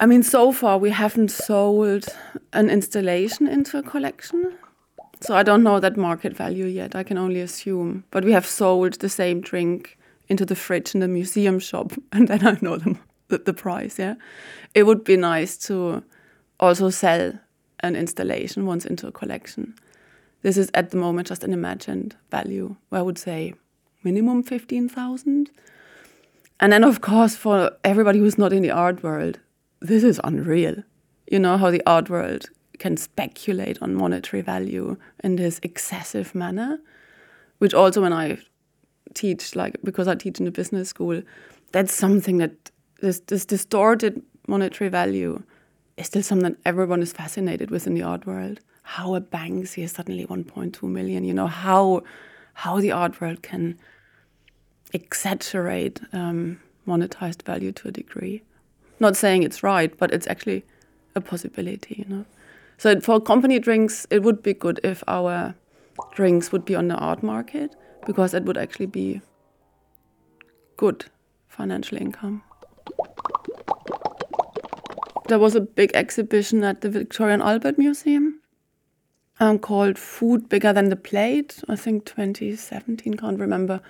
I 0.00 0.06
mean, 0.06 0.22
so 0.22 0.52
far 0.52 0.78
we 0.78 0.90
haven't 0.90 1.30
sold 1.30 2.06
an 2.52 2.70
installation 2.70 3.48
into 3.48 3.78
a 3.78 3.82
collection. 3.82 4.56
So 5.20 5.34
I 5.34 5.42
don't 5.42 5.64
know 5.64 5.80
that 5.80 5.96
market 5.96 6.36
value 6.36 6.66
yet. 6.66 6.94
I 6.94 7.02
can 7.02 7.18
only 7.18 7.40
assume. 7.40 8.04
But 8.10 8.24
we 8.24 8.32
have 8.32 8.46
sold 8.46 8.94
the 8.94 9.08
same 9.08 9.40
drink 9.40 9.98
into 10.28 10.44
the 10.44 10.54
fridge 10.54 10.94
in 10.94 11.00
the 11.00 11.08
museum 11.08 11.58
shop, 11.58 11.92
and 12.12 12.28
then 12.28 12.46
I 12.46 12.58
know 12.60 12.76
the, 12.76 13.38
the, 13.38 13.52
price. 13.52 13.98
Yeah, 13.98 14.14
it 14.74 14.84
would 14.84 15.02
be 15.02 15.16
nice 15.16 15.56
to 15.66 16.04
also 16.60 16.90
sell 16.90 17.32
an 17.80 17.96
installation 17.96 18.66
once 18.66 18.84
into 18.84 19.06
a 19.06 19.12
collection. 19.12 19.74
This 20.42 20.56
is 20.56 20.70
at 20.74 20.90
the 20.90 20.96
moment 20.96 21.28
just 21.28 21.44
an 21.44 21.52
imagined 21.52 22.14
value. 22.30 22.76
I 22.92 23.02
would 23.02 23.18
say 23.18 23.54
minimum 24.04 24.42
fifteen 24.42 24.88
thousand. 24.88 25.50
And 26.60 26.72
then, 26.72 26.84
of 26.84 27.00
course, 27.00 27.36
for 27.36 27.72
everybody 27.84 28.18
who's 28.18 28.36
not 28.36 28.52
in 28.52 28.62
the 28.62 28.70
art 28.72 29.02
world, 29.02 29.38
this 29.80 30.02
is 30.04 30.20
unreal. 30.24 30.82
You 31.30 31.38
know 31.38 31.56
how 31.56 31.70
the 31.70 31.82
art 31.86 32.08
world 32.08 32.46
can 32.78 32.96
speculate 32.96 33.80
on 33.82 33.94
monetary 33.94 34.42
value 34.42 34.96
in 35.22 35.36
this 35.36 35.60
excessive 35.62 36.34
manner, 36.34 36.78
which 37.58 37.74
also 37.74 38.02
when 38.02 38.12
I 38.12 38.38
teach, 39.14 39.56
like 39.56 39.76
because 39.82 40.08
I 40.08 40.14
teach 40.14 40.40
in 40.40 40.46
a 40.46 40.50
business 40.50 40.88
school, 40.88 41.22
that's 41.72 41.92
something 41.92 42.38
that 42.38 42.70
this 43.00 43.20
this 43.20 43.44
distorted 43.44 44.22
monetary 44.46 44.90
value 44.90 45.42
is 45.96 46.06
still 46.06 46.22
something 46.22 46.52
that 46.52 46.60
everyone 46.64 47.02
is 47.02 47.12
fascinated 47.12 47.70
with 47.70 47.86
in 47.86 47.94
the 47.94 48.02
art 48.02 48.26
world. 48.26 48.60
How 48.82 49.14
a 49.14 49.20
Banksy 49.20 49.82
is 49.82 49.92
suddenly 49.92 50.26
1.2 50.26 50.82
million. 50.84 51.24
You 51.24 51.34
know 51.34 51.46
how 51.46 52.02
how 52.54 52.80
the 52.80 52.92
art 52.92 53.20
world 53.20 53.42
can 53.42 53.78
exaggerate 54.92 56.00
um, 56.12 56.60
monetized 56.86 57.42
value 57.42 57.72
to 57.72 57.88
a 57.88 57.90
degree. 57.92 58.42
Not 59.00 59.16
saying 59.16 59.42
it's 59.42 59.62
right, 59.62 59.96
but 59.96 60.12
it's 60.12 60.26
actually 60.26 60.64
a 61.14 61.20
possibility, 61.20 62.04
you 62.06 62.14
know. 62.14 62.24
So 62.78 63.00
for 63.00 63.20
company 63.20 63.58
drinks, 63.58 64.06
it 64.10 64.22
would 64.22 64.42
be 64.42 64.54
good 64.54 64.80
if 64.84 65.02
our 65.06 65.54
drinks 66.14 66.52
would 66.52 66.64
be 66.64 66.74
on 66.74 66.88
the 66.88 66.94
art 66.94 67.22
market 67.22 67.74
because 68.06 68.34
it 68.34 68.44
would 68.44 68.56
actually 68.56 68.86
be 68.86 69.20
good 70.76 71.06
financial 71.48 71.98
income. 71.98 72.42
There 75.26 75.38
was 75.38 75.54
a 75.54 75.60
big 75.60 75.90
exhibition 75.94 76.64
at 76.64 76.80
the 76.80 76.88
Victoria 76.88 77.34
and 77.34 77.42
Albert 77.42 77.78
Museum 77.78 78.40
um, 79.40 79.58
called 79.58 79.98
Food 79.98 80.48
Bigger 80.48 80.72
Than 80.72 80.88
the 80.88 80.96
Plate, 80.96 81.62
I 81.68 81.76
think 81.76 82.04
2017, 82.06 83.14
can't 83.14 83.38
remember. 83.38 83.80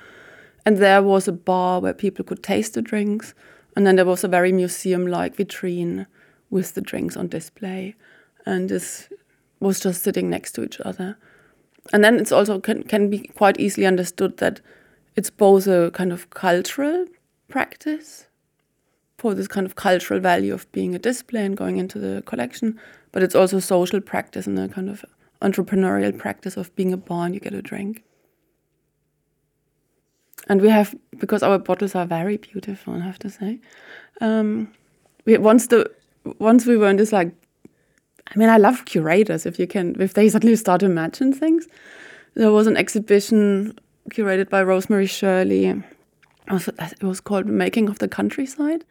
And 0.67 0.79
there 0.79 1.03
was 1.03 1.29
a 1.29 1.33
bar 1.33 1.81
where 1.81 1.95
people 1.95 2.25
could 2.25 2.43
taste 2.43 2.75
the 2.75 2.83
drinks 2.83 3.35
and 3.79 3.87
then 3.87 3.95
there 3.95 4.05
was 4.05 4.25
a 4.25 4.29
very 4.29 4.51
museum 4.51 5.07
like 5.07 5.37
vitrine 5.37 6.07
with 6.51 6.75
the 6.75 6.81
drinks 6.81 7.17
on 7.17 7.29
display. 7.29 7.95
And 8.45 8.69
this 8.69 9.09
was 9.61 9.79
just 9.79 10.03
sitting 10.03 10.29
next 10.29 10.51
to 10.57 10.65
each 10.65 10.81
other. 10.81 11.17
And 11.93 12.03
then 12.03 12.19
it's 12.19 12.33
also 12.33 12.59
can, 12.59 12.83
can 12.83 13.09
be 13.09 13.29
quite 13.37 13.61
easily 13.61 13.87
understood 13.87 14.39
that 14.39 14.61
it's 15.15 15.31
both 15.31 15.69
a 15.69 15.93
kind 15.93 16.13
of 16.13 16.29
cultural 16.31 17.07
practice 17.47 18.27
for 19.17 19.33
this 19.33 19.47
kind 19.47 19.65
of 19.65 19.77
cultural 19.77 20.19
value 20.19 20.53
of 20.53 20.71
being 20.73 20.97
a 20.97 20.99
display 20.99 21.45
and 21.45 21.57
going 21.57 21.77
into 21.77 22.01
the 22.01 22.25
collection, 22.27 22.81
but 23.13 23.23
it's 23.23 23.37
also 23.37 23.61
social 23.61 24.01
practice 24.01 24.49
and 24.49 24.59
a 24.59 24.67
kind 24.67 24.91
of 24.91 25.05
entrepreneurial 25.41 26.19
practice 26.19 26.57
of 26.57 26.75
being 26.75 26.93
a 26.93 26.97
bar 26.97 27.27
and 27.27 27.35
you 27.37 27.41
get 27.41 27.55
a 27.55 27.63
drink. 27.63 28.03
And 30.49 30.61
we 30.63 30.69
have 30.71 30.95
because 31.19 31.43
our 31.43 31.59
bottles 31.59 31.95
are 31.95 32.07
very 32.07 32.39
beautiful, 32.39 32.95
I 32.95 33.01
have 33.01 33.19
to 33.21 33.31
say. 33.31 33.61
Um, 34.21 34.73
we 35.25 35.37
once 35.37 35.67
the 35.67 35.91
once 36.39 36.67
we 36.67 36.77
were 36.77 36.89
in 36.89 36.97
this 36.97 37.13
like, 37.13 37.33
I 38.27 38.39
mean, 38.39 38.49
I 38.49 38.57
love 38.57 38.85
curators. 38.87 39.47
If 39.47 39.59
you 39.59 39.67
can, 39.67 40.01
if 40.01 40.15
they 40.15 40.29
suddenly 40.29 40.57
start 40.57 40.81
to 40.81 40.87
imagine 40.87 41.33
things, 41.33 41.67
there 42.35 42.51
was 42.51 42.67
an 42.67 42.77
exhibition 42.77 43.79
curated 44.11 44.49
by 44.49 44.63
Rosemary 44.63 45.07
Shirley. 45.07 45.83
It 46.51 47.03
was 47.03 47.21
called 47.21 47.47
"Making 47.47 47.89
of 47.91 47.99
the 47.99 48.09
Countryside." 48.09 48.85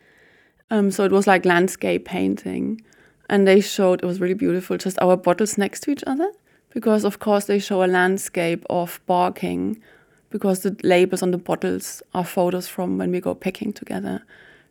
Um, 0.69 0.91
so 0.91 1.05
it 1.05 1.11
was 1.11 1.27
like 1.27 1.45
landscape 1.45 2.05
painting, 2.05 2.81
and 3.29 3.47
they 3.47 3.61
showed 3.61 4.03
it 4.03 4.05
was 4.05 4.19
really 4.19 4.35
beautiful. 4.35 4.77
Just 4.77 4.99
our 5.01 5.17
bottles 5.17 5.57
next 5.57 5.79
to 5.81 5.91
each 5.91 6.03
other, 6.05 6.31
because 6.71 7.03
of 7.03 7.17
course 7.19 7.45
they 7.45 7.57
show 7.57 7.83
a 7.83 7.87
landscape 7.87 8.63
of 8.69 8.99
barking 9.07 9.81
because 10.29 10.61
the 10.61 10.75
labels 10.83 11.23
on 11.23 11.31
the 11.31 11.37
bottles 11.37 12.01
are 12.13 12.25
photos 12.25 12.67
from 12.67 12.97
when 12.97 13.11
we 13.11 13.19
go 13.19 13.33
picking 13.33 13.73
together. 13.73 14.23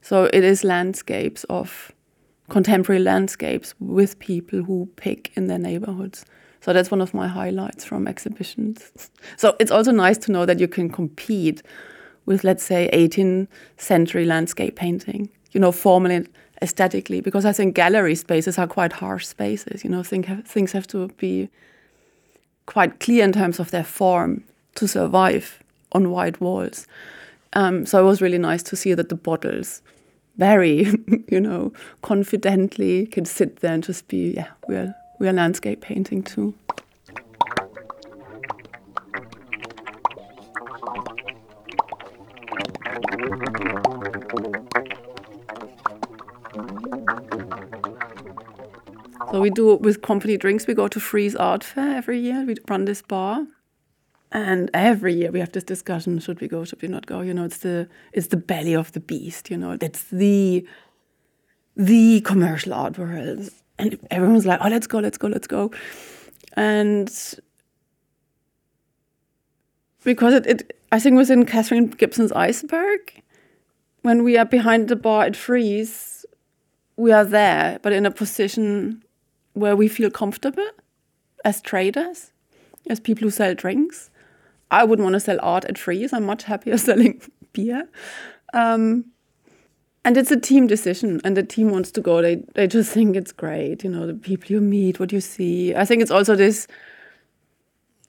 So 0.03 0.25
it 0.25 0.45
is 0.45 0.65
landscapes 0.65 1.45
of 1.45 1.93
contemporary 2.49 3.03
landscapes 3.03 3.75
with 3.81 4.19
people 4.19 4.63
who 4.63 4.89
pick 4.97 5.33
in 5.35 5.47
their 5.47 5.59
neighborhoods. 5.59 6.25
So 6.61 6.73
that's 6.73 6.91
one 6.91 7.01
of 7.01 7.15
my 7.15 7.29
highlights 7.29 7.85
from 7.85 8.07
exhibitions. 8.07 8.91
So 9.37 9.57
it's 9.59 9.71
also 9.71 9.93
nice 9.93 10.19
to 10.19 10.33
know 10.33 10.47
that 10.47 10.61
you 10.61 10.69
can 10.69 10.89
compete 10.89 11.63
with, 12.25 12.45
let's 12.45 12.63
say, 12.63 12.89
18th 12.93 13.49
century 13.77 14.25
landscape 14.25 14.77
painting, 14.77 15.29
you 15.53 15.61
know, 15.61 15.73
formally, 15.73 16.27
aesthetically, 16.63 17.21
because 17.21 17.45
I 17.45 17.53
think 17.53 17.75
gallery 17.75 18.15
spaces 18.15 18.59
are 18.59 18.67
quite 18.67 18.93
harsh 18.93 19.27
spaces. 19.27 19.85
You 19.85 19.91
know, 19.91 20.03
think, 20.03 20.47
things 20.47 20.73
have 20.73 20.87
to 20.89 21.09
be 21.19 21.49
quite 22.67 22.99
clear 23.01 23.25
in 23.25 23.33
terms 23.33 23.61
of 23.61 23.71
their 23.71 23.85
form 23.85 24.45
to 24.77 24.89
survive 24.89 25.63
on 25.93 26.11
white 26.11 26.41
walls. 26.41 26.87
Um, 27.53 27.87
so 27.87 28.01
it 28.01 28.05
was 28.05 28.21
really 28.21 28.39
nice 28.39 28.63
to 28.65 28.77
see 28.77 28.95
that 28.95 29.09
the 29.09 29.15
bottles 29.15 29.83
very, 30.37 30.87
you 31.29 31.41
know, 31.41 31.73
confidently 32.03 33.07
can 33.07 33.25
sit 33.25 33.61
there 33.61 33.73
and 33.73 33.83
just 33.83 34.09
be, 34.09 34.33
yeah, 34.33 34.51
we're 34.69 34.95
we're 35.19 35.33
landscape 35.33 35.81
painting 35.81 36.23
too. 36.23 36.55
So 49.33 49.41
we 49.41 49.51
do 49.51 49.77
with 49.77 50.03
company 50.03 50.37
drinks. 50.37 50.67
We 50.67 50.75
go 50.75 50.89
to 50.89 51.01
Frieze 51.01 51.35
Art 51.37 51.65
Fair 51.65 51.97
every 51.97 52.19
year. 52.19 52.45
We 52.47 52.57
run 52.69 52.85
this 52.85 53.03
bar, 53.03 53.47
and 54.33 54.71
every 54.75 55.15
year 55.15 55.31
we 55.31 55.41
have 55.41 55.53
this 55.53 55.65
discussion: 55.65 56.19
should 56.19 56.41
we 56.41 56.49
go? 56.49 56.65
Should 56.65 56.83
we 56.83 56.89
not 56.89 57.07
go? 57.07 57.21
You 57.21 57.35
know, 57.35 57.45
it's 57.45 57.59
the 57.59 57.89
it's 58.13 58.29
the 58.29 58.37
belly 58.37 58.75
of 58.75 58.93
the 58.93 59.01
beast. 59.01 59.51
You 59.51 59.57
know, 59.57 59.77
it's 59.81 60.05
the 60.05 60.67
the 61.77 62.21
commercial 62.23 62.75
art 62.75 62.99
world, 62.99 63.51
and 63.79 63.99
everyone's 64.11 64.47
like, 64.47 64.61
"Oh, 64.63 64.69
let's 64.69 64.87
go, 64.87 64.99
let's 64.99 65.19
go, 65.19 65.29
let's 65.29 65.47
go," 65.47 65.71
and 66.55 67.11
because 70.05 70.35
it, 70.35 70.47
it 70.47 70.81
I 70.93 70.99
think 71.01 71.17
within 71.17 71.45
Katherine 71.45 71.89
Gibson's 71.89 72.33
iceberg, 72.33 73.23
when 74.03 74.23
we 74.23 74.39
are 74.39 74.45
behind 74.45 74.89
the 74.89 74.97
bar 74.97 75.25
at 75.25 75.37
Frieze, 75.37 76.25
we 76.97 77.13
are 77.13 77.25
there, 77.25 77.79
but 77.83 77.93
in 77.93 78.07
a 78.07 78.11
position 78.11 79.03
where 79.53 79.77
we 79.77 79.89
feel 79.89 80.11
comfortable 80.11 80.69
as 81.45 81.61
traders, 81.61 82.33
as 82.89 83.01
people 83.01 83.25
who 83.25 83.31
sell 83.31 83.55
drinks. 83.55 84.11
I 84.71 84.85
wouldn't 84.85 85.05
want 85.05 85.15
to 85.15 85.21
sell 85.21 85.39
art 85.43 85.65
at 85.65 85.79
Frieze. 85.79 86.13
I'm 86.13 86.27
much 86.27 86.45
happier 86.45 86.79
selling 86.89 87.21
beer. 87.53 87.89
Um, 88.53 89.07
and 90.05 90.17
it's 90.17 90.31
a 90.31 90.39
team 90.39 90.69
decision, 90.69 91.21
and 91.25 91.37
the 91.37 91.43
team 91.43 91.71
wants 91.71 91.91
to 91.93 92.01
go. 92.01 92.23
They 92.23 92.37
they 92.55 92.69
just 92.69 92.93
think 92.93 93.17
it's 93.17 93.33
great, 93.33 93.83
you 93.83 93.91
know, 93.91 94.07
the 94.07 94.15
people 94.15 94.53
you 94.53 94.61
meet, 94.61 95.01
what 95.01 95.13
you 95.13 95.21
see. 95.21 95.75
I 95.75 95.85
think 95.85 96.01
it's 96.01 96.13
also 96.13 96.37
this. 96.37 96.69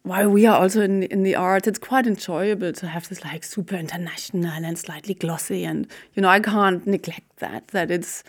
While 0.04 0.30
we 0.30 0.46
are 0.46 0.62
also 0.62 0.82
in 0.82 1.04
in 1.04 1.24
the 1.24 1.36
art, 1.36 1.66
it's 1.66 1.80
quite 1.80 2.06
enjoyable 2.06 2.72
to 2.72 2.88
have 2.88 3.10
this 3.10 3.24
like 3.26 3.44
super 3.44 3.76
international 3.76 4.52
and 4.52 4.78
slightly 4.78 5.16
glossy, 5.16 5.66
and 5.66 5.88
you 6.14 6.22
know, 6.22 6.30
I 6.30 6.40
can't 6.40 6.86
neglect 6.86 7.38
that. 7.38 7.70
That 7.70 7.90
it's 7.90 8.24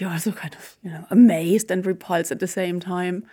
you're 0.00 0.10
also 0.10 0.32
kind 0.32 0.54
of 0.54 0.76
you 0.82 0.90
know 0.90 1.06
amazed 1.10 1.70
and 1.70 1.86
repulsed 1.86 2.32
at 2.32 2.40
the 2.40 2.48
same 2.48 2.80
time 2.80 3.24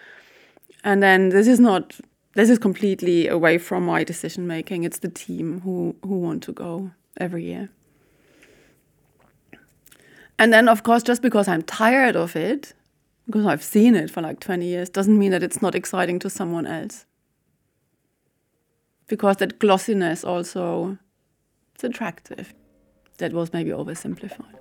and 0.84 1.04
then 1.04 1.30
this 1.30 1.48
is 1.48 1.60
not 1.60 1.96
this 2.34 2.50
is 2.50 2.60
completely 2.60 3.28
away 3.28 3.58
from 3.58 3.86
my 3.86 4.04
decision 4.04 4.48
making 4.48 4.84
it's 4.84 5.00
the 5.00 5.10
team 5.10 5.62
who 5.62 5.96
who 6.04 6.20
want 6.20 6.44
to 6.44 6.52
go 6.52 6.92
every 7.18 7.44
year. 7.44 7.70
And 10.38 10.54
then 10.54 10.68
of 10.70 10.84
course 10.84 11.04
just 11.04 11.22
because 11.22 11.48
i'm 11.48 11.64
tired 11.64 12.16
of 12.16 12.36
it 12.36 12.74
because 13.26 13.46
i've 13.46 13.64
seen 13.64 13.96
it 13.96 14.10
for 14.10 14.22
like 14.22 14.40
20 14.40 14.66
years 14.66 14.90
doesn't 14.90 15.18
mean 15.18 15.32
that 15.32 15.44
it's 15.44 15.62
not 15.62 15.76
exciting 15.76 16.20
to 16.20 16.30
someone 16.30 16.66
else. 16.66 17.06
Because 19.08 19.38
that 19.38 19.60
glossiness 19.60 20.24
also 20.24 20.98
it's 21.76 21.84
attractive. 21.84 22.54
That 23.18 23.34
was 23.34 23.52
maybe 23.52 23.72
oversimplified 23.72 24.60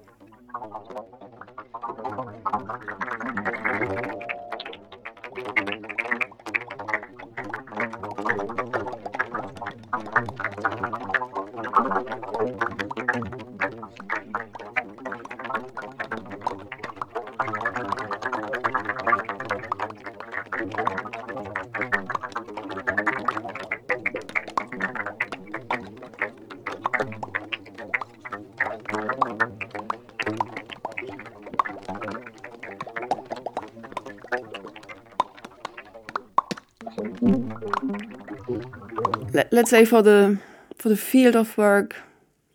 let, 39.32 39.52
let's 39.52 39.70
say 39.70 39.84
for 39.84 40.02
the 40.02 40.38
for 40.76 40.88
the 40.88 40.96
field 40.96 41.34
of 41.34 41.58
work 41.58 41.96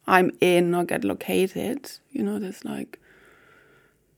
I'm 0.08 0.32
in 0.42 0.74
or 0.76 0.84
get 0.84 1.04
located, 1.04 1.92
you 2.12 2.24
know, 2.24 2.40
there's 2.40 2.66
like 2.66 3.00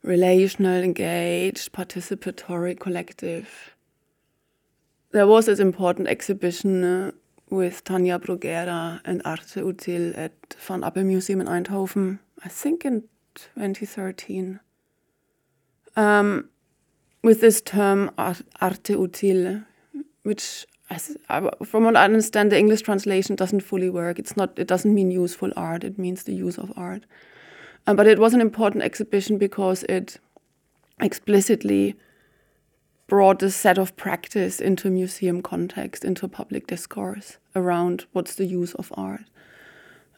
relational, 0.04 0.84
engaged, 0.84 1.74
participatory, 1.74 2.80
collective. 2.80 3.76
There 5.12 5.28
was 5.28 5.46
this 5.46 5.60
important 5.60 6.08
exhibition 6.08 6.84
uh, 6.84 7.12
with 7.50 7.84
Tania 7.84 8.20
Bruguera 8.20 9.00
and 9.06 9.22
Arte 9.26 9.62
Util 9.62 10.18
at 10.18 10.56
Van 10.60 10.82
Abbemuseum 10.82 11.42
in 11.42 11.48
Eindhoven, 11.48 12.20
I 12.44 12.50
think 12.50 12.86
in 12.86 13.04
2013. 13.36 14.60
Um, 15.96 16.50
with 17.24 17.42
this 17.42 17.62
term 17.62 18.12
Arte 18.18 18.94
Util, 18.94 19.66
which 20.26 20.66
from 21.64 21.84
what 21.84 21.98
I 21.98 22.06
understand, 22.06 22.52
the 22.52 22.60
English 22.60 22.82
translation 22.82 23.36
doesn't 23.36 23.62
fully 23.62 23.90
work. 23.90 24.20
It's 24.20 24.38
not. 24.38 24.58
It 24.58 24.68
doesn't 24.68 24.94
mean 24.94 25.10
useful 25.10 25.52
art. 25.56 25.84
It 25.84 25.98
means 25.98 26.24
the 26.24 26.34
use 26.34 26.58
of 26.60 26.72
art. 26.76 27.04
Um, 27.88 27.96
but 27.96 28.08
it 28.08 28.20
was 28.20 28.34
an 28.34 28.42
important 28.42 28.84
exhibition 28.84 29.38
because 29.38 29.84
it 29.84 30.18
explicitly 31.00 31.96
brought 33.08 33.44
a 33.44 33.52
set 33.52 33.78
of 33.78 33.96
practice 33.96 34.60
into 34.60 34.90
museum 34.90 35.42
context, 35.42 36.04
into 36.04 36.28
public 36.28 36.68
discourse 36.68 37.38
around 37.56 38.06
what's 38.14 38.36
the 38.36 38.46
use 38.46 38.74
of 38.76 38.92
art. 38.96 39.26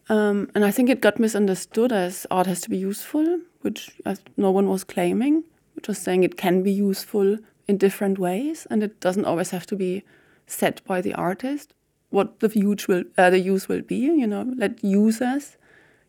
Um, 0.10 0.50
and 0.56 0.64
I 0.64 0.72
think 0.72 0.90
it 0.90 1.02
got 1.02 1.20
misunderstood 1.20 1.92
as 1.92 2.26
art 2.32 2.48
has 2.48 2.62
to 2.62 2.70
be 2.70 2.78
useful, 2.78 3.42
which 3.62 4.00
no 4.38 4.52
one 4.52 4.70
was 4.70 4.86
claiming, 4.86 5.44
just 5.82 6.04
saying 6.04 6.24
it 6.24 6.38
can 6.38 6.64
be 6.64 6.72
useful 6.72 7.38
in 7.68 7.78
different 7.78 8.18
ways, 8.18 8.68
and 8.70 8.84
it 8.84 9.00
doesn't 9.00 9.26
always 9.26 9.52
have 9.52 9.66
to 9.68 9.76
be 9.76 10.04
set 10.46 10.84
by 10.86 11.02
the 11.02 11.14
artist 11.14 11.74
what 12.10 12.40
the 12.40 12.50
use 12.58 12.88
will 12.88 13.04
uh, 13.18 13.30
the 13.30 13.40
use 13.40 13.68
will 13.68 13.82
be. 13.82 13.98
You 13.98 14.28
know, 14.28 14.54
let 14.58 14.84
users 14.84 15.58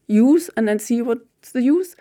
use 0.06 0.50
and 0.56 0.68
then 0.68 0.78
see 0.78 1.02
what's 1.02 1.52
the 1.52 1.62
use. 1.62 1.96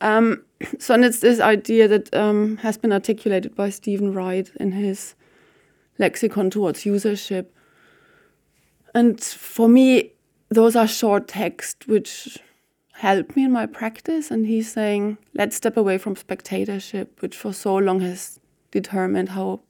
Um, 0.00 0.44
so 0.78 0.94
and 0.94 1.04
it's 1.04 1.20
this 1.20 1.40
idea 1.40 1.88
that 1.88 2.14
um, 2.14 2.58
has 2.58 2.76
been 2.76 2.92
articulated 2.92 3.54
by 3.54 3.70
Stephen 3.70 4.12
Wright 4.12 4.50
in 4.58 4.72
his 4.72 5.14
lexicon 5.98 6.50
towards 6.50 6.84
usership. 6.84 7.46
And 8.94 9.22
for 9.22 9.68
me, 9.68 10.12
those 10.48 10.76
are 10.76 10.86
short 10.86 11.28
texts 11.28 11.86
which 11.86 12.38
help 12.92 13.36
me 13.36 13.44
in 13.44 13.52
my 13.52 13.66
practice. 13.66 14.30
And 14.30 14.46
he's 14.46 14.72
saying, 14.72 15.18
let's 15.34 15.56
step 15.56 15.76
away 15.76 15.98
from 15.98 16.16
spectatorship, 16.16 17.20
which 17.20 17.36
for 17.36 17.52
so 17.52 17.76
long 17.76 18.00
has 18.00 18.40
determined 18.80 19.30
how 19.30 19.60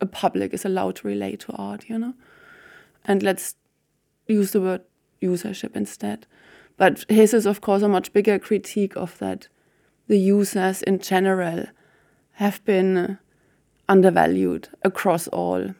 a 0.00 0.06
public 0.06 0.54
is 0.54 0.64
allowed 0.64 0.96
to 0.96 1.08
relate 1.08 1.40
to 1.40 1.52
art, 1.52 1.88
you 1.88 1.98
know? 1.98 2.14
And 3.04 3.22
let's 3.22 3.54
use 4.26 4.52
the 4.52 4.60
word 4.60 4.82
usership 5.22 5.76
instead. 5.76 6.26
But 6.76 7.04
his 7.08 7.34
is, 7.34 7.46
of 7.46 7.60
course, 7.60 7.82
a 7.82 7.88
much 7.88 8.12
bigger 8.12 8.38
critique 8.38 8.96
of 8.96 9.18
that. 9.18 9.48
The 10.08 10.18
users 10.18 10.82
in 10.82 10.98
general 10.98 11.66
have 12.32 12.64
been 12.64 13.18
undervalued 13.88 14.68
across 14.82 15.28
all 15.28 15.74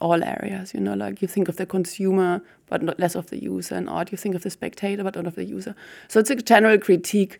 all 0.00 0.24
areas. 0.24 0.72
You 0.72 0.80
know, 0.80 0.94
like 0.94 1.20
you 1.20 1.28
think 1.28 1.48
of 1.48 1.56
the 1.56 1.66
consumer, 1.66 2.40
but 2.70 2.82
not 2.82 2.98
less 2.98 3.14
of 3.14 3.28
the 3.28 3.42
user. 3.42 3.76
In 3.76 3.86
art, 3.88 4.10
you 4.12 4.18
think 4.18 4.34
of 4.34 4.42
the 4.42 4.50
spectator, 4.50 5.04
but 5.04 5.14
not 5.14 5.26
of 5.26 5.34
the 5.34 5.44
user. 5.44 5.74
So 6.08 6.20
it's 6.20 6.30
a 6.30 6.36
general 6.36 6.78
critique 6.78 7.38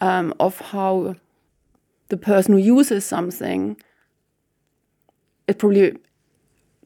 um, 0.00 0.34
of 0.40 0.58
how 0.72 1.14
the 2.14 2.26
person 2.32 2.54
who 2.54 2.60
uses 2.60 3.04
something 3.04 3.76
it 5.46 5.58
probably 5.58 5.96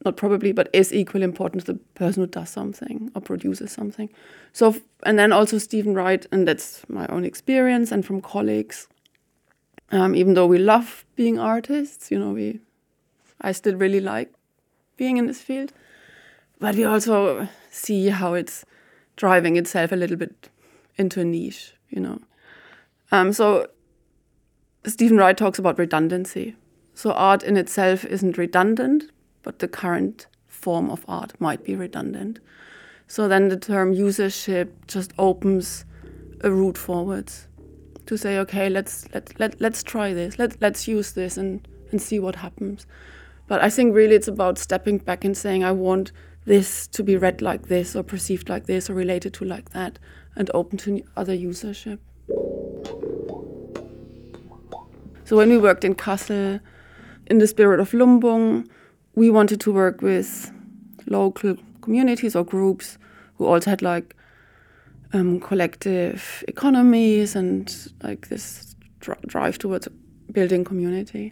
not 0.05 0.15
probably, 0.15 0.53
but 0.53 0.69
is 0.71 0.93
equally 0.93 1.25
important 1.25 1.65
to 1.65 1.73
the 1.73 1.79
person 1.93 2.23
who 2.23 2.27
does 2.27 2.49
something 2.49 3.11
or 3.15 3.21
produces 3.21 3.71
something. 3.71 4.09
So, 4.53 4.75
and 5.03 5.19
then 5.19 5.33
also 5.33 5.57
Stephen 5.57 5.93
Wright, 5.93 6.25
and 6.31 6.47
that's 6.47 6.87
my 6.87 7.05
own 7.07 7.25
experience 7.25 7.91
and 7.91 8.05
from 8.05 8.21
colleagues. 8.21 8.87
Um, 9.91 10.15
even 10.15 10.35
though 10.35 10.47
we 10.47 10.57
love 10.57 11.05
being 11.15 11.37
artists, 11.37 12.11
you 12.11 12.19
know, 12.19 12.31
we, 12.31 12.61
I 13.41 13.51
still 13.51 13.75
really 13.75 13.99
like 13.99 14.31
being 14.95 15.17
in 15.17 15.27
this 15.27 15.41
field, 15.41 15.73
but 16.59 16.75
we 16.75 16.85
also 16.85 17.49
see 17.69 18.07
how 18.07 18.35
it's 18.35 18.65
driving 19.17 19.57
itself 19.57 19.91
a 19.91 19.97
little 19.97 20.17
bit 20.17 20.49
into 20.97 21.19
a 21.19 21.25
niche, 21.25 21.73
you 21.89 21.99
know. 21.99 22.19
Um, 23.11 23.33
so 23.33 23.67
Stephen 24.89 25.17
Wright 25.17 25.37
talks 25.37 25.59
about 25.59 25.77
redundancy 25.77 26.55
so 26.99 27.13
art 27.13 27.43
in 27.43 27.55
itself 27.55 28.03
isn't 28.03 28.37
redundant, 28.37 29.09
but 29.41 29.59
the 29.59 29.69
current 29.69 30.27
form 30.47 30.89
of 30.89 31.05
art 31.07 31.31
might 31.39 31.63
be 31.63 31.73
redundant. 31.73 32.41
So 33.07 33.29
then 33.29 33.47
the 33.47 33.55
term 33.55 33.95
usership 33.95 34.71
just 34.85 35.13
opens 35.17 35.85
a 36.41 36.51
route 36.51 36.77
forwards 36.77 37.47
to 38.05 38.17
say, 38.17 38.37
okay, 38.39 38.67
let's 38.67 39.07
let 39.13 39.39
let 39.39 39.61
let's 39.61 39.81
try 39.81 40.13
this. 40.13 40.37
Let 40.37 40.61
let's 40.61 40.89
use 40.89 41.13
this 41.13 41.37
and 41.37 41.65
and 41.89 42.01
see 42.01 42.19
what 42.19 42.35
happens. 42.35 42.85
But 43.47 43.63
I 43.63 43.69
think 43.69 43.95
really 43.95 44.15
it's 44.15 44.27
about 44.27 44.57
stepping 44.57 44.97
back 44.97 45.23
and 45.23 45.37
saying, 45.37 45.63
I 45.63 45.71
want 45.71 46.11
this 46.43 46.85
to 46.87 47.01
be 47.01 47.15
read 47.15 47.41
like 47.41 47.67
this 47.67 47.95
or 47.95 48.03
perceived 48.03 48.49
like 48.49 48.65
this 48.65 48.89
or 48.89 48.93
related 48.93 49.33
to 49.35 49.45
like 49.45 49.69
that 49.69 49.99
and 50.35 50.51
open 50.53 50.77
to 50.79 51.01
other 51.15 51.33
usership. 51.33 51.99
So 55.29 55.37
when 55.37 55.49
we 55.49 55.59
worked 55.59 55.83
in 55.83 55.93
Kassel, 55.93 56.59
in 57.27 57.37
the 57.37 57.45
spirit 57.45 57.79
of 57.79 57.91
Lumbung, 57.91 58.67
we 59.13 59.29
wanted 59.29 59.61
to 59.61 59.71
work 59.71 60.01
with 60.01 60.51
local 61.05 61.55
communities 61.81 62.35
or 62.35 62.43
groups 62.43 62.97
who 63.35 63.45
also 63.45 63.69
had 63.69 63.83
like 63.83 64.15
um, 65.13 65.39
collective 65.39 66.43
economies 66.47 67.35
and 67.35 67.93
like 68.01 68.29
this 68.29 68.75
dr 69.01 69.27
drive 69.27 69.59
towards 69.59 69.87
building 70.31 70.63
community. 70.63 71.31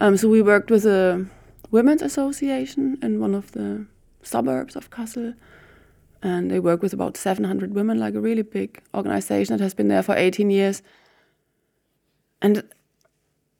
Um, 0.00 0.16
so 0.16 0.28
we 0.28 0.40
worked 0.40 0.70
with 0.70 0.86
a 0.86 1.26
women's 1.72 2.02
association 2.02 2.98
in 3.02 3.18
one 3.18 3.34
of 3.34 3.50
the 3.50 3.84
suburbs 4.22 4.76
of 4.76 4.90
Kassel, 4.90 5.34
and 6.22 6.52
they 6.52 6.60
work 6.60 6.82
with 6.82 6.92
about 6.92 7.16
700 7.16 7.74
women, 7.74 7.98
like 7.98 8.14
a 8.14 8.20
really 8.20 8.42
big 8.42 8.80
organization 8.94 9.56
that 9.56 9.62
has 9.64 9.74
been 9.74 9.88
there 9.88 10.04
for 10.04 10.14
18 10.14 10.50
years. 10.50 10.82
And 12.40 12.62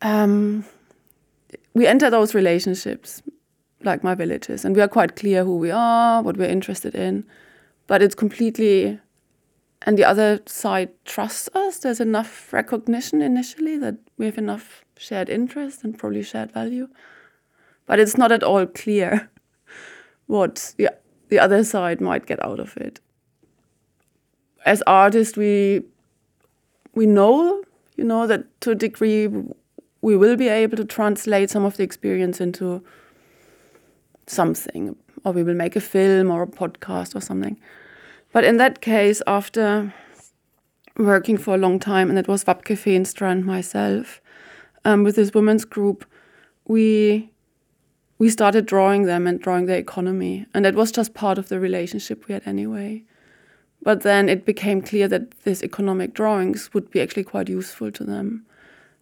um, 0.05 0.65
we 1.75 1.89
enter 1.89 2.11
those 2.11 2.35
relationships 2.35 3.23
like 3.83 4.05
my 4.05 4.15
villages, 4.15 4.65
and 4.65 4.77
we 4.77 4.83
are 4.83 4.89
quite 4.89 5.17
clear 5.17 5.45
who 5.45 5.57
we 5.57 5.71
are, 5.71 6.23
what 6.23 6.37
we're 6.37 6.49
interested 6.49 6.95
in, 6.95 7.25
but 7.89 8.01
it's 8.03 8.15
completely 8.15 9.01
and 9.87 9.99
the 9.99 10.05
other 10.05 10.41
side 10.47 10.91
trusts 11.05 11.49
us. 11.55 11.79
There's 11.79 12.01
enough 12.01 12.53
recognition 12.53 13.21
initially 13.21 13.77
that 13.79 13.97
we 14.17 14.27
have 14.27 14.39
enough 14.39 14.85
shared 14.97 15.29
interest 15.29 15.85
and 15.85 15.99
probably 15.99 16.23
shared 16.23 16.53
value. 16.53 16.89
But 17.87 18.01
it's 18.01 18.17
not 18.17 18.33
at 18.33 18.43
all 18.43 18.67
clear 18.67 19.31
what 20.27 20.75
the, 20.79 20.91
the 21.29 21.39
other 21.39 21.65
side 21.65 22.01
might 22.01 22.27
get 22.27 22.43
out 22.43 22.61
of 22.61 22.77
it. 22.79 23.01
As 24.65 24.83
artists, 24.87 25.37
we 25.37 25.83
we 26.95 27.07
know, 27.07 27.63
you 27.97 28.05
know, 28.05 28.27
that 28.27 28.61
to 28.63 28.71
a 28.71 28.75
degree 28.75 29.29
we 30.05 30.19
will 30.19 30.37
be 30.37 30.49
able 30.49 30.77
to 30.77 30.85
translate 30.85 31.49
some 31.49 31.65
of 31.65 31.79
the 31.79 31.83
experience 31.83 32.39
into 32.39 32.85
something, 34.27 34.95
or 35.25 35.33
we 35.33 35.43
will 35.43 35.55
make 35.55 35.77
a 35.77 35.81
film 35.81 36.31
or 36.31 36.43
a 36.43 36.47
podcast 36.47 37.17
or 37.17 37.23
something. 37.23 37.59
But 38.31 38.45
in 38.45 38.59
that 38.59 38.83
case, 38.83 39.23
after 39.27 39.95
working 40.99 41.39
for 41.39 41.55
a 41.55 41.59
long 41.59 41.79
time, 41.79 42.11
and 42.11 42.19
it 42.19 42.29
was 42.29 42.45
Wapke 42.45 42.77
Feenstra 42.77 43.33
and 43.33 43.47
myself, 43.47 44.21
um, 44.85 45.05
with 45.05 45.17
this 45.17 45.33
women's 45.33 45.65
group, 45.65 46.05
we 46.69 47.31
we 48.19 48.29
started 48.29 48.67
drawing 48.67 49.05
them 49.05 49.27
and 49.27 49.41
drawing 49.41 49.65
their 49.65 49.79
economy, 49.79 50.45
and 50.53 50.67
that 50.67 50.75
was 50.75 50.93
just 50.93 51.15
part 51.15 51.39
of 51.39 51.49
the 51.49 51.59
relationship 51.59 52.29
we 52.29 52.35
had 52.35 52.47
anyway. 52.47 53.03
But 53.83 54.03
then 54.03 54.29
it 54.29 54.45
became 54.45 54.83
clear 54.83 55.09
that 55.09 55.31
these 55.45 55.63
economic 55.63 56.13
drawings 56.13 56.75
would 56.75 56.91
be 56.91 57.01
actually 57.01 57.25
quite 57.25 57.49
useful 57.49 57.91
to 57.93 58.05
them, 58.05 58.45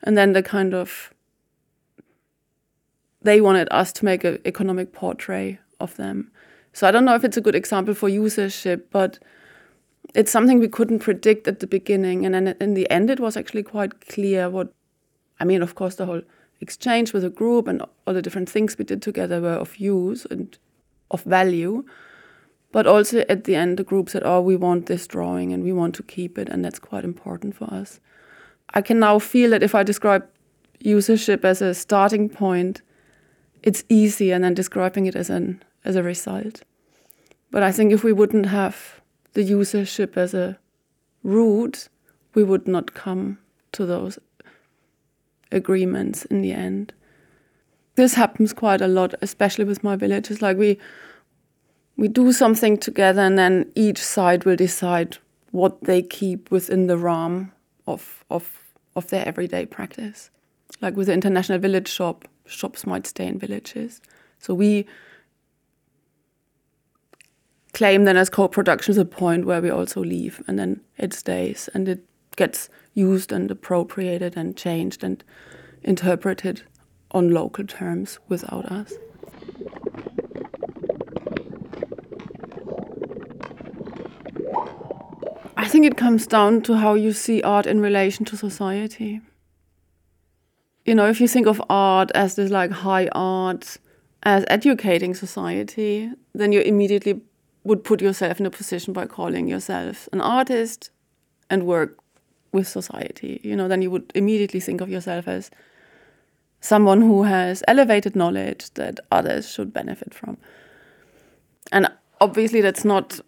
and 0.02 0.16
then 0.16 0.32
the 0.32 0.42
kind 0.42 0.74
of 0.74 1.12
they 3.22 3.40
wanted 3.40 3.68
us 3.70 3.92
to 3.92 4.04
make 4.04 4.24
an 4.24 4.38
economic 4.44 4.92
portrait 4.92 5.58
of 5.78 5.96
them 5.96 6.30
so 6.72 6.88
I 6.88 6.90
don't 6.90 7.04
know 7.04 7.14
if 7.14 7.24
it's 7.24 7.36
a 7.36 7.42
good 7.42 7.54
example 7.54 7.94
for 7.94 8.08
usership, 8.08 8.84
but 8.90 9.18
it's 10.14 10.32
something 10.32 10.58
we 10.58 10.68
couldn't 10.68 11.00
predict 11.00 11.46
at 11.46 11.60
the 11.60 11.66
beginning. 11.66 12.24
And 12.24 12.34
then 12.34 12.56
in 12.60 12.74
the 12.74 12.90
end, 12.90 13.10
it 13.10 13.20
was 13.20 13.36
actually 13.36 13.62
quite 13.62 14.08
clear 14.08 14.48
what, 14.48 14.72
I 15.38 15.44
mean, 15.44 15.62
of 15.62 15.74
course, 15.74 15.96
the 15.96 16.06
whole 16.06 16.22
exchange 16.60 17.12
with 17.12 17.24
a 17.24 17.30
group 17.30 17.68
and 17.68 17.82
all 18.06 18.14
the 18.14 18.22
different 18.22 18.48
things 18.48 18.78
we 18.78 18.84
did 18.84 19.02
together 19.02 19.40
were 19.40 19.54
of 19.54 19.76
use 19.76 20.24
and 20.30 20.56
of 21.10 21.22
value. 21.24 21.84
But 22.70 22.86
also 22.86 23.20
at 23.28 23.44
the 23.44 23.54
end, 23.54 23.76
the 23.76 23.84
group 23.84 24.08
said, 24.08 24.22
oh, 24.24 24.40
we 24.40 24.56
want 24.56 24.86
this 24.86 25.06
drawing 25.06 25.52
and 25.52 25.62
we 25.62 25.74
want 25.74 25.94
to 25.96 26.02
keep 26.02 26.38
it. 26.38 26.48
And 26.48 26.64
that's 26.64 26.78
quite 26.78 27.04
important 27.04 27.54
for 27.54 27.64
us. 27.64 28.00
I 28.74 28.82
can 28.82 28.98
now 28.98 29.18
feel 29.18 29.50
that 29.50 29.62
if 29.62 29.74
I 29.74 29.82
describe 29.82 30.26
usership 30.84 31.44
as 31.44 31.62
a 31.62 31.74
starting 31.74 32.28
point, 32.28 32.82
it's 33.62 33.84
easy. 33.88 34.32
And 34.32 34.44
then 34.44 34.54
describing 34.54 35.06
it 35.06 35.16
as 35.16 35.30
an 35.30 35.62
as 35.84 35.96
a 35.96 36.02
result. 36.02 36.62
But 37.50 37.62
I 37.62 37.72
think 37.72 37.92
if 37.92 38.04
we 38.04 38.12
wouldn't 38.12 38.46
have 38.46 39.00
the 39.34 39.44
usership 39.44 40.16
as 40.16 40.34
a 40.34 40.58
root, 41.22 41.88
we 42.34 42.42
would 42.42 42.66
not 42.66 42.94
come 42.94 43.38
to 43.72 43.86
those 43.86 44.18
agreements 45.50 46.24
in 46.26 46.42
the 46.42 46.52
end. 46.52 46.92
This 47.94 48.14
happens 48.14 48.52
quite 48.52 48.80
a 48.80 48.88
lot, 48.88 49.14
especially 49.20 49.64
with 49.64 49.84
my 49.84 49.96
villages. 49.96 50.40
Like 50.40 50.56
we 50.56 50.78
we 51.96 52.08
do 52.08 52.32
something 52.32 52.78
together 52.78 53.20
and 53.20 53.38
then 53.38 53.70
each 53.74 53.98
side 53.98 54.44
will 54.44 54.56
decide 54.56 55.18
what 55.50 55.84
they 55.84 56.00
keep 56.00 56.50
within 56.50 56.86
the 56.86 56.96
realm 56.96 57.52
of 57.86 58.24
of 58.30 58.74
of 58.96 59.08
their 59.08 59.26
everyday 59.26 59.66
practice. 59.66 60.30
Like 60.80 60.96
with 60.96 61.06
the 61.06 61.12
international 61.12 61.58
village 61.58 61.88
shop, 61.88 62.26
shops 62.46 62.86
might 62.86 63.06
stay 63.06 63.26
in 63.26 63.38
villages. 63.38 64.00
So 64.38 64.54
we 64.54 64.86
claim 67.72 68.04
then 68.04 68.16
as 68.16 68.28
co-production 68.28 68.98
a 68.98 69.04
point 69.04 69.46
where 69.46 69.62
we 69.62 69.70
also 69.70 70.02
leave 70.02 70.42
and 70.46 70.58
then 70.58 70.80
it 70.98 71.12
stays 71.14 71.68
and 71.72 71.88
it 71.88 72.04
gets 72.36 72.68
used 72.94 73.32
and 73.32 73.50
appropriated 73.50 74.36
and 74.36 74.56
changed 74.56 75.02
and 75.02 75.24
interpreted 75.82 76.62
on 77.12 77.30
local 77.30 77.64
terms 77.66 78.18
without 78.28 78.66
us. 78.66 78.92
I 85.62 85.68
think 85.68 85.86
it 85.86 85.96
comes 85.96 86.26
down 86.26 86.62
to 86.62 86.76
how 86.76 86.94
you 86.94 87.12
see 87.12 87.40
art 87.40 87.66
in 87.66 87.80
relation 87.80 88.24
to 88.24 88.36
society. 88.36 89.20
You 90.84 90.96
know, 90.96 91.08
if 91.08 91.20
you 91.20 91.28
think 91.28 91.46
of 91.46 91.62
art 91.70 92.10
as 92.16 92.34
this 92.34 92.50
like 92.50 92.72
high 92.72 93.06
art, 93.12 93.76
as 94.24 94.44
educating 94.48 95.14
society, 95.14 96.10
then 96.34 96.50
you 96.50 96.62
immediately 96.62 97.20
would 97.62 97.84
put 97.84 98.00
yourself 98.00 98.40
in 98.40 98.46
a 98.46 98.50
position 98.50 98.92
by 98.92 99.06
calling 99.06 99.46
yourself 99.46 100.08
an 100.12 100.20
artist 100.20 100.90
and 101.48 101.64
work 101.64 101.96
with 102.50 102.66
society. 102.66 103.40
You 103.44 103.54
know, 103.54 103.68
then 103.68 103.82
you 103.82 103.90
would 103.92 104.10
immediately 104.16 104.58
think 104.58 104.80
of 104.80 104.88
yourself 104.88 105.28
as 105.28 105.48
someone 106.60 107.02
who 107.02 107.22
has 107.22 107.62
elevated 107.68 108.16
knowledge 108.16 108.74
that 108.74 108.98
others 109.12 109.48
should 109.48 109.72
benefit 109.72 110.12
from. 110.12 110.38
And 111.70 111.86
obviously, 112.20 112.62
that's 112.62 112.84
not 112.84 113.20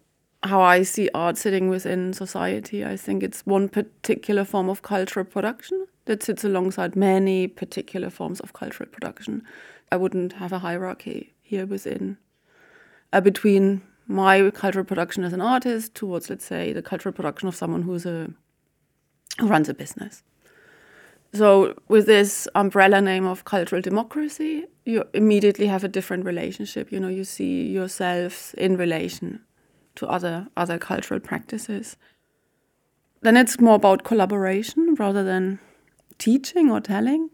how 0.45 0.61
I 0.61 0.83
see 0.83 1.09
art 1.13 1.37
sitting 1.37 1.69
within 1.69 2.13
society. 2.13 2.85
I 2.85 2.95
think 2.97 3.23
it's 3.23 3.45
one 3.45 3.67
particular 3.67 4.45
form 4.45 4.69
of 4.69 4.81
cultural 4.81 5.25
production 5.25 5.87
that 6.05 6.21
sits 6.21 6.43
alongside 6.43 6.95
many 6.95 7.47
particular 7.47 8.09
forms 8.09 8.39
of 8.39 8.53
cultural 8.53 8.87
production. 8.89 9.43
I 9.91 9.97
wouldn't 9.97 10.33
have 10.33 10.53
a 10.53 10.59
hierarchy 10.59 11.33
here 11.41 11.65
within 11.65 12.17
uh, 13.11 13.21
between 13.21 13.81
my 14.07 14.51
cultural 14.51 14.85
production 14.85 15.23
as 15.23 15.33
an 15.33 15.41
artist 15.41 15.95
towards, 15.95 16.29
let's 16.29 16.45
say, 16.45 16.73
the 16.73 16.81
cultural 16.81 17.13
production 17.13 17.47
of 17.47 17.55
someone 17.55 17.81
who's 17.81 18.05
a 18.05 18.29
who 19.39 19.47
runs 19.47 19.67
a 19.67 19.73
business. 19.73 20.23
So 21.33 21.75
with 21.89 22.05
this 22.05 22.47
umbrella 22.55 23.01
name 23.01 23.25
of 23.25 23.43
cultural 23.43 23.81
democracy, 23.81 24.65
you 24.85 25.03
immediately 25.13 25.67
have 25.67 25.83
a 25.83 25.89
different 25.89 26.23
relationship. 26.23 26.91
You 26.91 26.99
know, 26.99 27.09
you 27.09 27.23
see 27.23 27.67
yourselves 27.67 28.53
in 28.57 28.77
relation 28.77 29.41
to 29.95 30.07
other 30.07 30.47
other 30.55 30.77
cultural 30.77 31.19
practices. 31.19 31.97
Then 33.21 33.37
it's 33.37 33.59
more 33.59 33.75
about 33.75 34.03
collaboration 34.03 34.95
rather 34.95 35.23
than 35.23 35.59
teaching 36.17 36.69
or 36.69 36.79
telling. 36.79 37.29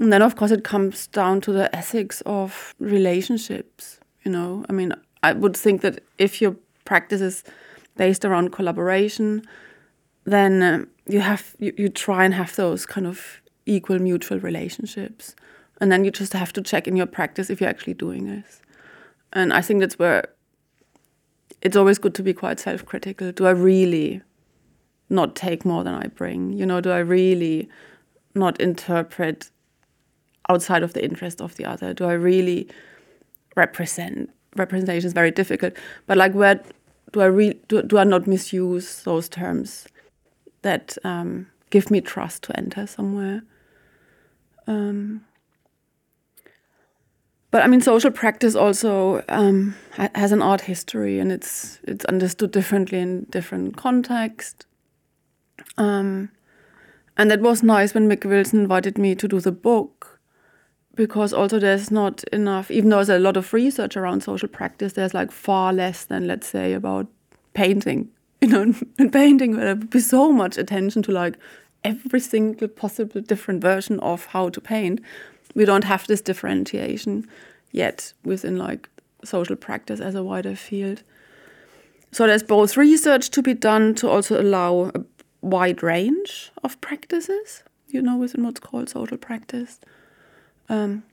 And 0.00 0.12
then 0.12 0.22
of 0.22 0.36
course 0.36 0.50
it 0.50 0.64
comes 0.64 1.06
down 1.06 1.40
to 1.42 1.52
the 1.52 1.74
ethics 1.74 2.22
of 2.24 2.74
relationships. 2.78 4.00
You 4.24 4.32
know, 4.32 4.64
I 4.68 4.72
mean, 4.72 4.94
I 5.22 5.32
would 5.32 5.56
think 5.56 5.82
that 5.82 6.02
if 6.18 6.40
your 6.40 6.56
practice 6.84 7.20
is 7.20 7.44
based 7.96 8.24
around 8.24 8.52
collaboration, 8.52 9.42
then 10.24 10.62
uh, 10.62 10.84
you 11.06 11.20
have 11.20 11.54
you, 11.58 11.72
you 11.76 11.88
try 11.88 12.24
and 12.24 12.34
have 12.34 12.54
those 12.56 12.86
kind 12.86 13.06
of 13.06 13.40
equal 13.66 13.98
mutual 13.98 14.38
relationships, 14.38 15.34
and 15.80 15.90
then 15.90 16.04
you 16.04 16.10
just 16.10 16.32
have 16.32 16.52
to 16.52 16.62
check 16.62 16.88
in 16.88 16.96
your 16.96 17.06
practice 17.06 17.50
if 17.50 17.60
you're 17.60 17.70
actually 17.70 17.94
doing 17.94 18.26
this. 18.26 18.60
And 19.32 19.52
I 19.52 19.62
think 19.62 19.80
that's 19.80 19.98
where 19.98 20.28
it's 21.62 21.76
always 21.76 21.98
good 21.98 22.14
to 22.16 22.22
be 22.22 22.34
quite 22.34 22.60
self-critical. 22.60 23.32
Do 23.32 23.46
I 23.46 23.50
really 23.50 24.20
not 25.08 25.34
take 25.36 25.64
more 25.64 25.84
than 25.84 25.94
I 25.94 26.06
bring? 26.08 26.52
You 26.52 26.66
know, 26.66 26.80
do 26.80 26.90
I 26.90 26.98
really 26.98 27.68
not 28.34 28.60
interpret 28.60 29.50
outside 30.48 30.82
of 30.82 30.92
the 30.92 31.04
interest 31.04 31.40
of 31.40 31.56
the 31.56 31.64
other? 31.64 31.94
Do 31.94 32.04
I 32.04 32.12
really 32.12 32.68
represent 33.56 34.30
representation 34.56 35.06
is 35.06 35.12
very 35.12 35.30
difficult. 35.30 35.74
But 36.06 36.16
like, 36.18 36.32
where 36.32 36.62
do 37.12 37.20
I 37.20 37.26
re- 37.26 37.60
do, 37.68 37.82
do 37.82 37.98
I 37.98 38.04
not 38.04 38.26
misuse 38.26 39.02
those 39.02 39.28
terms 39.28 39.86
that 40.62 40.96
um, 41.04 41.46
give 41.70 41.90
me 41.90 42.00
trust 42.00 42.42
to 42.44 42.56
enter 42.56 42.86
somewhere. 42.86 43.42
Um, 44.66 45.24
but 47.52 47.62
I 47.62 47.66
mean, 47.66 47.82
social 47.82 48.10
practice 48.10 48.54
also 48.54 49.22
um, 49.28 49.76
has 50.14 50.32
an 50.32 50.40
art 50.40 50.62
history, 50.62 51.18
and 51.18 51.30
it's 51.30 51.78
it's 51.84 52.04
understood 52.06 52.50
differently 52.50 52.98
in 52.98 53.26
different 53.28 53.76
contexts. 53.76 54.64
Um, 55.76 56.30
and 57.18 57.30
that 57.30 57.42
was 57.42 57.62
nice 57.62 57.92
when 57.92 58.08
Mick 58.08 58.24
Wilson 58.24 58.60
invited 58.60 58.96
me 58.96 59.14
to 59.14 59.28
do 59.28 59.38
the 59.38 59.52
book, 59.52 60.18
because 60.94 61.34
also 61.34 61.58
there's 61.58 61.90
not 61.90 62.24
enough. 62.32 62.70
Even 62.70 62.88
though 62.88 62.96
there's 62.96 63.10
a 63.10 63.18
lot 63.18 63.36
of 63.36 63.52
research 63.52 63.98
around 63.98 64.22
social 64.22 64.48
practice, 64.48 64.94
there's 64.94 65.12
like 65.12 65.30
far 65.30 65.74
less 65.74 66.06
than 66.06 66.26
let's 66.26 66.48
say 66.48 66.72
about 66.72 67.06
painting. 67.54 68.08
You 68.42 68.48
know, 68.48 68.74
in 68.98 69.10
painting 69.12 69.52
there 69.52 69.76
would 69.76 69.90
be 69.90 70.00
so 70.00 70.32
much 70.32 70.58
attention 70.58 71.00
to 71.04 71.12
like 71.12 71.38
every 71.84 72.18
single 72.18 72.66
possible 72.66 73.20
different 73.20 73.60
version 73.60 74.00
of 74.00 74.26
how 74.26 74.48
to 74.48 74.60
paint 74.60 75.00
we 75.54 75.64
don't 75.64 75.84
have 75.84 76.06
this 76.06 76.20
differentiation 76.20 77.28
yet 77.70 78.12
within 78.24 78.56
like 78.56 78.88
social 79.24 79.56
practice 79.56 80.00
as 80.00 80.14
a 80.14 80.22
wider 80.22 80.56
field. 80.56 81.02
So 82.10 82.26
there's 82.26 82.42
both 82.42 82.76
research 82.76 83.30
to 83.30 83.42
be 83.42 83.54
done 83.54 83.94
to 83.96 84.08
also 84.08 84.40
allow 84.40 84.90
a 84.94 85.04
wide 85.40 85.82
range 85.82 86.52
of 86.62 86.80
practices, 86.80 87.62
you 87.88 88.02
know, 88.02 88.16
within 88.16 88.44
what's 88.44 88.60
called 88.60 88.90
social 88.90 89.16
practice, 89.16 89.80
um, 90.68 91.04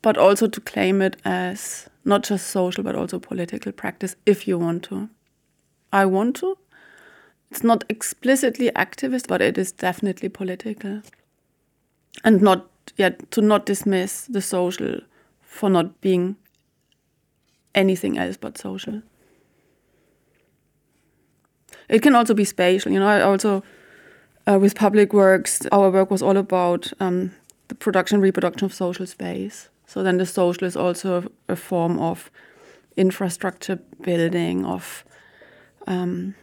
but 0.00 0.16
also 0.16 0.48
to 0.48 0.60
claim 0.60 1.02
it 1.02 1.16
as 1.24 1.88
not 2.04 2.24
just 2.24 2.48
social 2.48 2.82
but 2.82 2.96
also 2.96 3.18
political 3.18 3.72
practice 3.72 4.16
if 4.26 4.48
you 4.48 4.58
want 4.58 4.82
to. 4.84 5.08
I 5.92 6.06
want 6.06 6.36
to. 6.36 6.56
It's 7.50 7.62
not 7.62 7.84
explicitly 7.90 8.70
activist, 8.70 9.28
but 9.28 9.42
it 9.42 9.58
is 9.58 9.72
definitely 9.72 10.30
political. 10.30 11.02
And 12.24 12.40
not 12.40 12.71
yet 12.96 13.30
to 13.30 13.40
not 13.40 13.66
dismiss 13.66 14.26
the 14.26 14.40
social 14.40 15.00
for 15.40 15.70
not 15.70 16.00
being 16.00 16.36
anything 17.74 18.18
else 18.18 18.36
but 18.36 18.58
social. 18.58 19.02
It 21.88 22.02
can 22.02 22.14
also 22.14 22.34
be 22.34 22.44
spatial. 22.44 22.92
You 22.92 23.00
know, 23.00 23.08
I 23.08 23.20
also 23.20 23.62
uh, 24.46 24.58
with 24.58 24.74
public 24.74 25.12
works, 25.12 25.66
our 25.72 25.90
work 25.90 26.10
was 26.10 26.22
all 26.22 26.36
about 26.36 26.92
um, 27.00 27.32
the 27.68 27.74
production, 27.74 28.20
reproduction 28.20 28.64
of 28.64 28.74
social 28.74 29.06
space. 29.06 29.68
So 29.86 30.02
then 30.02 30.18
the 30.18 30.26
social 30.26 30.66
is 30.66 30.76
also 30.76 31.30
a, 31.48 31.56
form 31.56 31.98
of 31.98 32.30
infrastructure 32.96 33.76
building 34.00 34.64
of 34.64 35.04
um, 35.86 36.34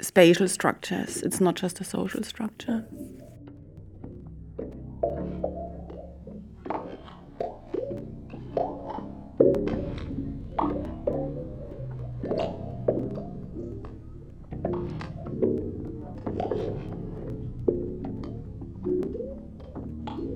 spatial 0.00 0.48
structures. 0.48 1.22
It's 1.22 1.40
not 1.40 1.56
just 1.56 1.80
a 1.80 1.84
social 1.84 2.22
structure. 2.22 2.84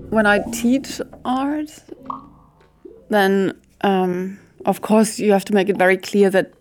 When 0.09 0.25
I 0.25 0.39
teach 0.51 1.01
art, 1.23 1.71
then 3.09 3.59
um, 3.81 4.39
of 4.65 4.81
course 4.81 5.19
you 5.19 5.31
have 5.31 5.45
to 5.45 5.53
make 5.53 5.69
it 5.69 5.77
very 5.77 5.97
clear 5.97 6.29
that 6.29 6.53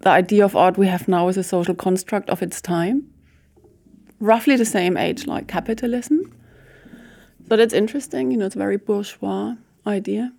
the 0.00 0.10
idea 0.10 0.44
of 0.44 0.54
art 0.54 0.76
we 0.76 0.86
have 0.86 1.08
now 1.08 1.28
is 1.28 1.36
a 1.36 1.42
social 1.42 1.74
construct 1.74 2.30
of 2.30 2.42
its 2.42 2.60
time, 2.60 3.04
roughly 4.20 4.56
the 4.56 4.64
same 4.64 4.96
age 4.96 5.26
like 5.26 5.48
capitalism. 5.48 6.32
So 7.48 7.56
that's 7.56 7.74
interesting. 7.74 8.30
You 8.30 8.38
know, 8.38 8.46
it's 8.46 8.54
a 8.54 8.58
very 8.58 8.76
bourgeois 8.76 9.54
idea. 9.86 10.32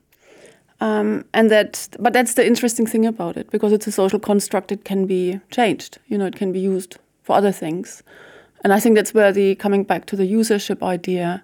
Um, 0.82 1.26
and 1.34 1.50
that, 1.52 1.88
but 2.00 2.14
that's 2.14 2.34
the 2.34 2.46
interesting 2.46 2.86
thing 2.86 3.06
about 3.06 3.38
it 3.38 3.50
because 3.50 3.72
it's 3.72 3.88
a 3.88 3.92
social 3.92 4.20
construct. 4.20 4.72
It 4.72 4.84
can 4.86 5.06
be 5.06 5.40
changed. 5.52 6.00
You 6.08 6.18
know, 6.18 6.26
it 6.26 6.36
can 6.36 6.52
be 6.52 6.60
used 6.60 6.98
for 7.24 7.36
other 7.36 7.52
things. 7.52 8.04
And 8.64 8.74
I 8.74 8.80
think 8.80 8.96
that's 8.96 9.14
where 9.14 9.32
the 9.32 9.56
coming 9.56 9.84
back 9.84 10.06
to 10.08 10.16
the 10.16 10.32
usership 10.32 10.84
idea 10.84 11.44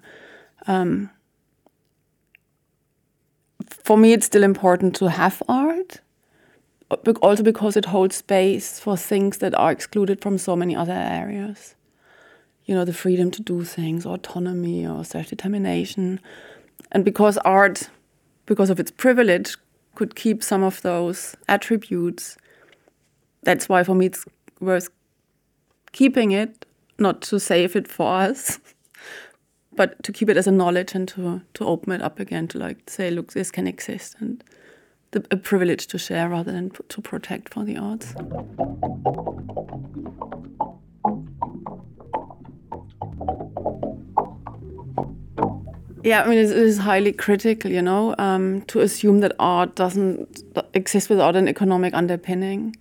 um, 0.66 1.10
for 3.68 3.96
me, 3.96 4.12
it's 4.12 4.26
still 4.26 4.42
important 4.42 4.94
to 4.96 5.10
have 5.10 5.42
art, 5.48 6.00
also 7.20 7.42
because 7.42 7.76
it 7.76 7.86
holds 7.86 8.16
space 8.16 8.78
for 8.78 8.96
things 8.96 9.38
that 9.38 9.54
are 9.54 9.72
excluded 9.72 10.20
from 10.20 10.38
so 10.38 10.54
many 10.54 10.76
other 10.76 10.92
areas. 10.92 11.74
You 12.64 12.74
know, 12.74 12.84
the 12.84 12.92
freedom 12.92 13.30
to 13.32 13.42
do 13.42 13.64
things, 13.64 14.06
autonomy, 14.06 14.86
or 14.86 15.04
self 15.04 15.28
determination. 15.28 16.20
And 16.92 17.04
because 17.04 17.38
art, 17.38 17.90
because 18.46 18.70
of 18.70 18.78
its 18.78 18.90
privilege, 18.90 19.56
could 19.94 20.14
keep 20.14 20.42
some 20.42 20.62
of 20.62 20.80
those 20.82 21.36
attributes, 21.48 22.36
that's 23.42 23.68
why 23.68 23.82
for 23.82 23.94
me 23.94 24.06
it's 24.06 24.24
worth 24.60 24.90
keeping 25.92 26.30
it, 26.30 26.64
not 26.98 27.20
to 27.22 27.40
save 27.40 27.74
it 27.74 27.88
for 27.88 28.12
us. 28.14 28.58
but 29.74 30.02
to 30.02 30.12
keep 30.12 30.28
it 30.28 30.36
as 30.36 30.46
a 30.46 30.50
knowledge 30.50 30.94
and 30.94 31.08
to 31.08 31.42
to 31.54 31.64
open 31.66 31.92
it 31.92 32.02
up 32.02 32.20
again 32.20 32.48
to 32.48 32.58
like 32.58 32.78
say 32.88 33.10
look 33.10 33.32
this 33.32 33.50
can 33.50 33.66
exist 33.66 34.16
and 34.20 34.44
the, 35.12 35.24
a 35.30 35.36
privilege 35.36 35.86
to 35.88 35.98
share 35.98 36.28
rather 36.28 36.52
than 36.52 36.70
to 36.88 37.00
protect 37.02 37.52
for 37.52 37.64
the 37.64 37.76
arts. 37.76 38.14
Yeah 46.04 46.22
i 46.22 46.28
mean 46.28 46.38
it 46.38 46.50
is 46.50 46.78
highly 46.78 47.12
critical 47.12 47.70
you 47.70 47.80
know 47.80 48.14
um, 48.18 48.62
to 48.62 48.80
assume 48.80 49.20
that 49.20 49.32
art 49.38 49.76
doesn't 49.76 50.42
exist 50.74 51.08
without 51.08 51.36
an 51.36 51.48
economic 51.48 51.94
underpinning. 51.94 52.76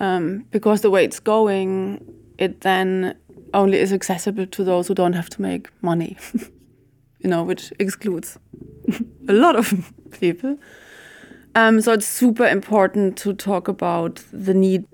Um, 0.00 0.44
because 0.50 0.82
the 0.82 0.90
way 0.90 1.04
it's 1.04 1.18
going 1.18 2.04
it 2.38 2.60
then 2.60 3.16
only 3.54 3.78
is 3.78 3.92
accessible 3.92 4.46
to 4.46 4.64
those 4.64 4.88
who 4.88 4.94
don't 4.94 5.14
have 5.14 5.30
to 5.30 5.42
make 5.42 5.68
money, 5.82 6.16
you 7.18 7.30
know, 7.30 7.42
which 7.42 7.72
excludes 7.78 8.38
a 9.28 9.32
lot 9.32 9.56
of 9.56 9.92
people. 10.20 10.58
Um, 11.54 11.80
so 11.80 11.92
it's 11.92 12.06
super 12.06 12.46
important 12.46 13.16
to 13.18 13.32
talk 13.34 13.68
about 13.68 14.22
the 14.32 14.54
need 14.54 14.86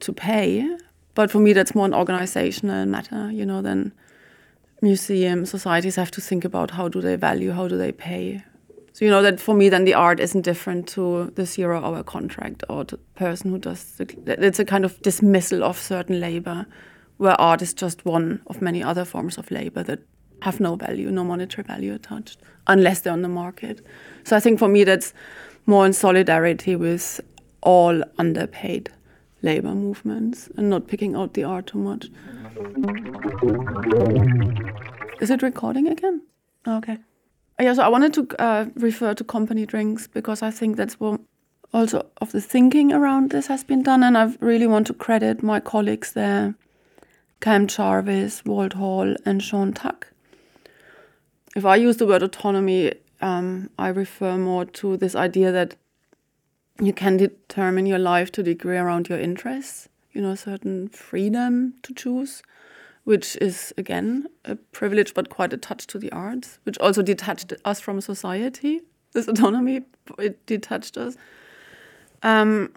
to 0.00 0.12
pay. 0.12 0.66
But 1.14 1.30
for 1.30 1.38
me, 1.38 1.52
that's 1.52 1.74
more 1.74 1.86
an 1.86 1.94
organizational 1.94 2.86
matter, 2.86 3.30
you 3.30 3.46
know, 3.46 3.62
than 3.62 3.92
museums, 4.82 5.50
societies 5.50 5.96
have 5.96 6.10
to 6.12 6.20
think 6.20 6.44
about 6.44 6.70
how 6.70 6.88
do 6.88 7.00
they 7.00 7.16
value, 7.16 7.52
how 7.52 7.68
do 7.68 7.76
they 7.76 7.92
pay. 7.92 8.42
So, 8.92 9.04
you 9.04 9.10
know, 9.10 9.22
that 9.22 9.40
for 9.40 9.54
me, 9.54 9.68
then 9.68 9.84
the 9.84 9.94
art 9.94 10.20
isn't 10.20 10.42
different 10.42 10.88
to 10.88 11.32
the 11.34 11.44
zero 11.44 11.82
hour 11.84 12.02
contract 12.02 12.62
or 12.68 12.84
the 12.84 12.98
person 13.14 13.50
who 13.50 13.58
does 13.58 13.96
the, 13.96 14.06
it's 14.26 14.58
a 14.58 14.64
kind 14.64 14.84
of 14.84 15.00
dismissal 15.02 15.62
of 15.62 15.78
certain 15.78 16.20
labor 16.20 16.66
where 17.18 17.40
art 17.40 17.62
is 17.62 17.74
just 17.74 18.04
one 18.04 18.42
of 18.46 18.60
many 18.60 18.82
other 18.82 19.04
forms 19.04 19.38
of 19.38 19.50
labor 19.50 19.82
that 19.82 20.00
have 20.42 20.60
no 20.60 20.76
value, 20.76 21.10
no 21.10 21.24
monetary 21.24 21.64
value 21.64 21.94
attached, 21.94 22.38
unless 22.66 23.00
they're 23.00 23.12
on 23.12 23.22
the 23.22 23.28
market. 23.28 23.84
So 24.24 24.36
I 24.36 24.40
think 24.40 24.58
for 24.58 24.68
me, 24.68 24.84
that's 24.84 25.14
more 25.66 25.86
in 25.86 25.92
solidarity 25.92 26.76
with 26.76 27.20
all 27.62 28.02
underpaid 28.18 28.90
labor 29.42 29.74
movements 29.74 30.48
and 30.56 30.70
not 30.70 30.86
picking 30.86 31.14
out 31.14 31.34
the 31.34 31.44
art 31.44 31.66
too 31.68 31.78
much. 31.78 32.06
Is 35.20 35.30
it 35.30 35.42
recording 35.42 35.88
again? 35.88 36.22
Okay. 36.66 36.98
Yeah, 37.58 37.72
so 37.72 37.82
I 37.82 37.88
wanted 37.88 38.12
to 38.14 38.28
uh, 38.38 38.66
refer 38.74 39.14
to 39.14 39.24
company 39.24 39.64
drinks 39.64 40.06
because 40.06 40.42
I 40.42 40.50
think 40.50 40.76
that's 40.76 41.00
what 41.00 41.20
also 41.72 42.06
of 42.20 42.32
the 42.32 42.40
thinking 42.40 42.92
around 42.92 43.30
this 43.30 43.46
has 43.46 43.64
been 43.64 43.82
done, 43.82 44.02
and 44.02 44.16
I 44.18 44.34
really 44.40 44.66
want 44.66 44.86
to 44.88 44.94
credit 44.94 45.42
my 45.42 45.60
colleagues 45.60 46.12
there 46.12 46.54
Cam 47.46 47.68
Jarvis, 47.68 48.44
Walt 48.44 48.72
Hall, 48.72 49.14
and 49.24 49.40
Sean 49.40 49.72
Tuck. 49.72 50.08
If 51.54 51.64
I 51.64 51.76
use 51.76 51.96
the 51.96 52.04
word 52.04 52.24
autonomy, 52.24 52.94
um, 53.20 53.70
I 53.78 53.86
refer 53.86 54.36
more 54.36 54.64
to 54.64 54.96
this 54.96 55.14
idea 55.14 55.52
that 55.52 55.76
you 56.80 56.92
can 56.92 57.16
determine 57.16 57.86
your 57.86 58.00
life 58.00 58.32
to 58.32 58.42
degree 58.42 58.76
around 58.76 59.08
your 59.08 59.20
interests, 59.20 59.88
you 60.12 60.20
know, 60.20 60.32
a 60.32 60.36
certain 60.36 60.88
freedom 60.88 61.74
to 61.84 61.94
choose, 61.94 62.42
which 63.04 63.36
is 63.36 63.72
again 63.78 64.26
a 64.44 64.56
privilege 64.56 65.14
but 65.14 65.30
quite 65.30 65.52
attached 65.52 65.88
to 65.90 66.00
the 66.00 66.10
arts, 66.10 66.58
which 66.64 66.76
also 66.78 67.00
detached 67.00 67.52
us 67.64 67.78
from 67.78 68.00
society. 68.00 68.80
This 69.12 69.28
autonomy, 69.28 69.82
it 70.18 70.44
detached 70.46 70.96
us. 70.96 71.16
Um, 72.24 72.72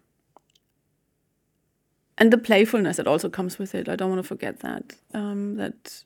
and 2.20 2.34
the 2.34 2.38
playfulness 2.38 2.97
that 2.97 3.07
also 3.07 3.30
comes 3.30 3.57
with 3.57 3.74
it. 3.74 3.88
I 3.88 3.95
don't 3.95 4.09
want 4.09 4.20
to 4.22 4.28
forget 4.28 4.59
that. 4.59 4.93
Um, 5.13 5.55
that 5.55 6.03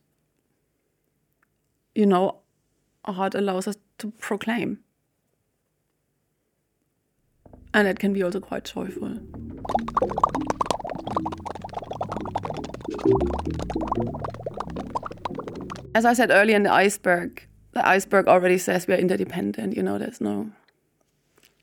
you 1.95 2.05
know, 2.05 2.39
art 3.03 3.36
allows 3.36 3.68
us 3.68 3.76
to 3.97 4.11
proclaim, 4.20 4.80
and 7.74 7.88
it 7.88 7.99
can 7.99 8.14
be 8.14 8.24
also 8.24 8.39
quite 8.39 8.64
joyful. 8.64 9.18
As 15.95 16.05
I 16.05 16.14
said 16.14 16.32
earlier 16.32 16.55
in 16.55 16.64
the 16.64 16.72
iceberg, 16.72 17.45
the 17.72 17.88
iceberg 17.88 18.28
already 18.28 18.57
says 18.57 18.88
we 18.88 18.93
are 18.93 18.97
interdependent. 18.97 19.76
You 19.76 19.84
know, 19.84 19.97
there's 19.97 20.22
no 20.22 20.51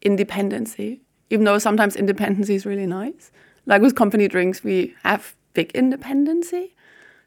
independency, 0.02 1.02
even 1.30 1.44
though 1.44 1.58
sometimes 1.58 1.94
independency 1.94 2.54
is 2.56 2.66
really 2.66 2.86
nice. 2.86 3.30
Like 3.70 3.82
with 3.82 3.94
company 3.94 4.26
drinks, 4.26 4.64
we 4.64 4.94
have 5.04 5.36
big 5.54 5.70
independency. 5.76 6.74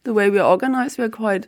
The 0.04 0.14
way 0.14 0.30
we 0.30 0.40
are 0.40 0.50
organized, 0.50 0.98
we 0.98 1.06
are 1.06 1.10
quite 1.10 1.48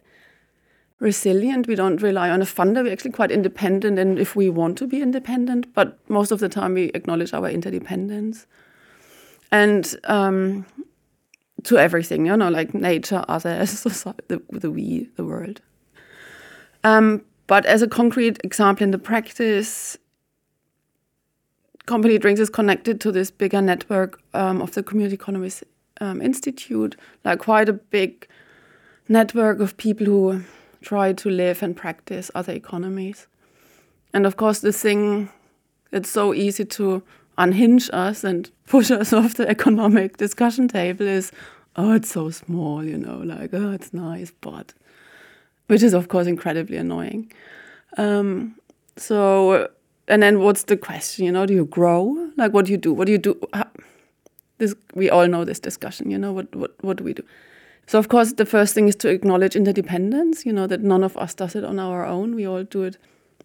resilient. 1.00 1.68
We 1.68 1.76
don't 1.76 2.02
rely 2.02 2.30
on 2.30 2.42
a 2.42 2.46
funder. 2.46 2.82
We're 2.82 2.94
actually 2.94 3.12
quite 3.12 3.30
independent, 3.30 4.00
and 4.00 4.18
if 4.18 4.38
we 4.38 4.50
want 4.50 4.78
to 4.78 4.88
be 4.88 5.02
independent, 5.02 5.74
but 5.74 6.00
most 6.10 6.32
of 6.32 6.40
the 6.40 6.48
time 6.48 6.76
we 6.76 6.86
acknowledge 6.94 7.34
our 7.34 7.50
interdependence. 7.50 8.48
And 9.52 9.94
um, 10.06 10.66
to 11.64 11.78
everything, 11.78 12.26
you 12.28 12.38
know, 12.38 12.50
like 12.50 12.74
nature, 12.74 13.26
others, 13.28 13.70
society, 13.80 14.24
the, 14.30 14.42
the 14.52 14.72
we, 14.72 15.10
the 15.18 15.26
world. 15.26 15.60
Um, 16.86 17.26
but 17.48 17.66
as 17.66 17.82
a 17.82 17.88
concrete 17.88 18.40
example 18.46 18.86
in 18.86 18.92
the 18.92 18.98
practice, 18.98 19.98
Company 21.86 22.18
Drinks 22.18 22.42
is 22.42 22.50
connected 22.50 23.00
to 23.02 23.12
this 23.12 23.30
bigger 23.30 23.62
network 23.62 24.20
um, 24.34 24.62
of 24.62 24.74
the 24.74 24.82
Community 24.82 25.16
Economies 25.16 25.64
um, 26.02 26.22
Institute, 26.22 26.96
like 27.24 27.40
quite 27.40 27.70
a 27.70 27.74
big 27.74 28.28
network 29.08 29.60
of 29.60 29.78
people 29.78 30.06
who 30.06 30.44
try 30.82 31.14
to 31.14 31.30
live 31.30 31.62
and 31.62 31.76
practice 31.76 32.32
other 32.34 32.54
economies. 32.54 33.28
And 34.14 34.26
of 34.26 34.38
course, 34.38 34.60
the 34.60 34.72
thing 34.72 35.30
that's 35.92 36.10
so 36.10 36.34
easy 36.34 36.66
to 36.66 37.04
unhinge 37.38 37.90
us 37.94 38.24
and 38.24 38.50
push 38.68 38.90
us 38.90 39.14
off 39.14 39.36
the 39.36 39.48
economic 39.48 40.18
discussion 40.18 40.68
table 40.68 41.08
is, 41.08 41.32
oh, 41.76 41.94
it's 41.94 42.10
so 42.10 42.32
small, 42.32 42.84
you 42.84 42.98
know, 42.98 43.18
like, 43.18 43.54
oh, 43.54 43.72
it's 43.72 43.94
nice, 43.94 44.32
but, 44.42 44.74
which 45.68 45.84
is, 45.84 45.94
of 45.94 46.08
course, 46.08 46.26
incredibly 46.26 46.78
annoying. 46.78 47.32
Um, 47.98 48.56
so, 48.98 49.70
and 50.08 50.22
then 50.22 50.40
what's 50.40 50.64
the 50.64 50.78
question, 50.78 51.26
you 51.26 51.32
know, 51.32 51.46
do 51.46 51.54
you 51.54 51.66
grow? 51.66 52.32
Like, 52.38 52.54
what 52.54 52.66
do 52.66 52.72
you 52.72 52.78
do? 52.78 52.94
What 52.94 53.06
do 53.06 53.12
you 53.12 53.18
do? 53.18 53.40
This, 54.58 54.76
we 54.94 55.10
all 55.10 55.28
know 55.28 55.44
this 55.44 55.60
discussion, 55.60 56.10
you 56.10 56.18
know, 56.18 56.32
what, 56.32 56.54
what, 56.56 56.72
what 56.82 56.98
do 56.98 57.04
we 57.04 57.14
do? 57.14 57.24
So, 57.88 58.00
of 58.00 58.10
course, 58.10 58.34
the 58.34 58.46
first 58.46 58.74
thing 58.74 58.88
is 58.88 58.96
to 58.98 59.10
acknowledge 59.10 59.56
interdependence, 59.56 60.46
you 60.46 60.54
know, 60.54 60.66
that 60.68 60.82
none 60.82 61.04
of 61.04 61.18
us 61.18 61.34
does 61.34 61.56
it 61.56 61.64
on 61.64 61.78
our 61.80 62.06
own. 62.06 62.34
We 62.36 62.48
all 62.48 62.64
do 62.64 62.84
it 62.84 62.98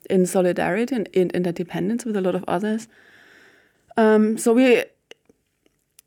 in 0.09 0.27
solidarity 0.27 0.95
and 0.95 1.09
in 1.09 1.31
interdependence 1.31 2.05
with 2.05 2.17
a 2.17 2.21
lot 2.21 2.35
of 2.35 2.45
others. 2.49 2.89
Um, 3.97 4.39
so 4.39 4.53
we 4.55 4.85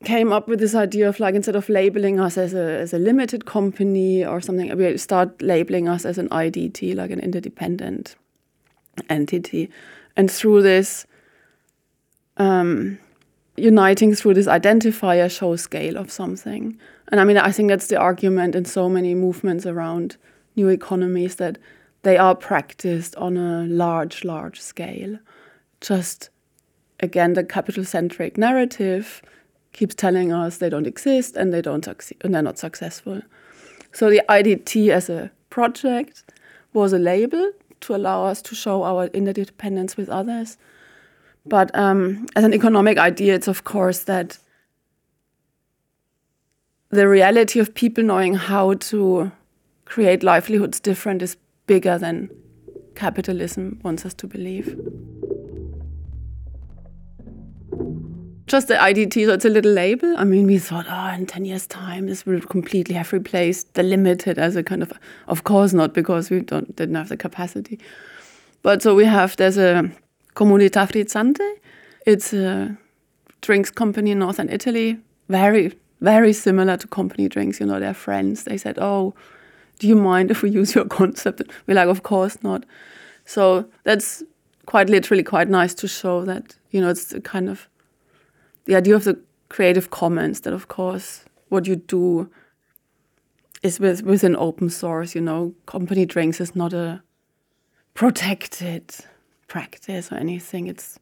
came 0.04 0.32
up 0.32 0.48
with 0.48 0.58
this 0.58 0.74
idea 0.74 1.08
of 1.08 1.18
like 1.20 1.34
instead 1.34 1.56
of 1.56 1.68
labeling 1.68 2.20
us 2.20 2.36
as 2.36 2.52
a 2.54 2.80
as 2.80 2.92
a 2.92 2.98
limited 2.98 3.46
company 3.46 4.24
or 4.24 4.40
something, 4.40 4.76
we 4.76 4.96
start 4.98 5.40
labeling 5.40 5.88
us 5.88 6.04
as 6.04 6.18
an 6.18 6.28
IDT, 6.28 6.94
like 6.94 7.10
an 7.10 7.20
interdependent 7.20 8.16
entity, 9.08 9.70
and 10.16 10.30
through 10.30 10.62
this. 10.62 11.06
Um, 12.36 12.98
uniting 13.56 14.14
through 14.14 14.34
this 14.34 14.46
identifier 14.46 15.30
show 15.30 15.56
scale 15.56 15.96
of 15.96 16.10
something. 16.10 16.78
And 17.08 17.20
I 17.20 17.24
mean, 17.24 17.38
I 17.38 17.52
think 17.52 17.68
that's 17.68 17.86
the 17.86 17.96
argument 17.96 18.54
in 18.54 18.64
so 18.64 18.88
many 18.88 19.14
movements 19.14 19.66
around 19.66 20.16
new 20.56 20.68
economies 20.68 21.36
that 21.36 21.58
they 22.02 22.16
are 22.16 22.34
practiced 22.34 23.14
on 23.16 23.36
a 23.36 23.64
large, 23.66 24.24
large 24.24 24.60
scale. 24.60 25.18
Just 25.80 26.30
again, 27.00 27.34
the 27.34 27.44
capital 27.44 27.84
centric 27.84 28.36
narrative 28.36 29.22
keeps 29.72 29.94
telling 29.94 30.32
us 30.32 30.58
they 30.58 30.70
don't 30.70 30.86
exist 30.86 31.36
and 31.36 31.52
they 31.52 31.62
don't 31.62 31.84
succeed 31.84 32.18
and 32.22 32.34
they're 32.34 32.42
not 32.42 32.58
successful. 32.58 33.20
So 33.92 34.10
the 34.10 34.22
IDT 34.28 34.90
as 34.90 35.08
a 35.08 35.30
project 35.50 36.32
was 36.72 36.92
a 36.92 36.98
label 36.98 37.52
to 37.84 37.94
allow 37.94 38.24
us 38.24 38.42
to 38.42 38.54
show 38.54 38.82
our 38.82 39.06
interdependence 39.06 39.96
with 39.96 40.08
others. 40.08 40.56
But 41.46 41.74
um, 41.76 42.26
as 42.36 42.44
an 42.44 42.54
economic 42.54 42.98
idea, 42.98 43.34
it's 43.34 43.48
of 43.48 43.64
course 43.64 44.04
that 44.04 44.38
the 46.90 47.08
reality 47.08 47.60
of 47.60 47.74
people 47.74 48.04
knowing 48.04 48.34
how 48.34 48.74
to 48.74 49.32
create 49.84 50.22
livelihoods 50.22 50.80
different 50.80 51.22
is 51.22 51.36
bigger 51.66 51.98
than 51.98 52.30
capitalism 52.94 53.80
wants 53.82 54.06
us 54.06 54.14
to 54.14 54.26
believe. 54.26 54.78
Just 58.46 58.68
the 58.68 58.74
IDT, 58.74 59.24
so 59.24 59.32
it's 59.32 59.44
a 59.46 59.48
little 59.48 59.72
label. 59.72 60.14
I 60.18 60.24
mean, 60.24 60.46
we 60.46 60.58
thought, 60.58 60.84
oh, 60.88 61.14
in 61.14 61.24
10 61.24 61.46
years' 61.46 61.66
time, 61.66 62.06
this 62.06 62.26
will 62.26 62.42
completely 62.42 62.94
have 62.94 63.12
replaced 63.12 63.72
the 63.72 63.82
limited 63.82 64.38
as 64.38 64.54
a 64.54 64.62
kind 64.62 64.82
of, 64.82 64.92
of 65.28 65.44
course 65.44 65.72
not, 65.72 65.94
because 65.94 66.28
we 66.28 66.40
don't, 66.40 66.76
didn't 66.76 66.94
have 66.94 67.08
the 67.08 67.16
capacity. 67.16 67.80
But 68.62 68.82
so 68.82 68.94
we 68.94 69.06
have, 69.06 69.36
there's 69.36 69.56
a 69.56 69.90
Comunità 70.34 70.86
Frizzante. 70.86 71.54
It's 72.06 72.34
a 72.34 72.76
drinks 73.40 73.70
company 73.70 74.10
in 74.10 74.18
northern 74.18 74.50
Italy, 74.50 74.98
very, 75.30 75.72
very 76.02 76.34
similar 76.34 76.76
to 76.76 76.86
company 76.86 77.28
drinks. 77.28 77.60
You 77.60 77.66
know, 77.66 77.80
they're 77.80 77.94
friends. 77.94 78.44
They 78.44 78.58
said, 78.58 78.78
oh, 78.78 79.14
do 79.78 79.88
you 79.88 79.96
mind 79.96 80.30
if 80.30 80.42
we 80.42 80.50
use 80.50 80.74
your 80.74 80.84
concept? 81.00 81.42
We're 81.66 81.74
like, 81.74 81.88
of 81.88 82.02
course 82.02 82.42
not. 82.42 82.64
So 83.24 83.64
that's 83.84 84.22
quite 84.66 84.90
literally 84.90 85.22
quite 85.22 85.48
nice 85.48 85.72
to 85.74 85.88
show 85.88 86.24
that, 86.26 86.56
you 86.70 86.82
know, 86.82 86.90
it's 86.90 87.12
a 87.14 87.22
kind 87.22 87.48
of 87.48 87.68
the 88.64 88.76
idea 88.76 88.94
of 88.94 89.04
the 89.04 89.18
creative 89.48 89.90
commons 89.90 90.40
that 90.40 90.52
of 90.52 90.68
course 90.68 91.24
what 91.48 91.66
you 91.66 91.76
do 91.76 92.28
is 93.62 93.80
with 93.80 94.02
within 94.02 94.36
open 94.36 94.68
source, 94.68 95.14
you 95.14 95.20
know, 95.20 95.54
company 95.66 96.04
drinks 96.04 96.40
is 96.40 96.54
not 96.54 96.72
a 96.72 97.02
protected 97.94 98.94
practice 99.48 100.12
or 100.12 100.16
anything. 100.16 100.66
It's 100.66 100.98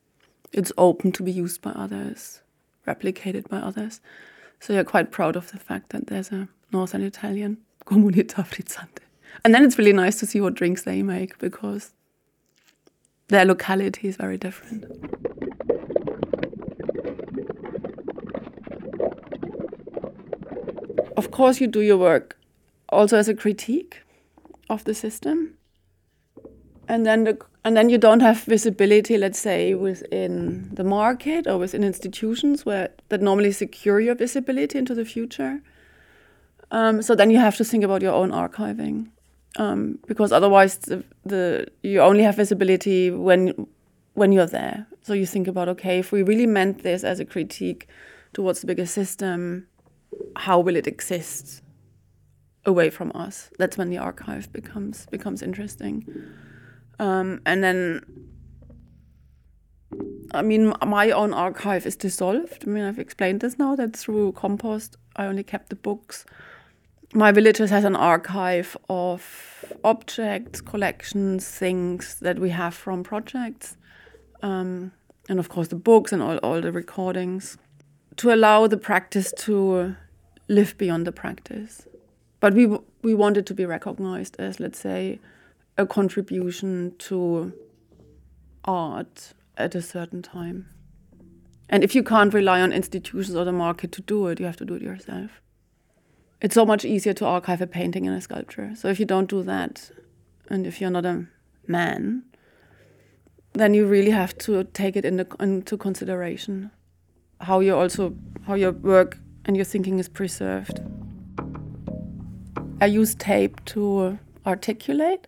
it's 0.52 0.72
open 0.78 1.12
to 1.12 1.22
be 1.22 1.32
used 1.32 1.60
by 1.60 1.70
others, 1.70 2.40
replicated 2.86 3.48
by 3.48 3.58
others. 3.58 4.00
So 4.60 4.72
you're 4.72 4.84
quite 4.84 5.10
proud 5.10 5.34
of 5.34 5.50
the 5.50 5.58
fact 5.58 5.90
that 5.90 6.06
there's 6.06 6.30
a 6.30 6.48
Northern 6.72 7.02
Italian 7.02 7.58
Comunità 7.86 8.46
Frizzante. 8.46 9.02
And 9.44 9.54
then 9.54 9.64
it's 9.64 9.78
really 9.78 9.92
nice 9.92 10.20
to 10.20 10.26
see 10.26 10.40
what 10.40 10.54
drinks 10.54 10.82
they 10.82 11.02
make 11.02 11.38
because 11.38 11.92
their 13.28 13.44
locality 13.44 14.08
is 14.08 14.16
very 14.16 14.36
different. 14.36 14.84
Of 21.16 21.30
course, 21.30 21.60
you 21.60 21.66
do 21.66 21.80
your 21.80 21.98
work 21.98 22.36
also 22.88 23.16
as 23.16 23.28
a 23.28 23.34
critique 23.34 24.02
of 24.70 24.84
the 24.84 24.94
system. 24.94 25.54
And 26.88 27.06
then 27.06 27.24
the 27.24 27.38
and 27.64 27.76
then 27.76 27.88
you 27.88 27.98
don't 27.98 28.20
have 28.20 28.42
visibility, 28.42 29.16
let's 29.16 29.38
say, 29.38 29.74
within 29.74 30.74
the 30.74 30.82
market 30.82 31.46
or 31.46 31.58
within 31.58 31.84
institutions 31.84 32.66
where 32.66 32.90
that 33.08 33.20
normally 33.20 33.52
secure 33.52 34.00
your 34.00 34.16
visibility 34.16 34.78
into 34.78 34.94
the 34.94 35.04
future. 35.04 35.62
Um, 36.72 37.02
so 37.02 37.14
then 37.14 37.30
you 37.30 37.38
have 37.38 37.56
to 37.58 37.64
think 37.64 37.84
about 37.84 38.02
your 38.02 38.14
own 38.14 38.30
archiving, 38.30 39.10
um, 39.58 39.98
because 40.08 40.32
otherwise 40.32 40.78
the, 40.78 41.04
the 41.24 41.68
you 41.82 42.00
only 42.00 42.24
have 42.24 42.36
visibility 42.36 43.10
when 43.10 43.66
when 44.14 44.32
you're 44.32 44.46
there. 44.46 44.86
So 45.02 45.12
you 45.12 45.26
think 45.26 45.46
about 45.46 45.68
okay, 45.68 45.98
if 46.00 46.10
we 46.10 46.22
really 46.22 46.46
meant 46.46 46.82
this 46.82 47.04
as 47.04 47.20
a 47.20 47.24
critique 47.24 47.86
towards 48.32 48.60
the 48.60 48.66
bigger 48.66 48.86
system, 48.86 49.68
how 50.36 50.60
will 50.60 50.76
it 50.76 50.86
exist 50.86 51.62
away 52.64 52.90
from 52.90 53.12
us? 53.14 53.50
That's 53.58 53.76
when 53.76 53.90
the 53.90 53.98
archive 53.98 54.52
becomes 54.52 55.06
becomes 55.06 55.42
interesting. 55.42 56.06
Um, 56.98 57.40
and 57.46 57.64
then, 57.64 58.02
I 60.32 60.42
mean, 60.42 60.72
my 60.86 61.10
own 61.10 61.34
archive 61.34 61.86
is 61.86 61.96
dissolved. 61.96 62.64
I 62.66 62.70
mean, 62.70 62.84
I've 62.84 62.98
explained 62.98 63.40
this 63.40 63.58
now 63.58 63.74
that 63.76 63.96
through 63.96 64.32
compost, 64.32 64.96
I 65.16 65.26
only 65.26 65.42
kept 65.42 65.70
the 65.70 65.76
books. 65.76 66.24
My 67.14 67.32
village 67.32 67.58
has 67.58 67.84
an 67.84 67.96
archive 67.96 68.76
of 68.88 69.64
objects, 69.84 70.60
collections, 70.60 71.46
things 71.46 72.16
that 72.20 72.38
we 72.38 72.50
have 72.50 72.74
from 72.74 73.02
projects. 73.02 73.76
Um, 74.42 74.92
and 75.28 75.38
of 75.38 75.48
course, 75.48 75.68
the 75.68 75.76
books 75.76 76.12
and 76.12 76.22
all, 76.22 76.38
all 76.38 76.60
the 76.60 76.72
recordings 76.72 77.58
to 78.16 78.32
allow 78.32 78.66
the 78.66 78.76
practice 78.76 79.32
to 79.38 79.96
live 80.52 80.76
beyond 80.78 81.06
the 81.06 81.12
practice. 81.12 81.86
But 82.40 82.54
we, 82.54 82.66
we 83.02 83.14
wanted 83.14 83.46
to 83.46 83.54
be 83.54 83.64
recognized 83.64 84.36
as, 84.38 84.60
let's 84.60 84.78
say, 84.78 85.20
a 85.78 85.86
contribution 85.86 86.94
to 86.98 87.52
art 88.64 89.32
at 89.56 89.74
a 89.74 89.82
certain 89.82 90.22
time. 90.22 90.68
And 91.68 91.82
if 91.82 91.94
you 91.94 92.02
can't 92.02 92.34
rely 92.34 92.60
on 92.60 92.72
institutions 92.72 93.34
or 93.34 93.44
the 93.44 93.52
market 93.52 93.92
to 93.92 94.02
do 94.02 94.26
it, 94.26 94.40
you 94.40 94.46
have 94.46 94.56
to 94.58 94.64
do 94.64 94.74
it 94.74 94.82
yourself. 94.82 95.40
It's 96.40 96.54
so 96.54 96.66
much 96.66 96.84
easier 96.84 97.14
to 97.14 97.24
archive 97.24 97.62
a 97.62 97.66
painting 97.66 98.06
and 98.06 98.16
a 98.16 98.20
sculpture. 98.20 98.74
So 98.74 98.88
if 98.88 98.98
you 99.00 99.06
don't 99.06 99.30
do 99.30 99.42
that, 99.44 99.90
and 100.48 100.66
if 100.66 100.80
you're 100.80 100.90
not 100.90 101.06
a 101.06 101.26
man, 101.66 102.24
then 103.52 103.74
you 103.74 103.86
really 103.86 104.10
have 104.10 104.36
to 104.38 104.64
take 104.64 104.96
it 104.96 105.04
into, 105.04 105.26
into 105.40 105.76
consideration 105.76 106.70
how 107.40 107.60
you 107.60 107.76
also 107.76 108.14
how 108.46 108.54
your 108.54 108.72
work 108.72 109.18
and 109.44 109.56
your 109.56 109.64
thinking 109.64 109.98
is 109.98 110.08
preserved. 110.08 110.80
I 112.80 112.86
use 112.86 113.14
tape 113.14 113.64
to 113.66 114.18
articulate. 114.46 115.26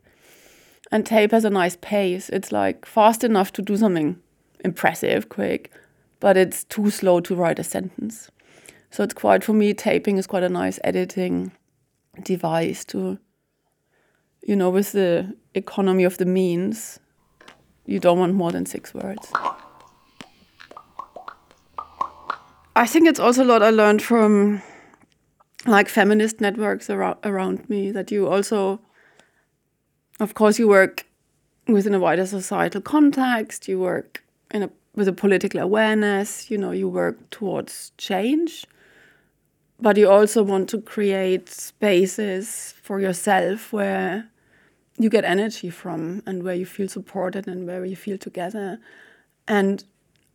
And 0.93 1.05
tape 1.05 1.33
has 1.33 1.45
a 1.45 1.51
nice 1.51 1.77
pace. 1.81 2.29
It's 2.29 2.53
like 2.53 2.87
fast 2.87 3.25
enough 3.25 3.53
to 3.55 3.63
do 3.63 3.77
something 3.77 4.21
impressive, 4.65 5.29
quick, 5.29 5.73
but 6.21 6.37
it's 6.37 6.65
too 6.65 6.91
slow 6.91 7.21
to 7.21 7.35
write 7.35 7.59
a 7.59 7.65
sentence. 7.65 8.31
So 8.91 9.03
it's 9.03 9.15
quite, 9.15 9.43
for 9.43 9.53
me, 9.53 9.75
taping 9.75 10.19
is 10.19 10.27
quite 10.27 10.45
a 10.45 10.49
nice 10.49 10.79
editing 10.85 11.53
device 12.23 12.85
to, 12.87 13.19
you 14.43 14.55
know, 14.55 14.71
with 14.71 14.93
the 14.93 15.37
economy 15.55 16.05
of 16.05 16.19
the 16.19 16.27
means, 16.27 17.01
you 17.87 17.99
don't 17.99 18.19
want 18.19 18.35
more 18.35 18.53
than 18.53 18.67
six 18.67 18.95
words. 18.95 19.33
I 22.77 22.87
think 22.87 23.07
it's 23.07 23.21
also 23.21 23.45
a 23.45 23.47
lot 23.47 23.63
I 23.63 23.71
learned 23.71 24.03
from 24.03 24.61
like 25.67 25.89
feminist 25.89 26.41
networks 26.41 26.91
around, 26.91 27.69
me 27.71 27.93
that 27.93 28.11
you 28.11 28.29
also, 28.29 28.81
of 30.21 30.35
course, 30.35 30.59
you 30.59 30.69
work 30.69 31.07
within 31.69 31.95
a 31.95 32.01
wider 32.01 32.27
societal 32.27 32.81
context, 32.81 33.69
you 33.69 33.79
work 33.79 34.25
in 34.51 34.65
a, 34.65 34.71
with 34.95 35.09
a 35.09 35.13
political 35.13 35.61
awareness, 35.61 36.51
you 36.51 36.59
know, 36.59 36.73
you 36.73 36.89
work 36.89 37.31
towards 37.31 37.93
change, 37.97 38.67
but 39.81 39.97
you 39.97 40.11
also 40.11 40.43
want 40.43 40.69
to 40.71 40.81
create 40.81 41.49
spaces 41.49 42.75
for 42.83 43.01
yourself 43.01 43.73
where 43.73 44.29
you 44.99 45.09
get 45.09 45.25
energy 45.25 45.71
from 45.71 46.23
and 46.27 46.43
where 46.43 46.55
you 46.55 46.67
feel 46.67 46.89
supported 46.89 47.49
and 47.49 47.67
where 47.67 47.85
you 47.85 47.97
feel 47.97 48.19
together. 48.19 48.79
And 49.49 49.85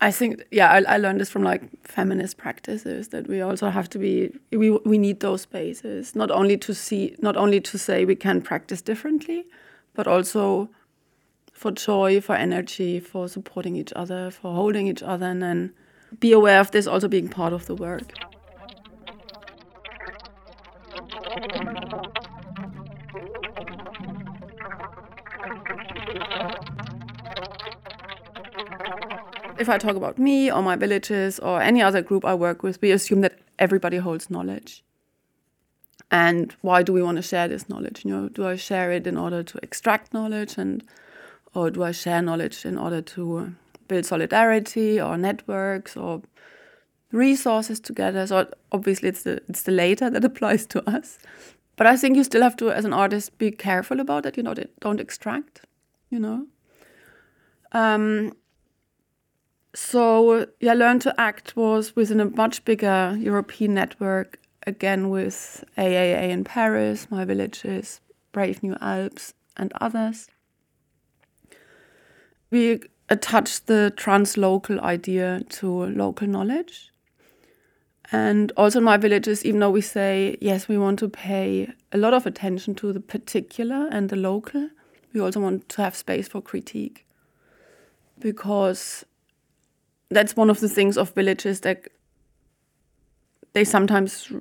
I 0.02 0.12
think, 0.12 0.46
yeah, 0.50 0.72
I, 0.72 0.96
I 0.96 0.98
learned 0.98 1.20
this 1.20 1.30
from 1.30 1.44
like 1.44 1.64
feminist 1.86 2.38
practices 2.38 3.10
that 3.10 3.28
we 3.28 3.42
also 3.42 3.70
have 3.70 3.90
to 3.90 4.00
be, 4.00 4.32
we, 4.52 4.72
we 4.72 4.98
need 4.98 5.20
those 5.20 5.42
spaces, 5.42 6.16
not 6.16 6.32
only 6.32 6.58
to 6.58 6.74
see, 6.74 7.16
not 7.22 7.36
only 7.36 7.60
to 7.60 7.78
say 7.78 8.06
we 8.06 8.16
can 8.16 8.42
practice 8.42 8.82
differently, 8.82 9.46
but 9.94 10.08
also 10.08 10.70
for 11.52 11.72
joy, 11.72 12.22
for 12.22 12.36
energy, 12.36 13.02
for 13.02 13.28
supporting 13.28 13.76
each 13.76 13.92
other, 13.94 14.32
for 14.32 14.54
holding 14.54 14.88
each 14.88 15.04
other, 15.04 15.26
and 15.26 15.44
then 15.44 15.74
be 16.22 16.32
aware 16.32 16.62
of 16.62 16.72
this 16.72 16.88
also 16.88 17.10
being 17.10 17.28
part 17.28 17.52
of 17.52 17.66
the 17.66 17.76
work. 17.76 18.14
If 29.60 29.70
I 29.70 29.78
talk 29.78 29.96
about 29.96 30.18
me 30.18 30.52
or 30.52 30.62
my 30.62 30.76
villages 30.76 31.38
or 31.40 31.62
any 31.62 31.82
other 31.82 32.02
group 32.02 32.26
I 32.26 32.34
work 32.34 32.64
with, 32.64 32.82
we 32.82 32.92
assume 32.92 33.22
that 33.22 33.40
everybody 33.60 33.98
holds 33.98 34.30
knowledge. 34.30 34.84
And 36.12 36.56
why 36.62 36.82
do 36.82 36.94
we 36.94 37.04
want 37.04 37.18
to 37.18 37.22
share 37.22 37.48
this 37.48 37.70
knowledge? 37.70 38.04
You 38.04 38.12
know, 38.12 38.30
do 38.30 38.48
I 38.48 38.56
share 38.56 38.92
it 38.92 39.06
in 39.06 39.18
order 39.18 39.44
to 39.44 39.60
extract 39.62 40.14
knowledge 40.14 40.58
and 40.58 40.84
or 41.54 41.70
do 41.70 41.84
I 41.84 41.92
share 41.92 42.22
knowledge 42.22 42.66
in 42.66 42.78
order 42.78 43.02
to 43.02 43.56
build 43.88 44.06
solidarity 44.06 45.02
or 45.02 45.18
networks 45.18 45.98
or 45.98 46.22
resources 47.12 47.80
together? 47.80 48.26
So 48.26 48.52
obviously 48.72 49.10
it's 49.10 49.24
the 49.24 49.42
it's 49.50 49.64
the 49.64 49.72
later 49.72 50.10
that 50.10 50.24
applies 50.32 50.66
to 50.68 50.90
us. 50.90 51.20
But 51.76 51.88
I 51.88 51.96
think 51.96 52.18
you 52.18 52.24
still 52.26 52.42
have 52.42 52.58
to, 52.58 52.72
as 52.72 52.84
an 52.84 52.92
artist, 52.92 53.38
be 53.38 53.52
careful 53.52 54.00
about 54.02 54.26
it. 54.26 54.36
You 54.36 54.44
know, 54.44 54.54
don't 54.82 55.00
extract. 55.00 55.62
You 56.10 56.20
know. 56.20 56.48
Um, 57.72 58.34
so 59.80 60.46
yeah, 60.60 60.74
Learn 60.74 61.00
to 61.00 61.20
Act 61.20 61.56
was 61.56 61.96
within 61.96 62.20
a 62.20 62.26
much 62.26 62.66
bigger 62.66 63.16
European 63.18 63.74
network, 63.74 64.38
again 64.68 65.10
with 65.10 65.64
AAA 65.78 66.30
in 66.30 66.44
Paris, 66.44 67.08
My 67.10 67.24
Villages, 67.24 68.02
Brave 68.34 68.62
New 68.62 68.76
Alps, 68.82 69.34
and 69.56 69.72
others. 69.80 70.28
We 72.52 72.82
attached 73.08 73.68
the 73.68 73.94
translocal 73.96 74.80
idea 74.82 75.42
to 75.50 75.86
local 75.86 76.28
knowledge. 76.28 76.92
And 78.12 78.52
also 78.58 78.80
in 78.80 78.86
My 78.86 78.98
Villages, 78.98 79.46
even 79.46 79.62
though 79.62 79.72
we 79.72 79.82
say, 79.82 80.38
yes, 80.42 80.68
we 80.68 80.78
want 80.78 81.00
to 81.00 81.08
pay 81.08 81.72
a 81.94 81.98
lot 81.98 82.14
of 82.14 82.26
attention 82.26 82.76
to 82.76 82.92
the 82.92 83.00
particular 83.00 83.88
and 83.92 84.10
the 84.10 84.18
local, 84.18 84.70
we 85.14 85.22
also 85.22 85.40
want 85.40 85.70
to 85.70 85.82
have 85.82 85.96
space 85.96 86.28
for 86.28 86.42
critique. 86.42 87.06
Because 88.20 89.06
that's 90.10 90.36
one 90.36 90.50
of 90.50 90.60
the 90.60 90.70
things 90.70 90.98
of 90.98 91.12
villages 91.12 91.62
that 91.62 91.88
they 93.54 93.64
sometimes 93.64 94.32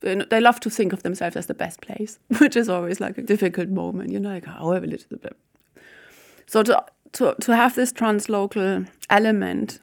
they 0.00 0.40
love 0.40 0.58
to 0.60 0.70
think 0.70 0.92
of 0.92 1.04
themselves 1.04 1.36
as 1.36 1.46
the 1.46 1.54
best 1.54 1.80
place, 1.80 2.18
which 2.38 2.56
is 2.56 2.68
always 2.68 3.00
like 3.00 3.18
a 3.18 3.22
difficult 3.22 3.68
moment. 3.68 4.10
You 4.10 4.20
know, 4.20 4.30
like 4.30 4.48
oh, 4.48 4.72
our 4.72 4.80
village 4.80 5.02
is 5.02 5.06
the 5.06 5.16
best. 5.16 5.34
So 6.46 6.62
to 6.64 6.84
to 7.12 7.34
to 7.40 7.56
have 7.56 7.74
this 7.74 7.92
translocal 7.92 8.88
element, 9.10 9.80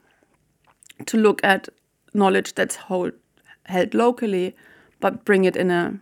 to 1.06 1.16
look 1.16 1.42
at 1.44 1.68
knowledge 2.12 2.54
that's 2.54 2.76
hold, 2.76 3.12
held 3.66 3.94
locally, 3.94 4.54
but 5.00 5.24
bring 5.24 5.44
it 5.44 5.56
in 5.56 5.70
a 5.70 5.98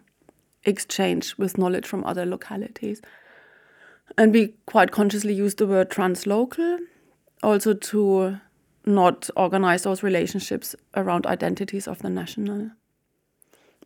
exchange 0.64 1.36
with 1.38 1.56
knowledge 1.56 1.86
from 1.86 2.04
other 2.04 2.26
localities. 2.26 3.00
And 4.16 4.32
we 4.32 4.54
quite 4.66 4.90
consciously 4.90 5.34
use 5.34 5.54
the 5.54 5.66
word 5.66 5.90
translocal 5.90 6.78
also 7.42 7.74
to 7.74 8.38
not 8.84 9.28
organize 9.36 9.82
those 9.82 10.02
relationships 10.02 10.74
around 10.96 11.26
identities 11.26 11.86
of 11.86 12.00
the 12.00 12.10
national, 12.10 12.70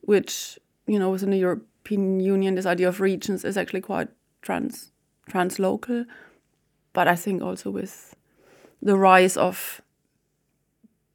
which, 0.02 0.58
you 0.86 0.98
know, 0.98 1.10
within 1.10 1.30
the 1.30 1.38
European 1.38 2.20
Union, 2.20 2.54
this 2.54 2.66
idea 2.66 2.88
of 2.88 3.00
regions 3.00 3.44
is 3.44 3.56
actually 3.56 3.80
quite 3.80 4.08
trans 4.42 4.92
translocal. 5.30 6.06
But 6.92 7.08
I 7.08 7.16
think 7.16 7.42
also 7.42 7.70
with 7.70 8.14
the 8.80 8.96
rise 8.96 9.36
of 9.36 9.80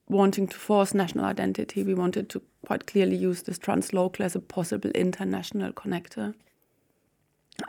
wanting 0.09 0.47
to 0.47 0.57
force 0.57 0.93
national 0.93 1.25
identity, 1.25 1.83
we 1.83 1.93
wanted 1.93 2.29
to 2.29 2.41
quite 2.65 2.87
clearly 2.87 3.15
use 3.15 3.43
this 3.43 3.59
translocal 3.59 4.21
as 4.21 4.35
a 4.35 4.39
possible 4.39 4.89
international 4.91 5.71
connector. 5.73 6.33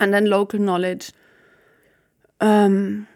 And 0.00 0.12
then 0.12 0.26
local 0.26 0.60
knowledge. 0.60 1.12
Um, 2.40 3.08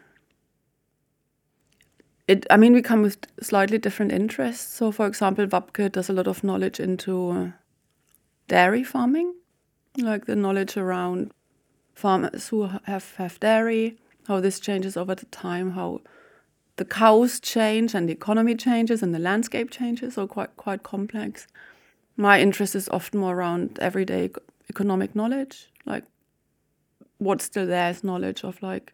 it, 2.29 2.47
I 2.51 2.57
mean, 2.57 2.73
we 2.73 2.83
come 2.83 3.03
with 3.03 3.19
slightly 3.41 3.79
different 3.79 4.13
interests. 4.13 4.73
So, 4.75 4.93
for 4.93 5.07
example, 5.07 5.47
Wapke 5.47 5.91
does 5.91 6.09
a 6.09 6.13
lot 6.13 6.29
of 6.29 6.45
knowledge 6.45 6.79
into 6.81 7.31
uh, 7.31 7.51
dairy 8.49 8.85
farming, 8.85 9.35
like 9.99 10.27
the 10.27 10.37
knowledge 10.37 10.77
around 10.77 11.33
farmers 11.95 12.49
who 12.49 12.71
have, 12.85 13.15
have 13.17 13.41
dairy, 13.41 13.99
how 14.29 14.41
this 14.41 14.61
changes 14.61 14.97
over 14.97 15.15
the 15.15 15.27
time, 15.27 15.73
how 15.73 16.01
the 16.77 16.85
cows 16.85 17.39
change 17.41 17.95
and 17.95 18.09
the 18.09 18.13
economy 18.13 18.55
changes 18.55 19.03
and 19.03 19.15
the 19.15 19.19
landscape 19.19 19.71
changes, 19.71 20.15
so 20.15 20.27
quite 20.27 20.57
quite 20.57 20.83
complex. 20.83 21.47
My 22.17 22.41
interest 22.41 22.75
is 22.75 22.89
often 22.89 23.21
more 23.21 23.37
around 23.37 23.79
everyday 23.81 24.31
economic 24.71 25.15
knowledge, 25.15 25.71
like 25.85 26.05
what's 27.19 27.45
still 27.45 27.67
there 27.67 27.91
is 27.91 28.03
knowledge 28.03 28.43
of 28.45 28.63
like 28.63 28.93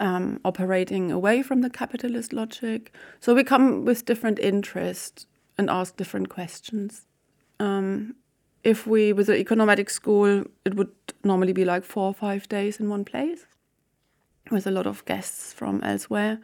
um, 0.00 0.40
operating 0.44 1.12
away 1.12 1.42
from 1.42 1.60
the 1.60 1.70
capitalist 1.70 2.32
logic. 2.32 2.92
So 3.20 3.34
we 3.34 3.44
come 3.44 3.84
with 3.84 4.04
different 4.04 4.38
interests 4.38 5.26
and 5.58 5.70
ask 5.70 5.96
different 5.96 6.28
questions. 6.28 7.06
Um, 7.60 8.16
if 8.64 8.86
we, 8.86 9.12
with 9.12 9.26
the 9.26 9.44
econometric 9.44 9.90
school, 9.90 10.44
it 10.64 10.74
would 10.74 10.90
normally 11.24 11.52
be 11.52 11.64
like 11.64 11.84
four 11.84 12.06
or 12.06 12.14
five 12.14 12.48
days 12.48 12.78
in 12.80 12.88
one 12.88 13.04
place 13.04 13.46
with 14.50 14.66
a 14.66 14.70
lot 14.70 14.86
of 14.86 15.04
guests 15.04 15.52
from 15.52 15.82
elsewhere. 15.82 16.38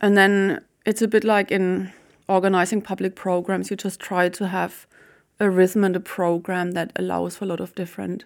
And 0.00 0.16
then 0.16 0.64
it's 0.84 1.02
a 1.02 1.08
bit 1.08 1.24
like 1.24 1.50
in 1.50 1.92
organizing 2.28 2.82
public 2.82 3.14
programs, 3.14 3.70
you 3.70 3.76
just 3.76 4.00
try 4.00 4.28
to 4.28 4.48
have 4.48 4.86
a 5.38 5.50
rhythm 5.50 5.84
and 5.84 5.96
a 5.96 6.00
program 6.00 6.72
that 6.72 6.92
allows 6.96 7.36
for 7.36 7.44
a 7.44 7.48
lot 7.48 7.60
of 7.60 7.74
different 7.74 8.24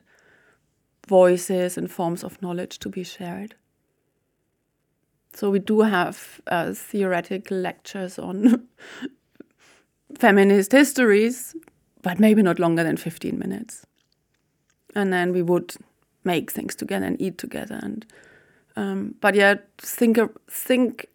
voices 1.06 1.76
and 1.76 1.90
forms 1.90 2.22
of 2.22 2.40
knowledge 2.40 2.78
to 2.78 2.88
be 2.88 3.02
shared. 3.02 3.54
So 5.34 5.50
we 5.50 5.58
do 5.58 5.80
have 5.80 6.40
uh, 6.46 6.72
theoretical 6.72 7.56
lectures 7.56 8.18
on 8.18 8.68
feminist 10.18 10.72
histories, 10.72 11.54
but 12.02 12.18
maybe 12.18 12.42
not 12.42 12.58
longer 12.58 12.82
than 12.82 12.96
15 12.96 13.38
minutes. 13.38 13.86
And 14.94 15.12
then 15.12 15.32
we 15.32 15.42
would 15.42 15.74
make 16.24 16.50
things 16.50 16.74
together 16.74 17.06
and 17.06 17.20
eat 17.20 17.38
together. 17.38 17.78
And 17.82 18.04
um, 18.76 19.14
but 19.20 19.34
yeah, 19.34 19.56
think 19.78 20.18
think 20.48 21.06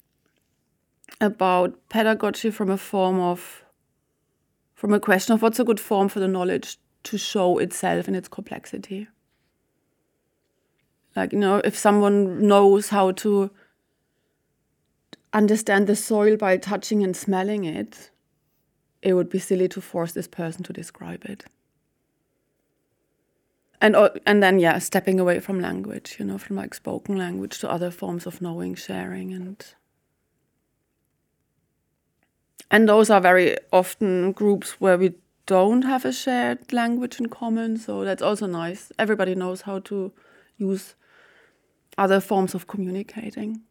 about 1.21 1.77
pedagogy 1.89 2.51
from 2.51 2.69
a 2.69 2.77
form 2.77 3.19
of 3.19 3.63
from 4.73 4.93
a 4.93 4.99
question 4.99 5.33
of 5.33 5.41
what's 5.41 5.59
a 5.59 5.63
good 5.63 5.79
form 5.79 6.09
for 6.09 6.19
the 6.19 6.27
knowledge 6.27 6.77
to 7.03 7.17
show 7.17 7.57
itself 7.59 8.07
in 8.07 8.15
its 8.15 8.27
complexity. 8.27 9.07
Like 11.15 11.33
you 11.33 11.39
know, 11.39 11.61
if 11.63 11.77
someone 11.77 12.47
knows 12.47 12.89
how 12.89 13.11
to 13.11 13.51
understand 15.35 15.87
the 15.87 15.95
soil 15.97 16.37
by 16.37 16.57
touching 16.57 17.03
and 17.03 17.15
smelling 17.17 17.65
it, 17.65 18.11
it 19.03 19.13
would 19.15 19.29
be 19.29 19.39
silly 19.39 19.67
to 19.69 19.81
force 19.81 20.13
this 20.13 20.27
person 20.27 20.63
to 20.63 20.73
describe 20.73 21.25
it. 21.25 21.45
and 23.81 23.95
uh, 23.95 24.09
and 24.25 24.41
then 24.41 24.59
yeah, 24.59 24.79
stepping 24.79 25.19
away 25.19 25.39
from 25.39 25.59
language, 25.59 26.17
you 26.19 26.25
know, 26.25 26.37
from 26.39 26.55
like 26.57 26.73
spoken 26.73 27.17
language 27.17 27.59
to 27.59 27.71
other 27.71 27.91
forms 27.91 28.25
of 28.25 28.41
knowing, 28.41 28.75
sharing, 28.75 29.33
and 29.33 29.63
and 32.71 32.89
those 32.89 33.09
are 33.11 33.21
very 33.21 33.57
often 33.71 34.31
groups 34.31 34.81
where 34.81 34.97
we 34.97 35.13
don't 35.45 35.83
have 35.83 36.05
a 36.05 36.11
shared 36.13 36.73
language 36.73 37.19
in 37.19 37.27
common. 37.27 37.77
So 37.77 38.03
that's 38.03 38.23
also 38.23 38.47
nice. 38.47 38.91
Everybody 38.97 39.35
knows 39.35 39.61
how 39.61 39.79
to 39.81 40.11
use 40.57 40.95
other 41.97 42.19
forms 42.19 42.55
of 42.55 42.67
communicating. 42.67 43.61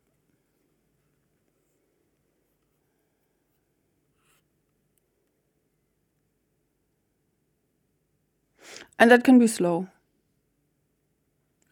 And 8.99 9.11
that 9.11 9.25
can 9.25 9.39
be 9.39 9.47
slow. 9.47 9.89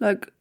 Like 0.01 0.33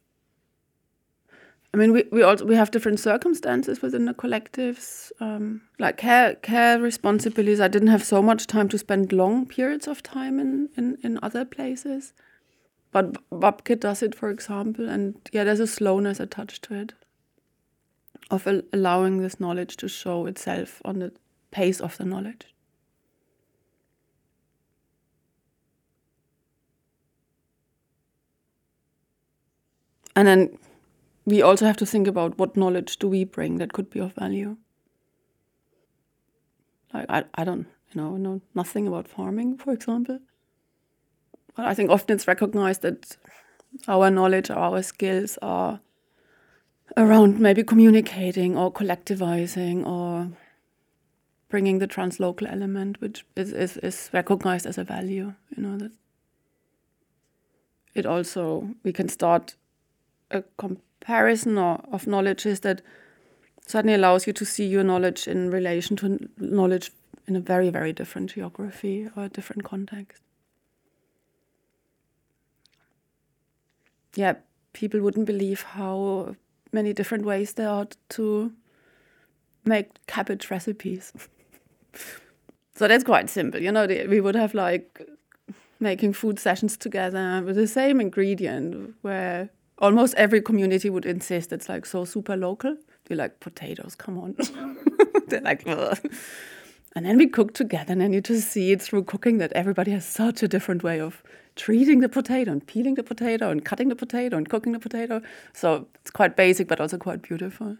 I 1.74 1.78
mean, 1.78 1.92
we, 1.92 2.04
we 2.12 2.22
also 2.22 2.44
we 2.44 2.54
have 2.54 2.70
different 2.70 3.00
circumstances 3.00 3.80
within 3.80 4.04
the 4.04 4.12
collectives. 4.12 5.10
Um, 5.20 5.62
like 5.78 5.96
care 5.96 6.34
care 6.36 6.78
responsibilities, 6.78 7.60
I 7.60 7.68
didn't 7.68 7.88
have 7.88 8.04
so 8.04 8.20
much 8.22 8.46
time 8.46 8.68
to 8.68 8.78
spend 8.78 9.12
long 9.12 9.46
periods 9.46 9.88
of 9.88 10.02
time 10.02 10.38
in 10.38 10.68
in, 10.76 10.98
in 11.02 11.18
other 11.22 11.46
places, 11.46 12.12
but 12.90 13.14
Wapke 13.30 13.80
does 13.80 14.02
it, 14.02 14.14
for 14.14 14.28
example, 14.28 14.86
and 14.86 15.14
yeah, 15.32 15.44
there's 15.44 15.60
a 15.60 15.66
slowness 15.66 16.20
attached 16.20 16.64
to 16.64 16.74
it, 16.74 16.92
of 18.30 18.46
al 18.46 18.60
allowing 18.74 19.22
this 19.22 19.40
knowledge 19.40 19.76
to 19.78 19.88
show 19.88 20.26
itself 20.26 20.82
on 20.84 20.98
the 20.98 21.12
pace 21.50 21.80
of 21.80 21.96
the 21.96 22.04
knowledge. 22.04 22.51
And 30.14 30.28
then 30.28 30.58
we 31.24 31.42
also 31.42 31.66
have 31.66 31.76
to 31.78 31.86
think 31.86 32.06
about 32.06 32.38
what 32.38 32.56
knowledge 32.56 32.98
do 32.98 33.08
we 33.08 33.24
bring 33.24 33.58
that 33.58 33.72
could 33.72 33.90
be 33.90 34.00
of 34.00 34.14
value. 34.14 34.56
Like 36.92 37.06
I, 37.08 37.24
I 37.34 37.44
don't 37.44 37.66
you 37.92 38.00
know 38.00 38.16
know 38.16 38.40
nothing 38.54 38.86
about 38.86 39.08
farming, 39.08 39.58
for 39.58 39.72
example. 39.72 40.18
But 41.56 41.66
I 41.66 41.74
think 41.74 41.90
often 41.90 42.14
it's 42.14 42.28
recognized 42.28 42.82
that 42.82 43.16
our 43.88 44.10
knowledge 44.10 44.50
or 44.50 44.56
our 44.56 44.82
skills 44.82 45.38
are 45.42 45.80
around 46.96 47.40
maybe 47.40 47.62
communicating 47.62 48.56
or 48.56 48.72
collectivizing 48.72 49.86
or 49.86 50.28
bringing 51.48 51.78
the 51.78 51.88
translocal 51.88 52.50
element, 52.50 53.00
which 53.00 53.24
is, 53.36 53.52
is, 53.52 53.76
is 53.78 54.10
recognized 54.12 54.66
as 54.66 54.78
a 54.78 54.84
value. 54.84 55.34
You 55.56 55.62
know 55.62 55.78
that 55.78 55.92
it 57.94 58.06
also 58.06 58.70
we 58.82 58.92
can 58.92 59.08
start 59.08 59.54
a 60.32 60.42
comparison 60.56 61.58
of 61.58 62.06
knowledge 62.06 62.46
is 62.46 62.60
that 62.60 62.82
certainly 63.66 63.94
allows 63.94 64.26
you 64.26 64.32
to 64.32 64.44
see 64.44 64.66
your 64.66 64.84
knowledge 64.84 65.28
in 65.28 65.50
relation 65.50 65.96
to 65.96 66.18
knowledge 66.38 66.90
in 67.26 67.36
a 67.36 67.40
very, 67.40 67.70
very 67.70 67.92
different 67.92 68.30
geography 68.30 69.08
or 69.16 69.24
a 69.24 69.28
different 69.28 69.64
context. 69.64 70.22
Yeah, 74.14 74.34
people 74.72 75.00
wouldn't 75.00 75.26
believe 75.26 75.62
how 75.62 76.36
many 76.72 76.92
different 76.92 77.24
ways 77.24 77.52
there 77.54 77.68
are 77.68 77.86
to 78.10 78.52
make 79.64 80.04
cabbage 80.06 80.50
recipes. 80.50 81.12
so 82.74 82.88
that's 82.88 83.04
quite 83.04 83.30
simple. 83.30 83.60
You 83.60 83.72
know, 83.72 83.86
we 83.86 84.20
would 84.20 84.34
have 84.34 84.54
like 84.54 85.08
making 85.80 86.12
food 86.12 86.38
sessions 86.38 86.76
together 86.76 87.42
with 87.44 87.56
the 87.56 87.66
same 87.66 88.00
ingredient 88.00 88.94
where 89.02 89.50
almost 89.82 90.14
every 90.14 90.40
community 90.40 90.88
would 90.88 91.04
insist 91.04 91.52
it's 91.52 91.68
like 91.68 91.84
so 91.84 92.04
super 92.04 92.36
local. 92.36 92.76
They're 93.04 93.16
like 93.16 93.40
potatoes, 93.40 93.96
come 93.96 94.16
on. 94.18 94.36
They're 95.26 95.40
like, 95.40 95.64
Ugh. 95.66 95.98
and 96.94 97.04
then 97.04 97.18
we 97.18 97.26
cook 97.26 97.52
together, 97.52 97.92
and 97.92 98.00
then 98.00 98.12
you 98.12 98.20
just 98.20 98.48
see 98.48 98.70
it 98.70 98.80
through 98.80 99.04
cooking 99.04 99.38
that 99.38 99.52
everybody 99.52 99.90
has 99.90 100.06
such 100.06 100.42
a 100.42 100.48
different 100.48 100.84
way 100.84 101.00
of 101.00 101.22
treating 101.56 102.00
the 102.00 102.08
potato 102.08 102.52
and 102.52 102.66
peeling 102.66 102.94
the 102.94 103.02
potato 103.02 103.50
and 103.50 103.64
cutting 103.64 103.88
the 103.88 103.96
potato 103.96 104.36
and 104.36 104.48
cooking 104.48 104.72
the 104.72 104.78
potato. 104.78 105.20
So 105.52 105.88
it's 105.96 106.10
quite 106.10 106.36
basic, 106.36 106.68
but 106.68 106.80
also 106.80 106.96
quite 106.96 107.22
beautiful. 107.22 107.76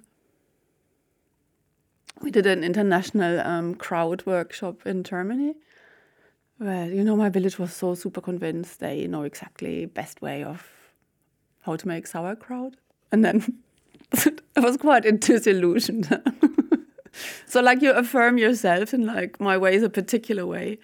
We 2.20 2.30
did 2.30 2.46
an 2.46 2.64
international 2.64 3.40
um, 3.40 3.74
kraut 3.76 4.26
workshop 4.26 4.86
in 4.86 5.04
Germany. 5.04 5.54
Where, 6.58 6.86
you 6.86 7.02
know, 7.02 7.16
my 7.16 7.28
village 7.28 7.58
was 7.58 7.72
so 7.72 7.94
super 7.94 8.20
convinced 8.20 8.78
they 8.80 9.06
know 9.06 9.22
exactly 9.22 9.86
best 9.86 10.20
way 10.20 10.44
of 10.44 10.81
how 11.62 11.76
to 11.76 11.88
make 11.88 12.06
sauerkraut. 12.06 12.74
And 13.10 13.24
then 13.24 13.58
I 14.56 14.60
was 14.60 14.76
quite 14.76 15.04
disillusioned. 15.20 16.20
so 17.46 17.60
like 17.60 17.82
you 17.82 17.92
affirm 17.92 18.38
yourself 18.38 18.94
in 18.94 19.06
like 19.06 19.40
my 19.40 19.56
way 19.56 19.74
is 19.74 19.82
a 19.82 19.90
particular 19.90 20.46
way, 20.46 20.78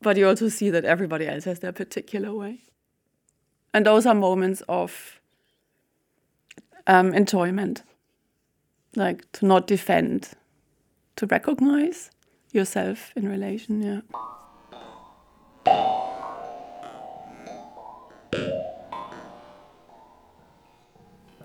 but 0.00 0.16
you 0.16 0.26
also 0.26 0.48
see 0.48 0.70
that 0.70 0.84
everybody 0.84 1.26
else 1.26 1.44
has 1.44 1.60
their 1.60 1.72
particular 1.72 2.34
way. 2.34 2.60
And 3.72 3.86
those 3.86 4.06
are 4.06 4.14
moments 4.14 4.62
of 4.68 5.20
um, 6.86 7.12
enjoyment, 7.12 7.82
like 8.94 9.30
to 9.32 9.46
not 9.46 9.66
defend, 9.66 10.30
to 11.16 11.26
recognize 11.26 12.10
yourself 12.52 13.12
in 13.16 13.28
relation, 13.28 13.82
yeah. 13.82 14.00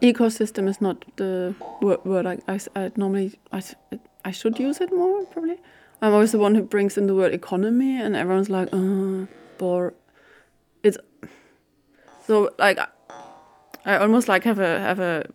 Ecosystem 0.02 0.68
is 0.68 0.82
not 0.82 1.06
the 1.18 1.56
word 1.82 2.26
I, 2.26 2.40
I, 2.48 2.60
I 2.76 2.92
normally 2.96 3.40
I, 3.52 3.62
I 4.26 4.32
should 4.32 4.60
use 4.60 4.82
it 4.82 4.92
more 4.92 5.26
probably. 5.26 5.58
I'm 6.02 6.14
always 6.14 6.32
the 6.32 6.40
one 6.40 6.56
who 6.56 6.64
brings 6.64 6.98
in 6.98 7.08
the 7.08 7.16
word 7.16 7.34
economy, 7.34 8.00
and 8.00 8.16
everyone's 8.16 8.50
like, 8.50 8.70
uh, 8.72 9.26
bore. 9.58 9.94
It's 10.82 10.98
so 12.26 12.52
like 12.58 12.80
I 13.86 13.98
almost 13.98 14.28
like 14.28 14.44
have 14.44 14.60
a 14.60 14.80
have 14.80 15.00
a 15.00 15.26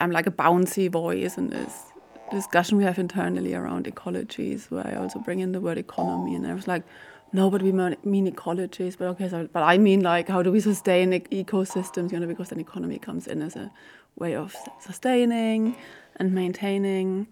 I'm 0.00 0.10
like 0.10 0.26
a 0.26 0.30
bouncy 0.30 0.90
voice 0.90 1.38
in 1.38 1.48
this 1.48 1.84
discussion 2.30 2.78
we 2.78 2.84
have 2.84 2.98
internally 2.98 3.54
around 3.54 3.86
ecologies, 3.86 4.70
where 4.70 4.86
I 4.86 4.94
also 4.96 5.18
bring 5.18 5.40
in 5.40 5.52
the 5.52 5.60
word 5.60 5.78
economy, 5.78 6.34
and 6.34 6.46
I 6.46 6.54
was 6.54 6.68
like, 6.68 6.84
no, 7.32 7.50
but 7.50 7.62
we 7.62 7.72
mean 7.72 8.30
ecologies, 8.30 8.98
but 8.98 9.06
okay, 9.08 9.28
so 9.28 9.48
but 9.52 9.62
I 9.62 9.78
mean 9.78 10.00
like 10.02 10.28
how 10.28 10.42
do 10.42 10.52
we 10.52 10.60
sustain 10.60 11.12
ecosystems, 11.12 12.12
you 12.12 12.20
know, 12.20 12.26
because 12.26 12.50
then 12.50 12.60
economy 12.60 12.98
comes 12.98 13.26
in 13.26 13.42
as 13.42 13.56
a 13.56 13.70
way 14.16 14.34
of 14.34 14.54
sustaining 14.80 15.76
and 16.16 16.32
maintaining. 16.32 17.26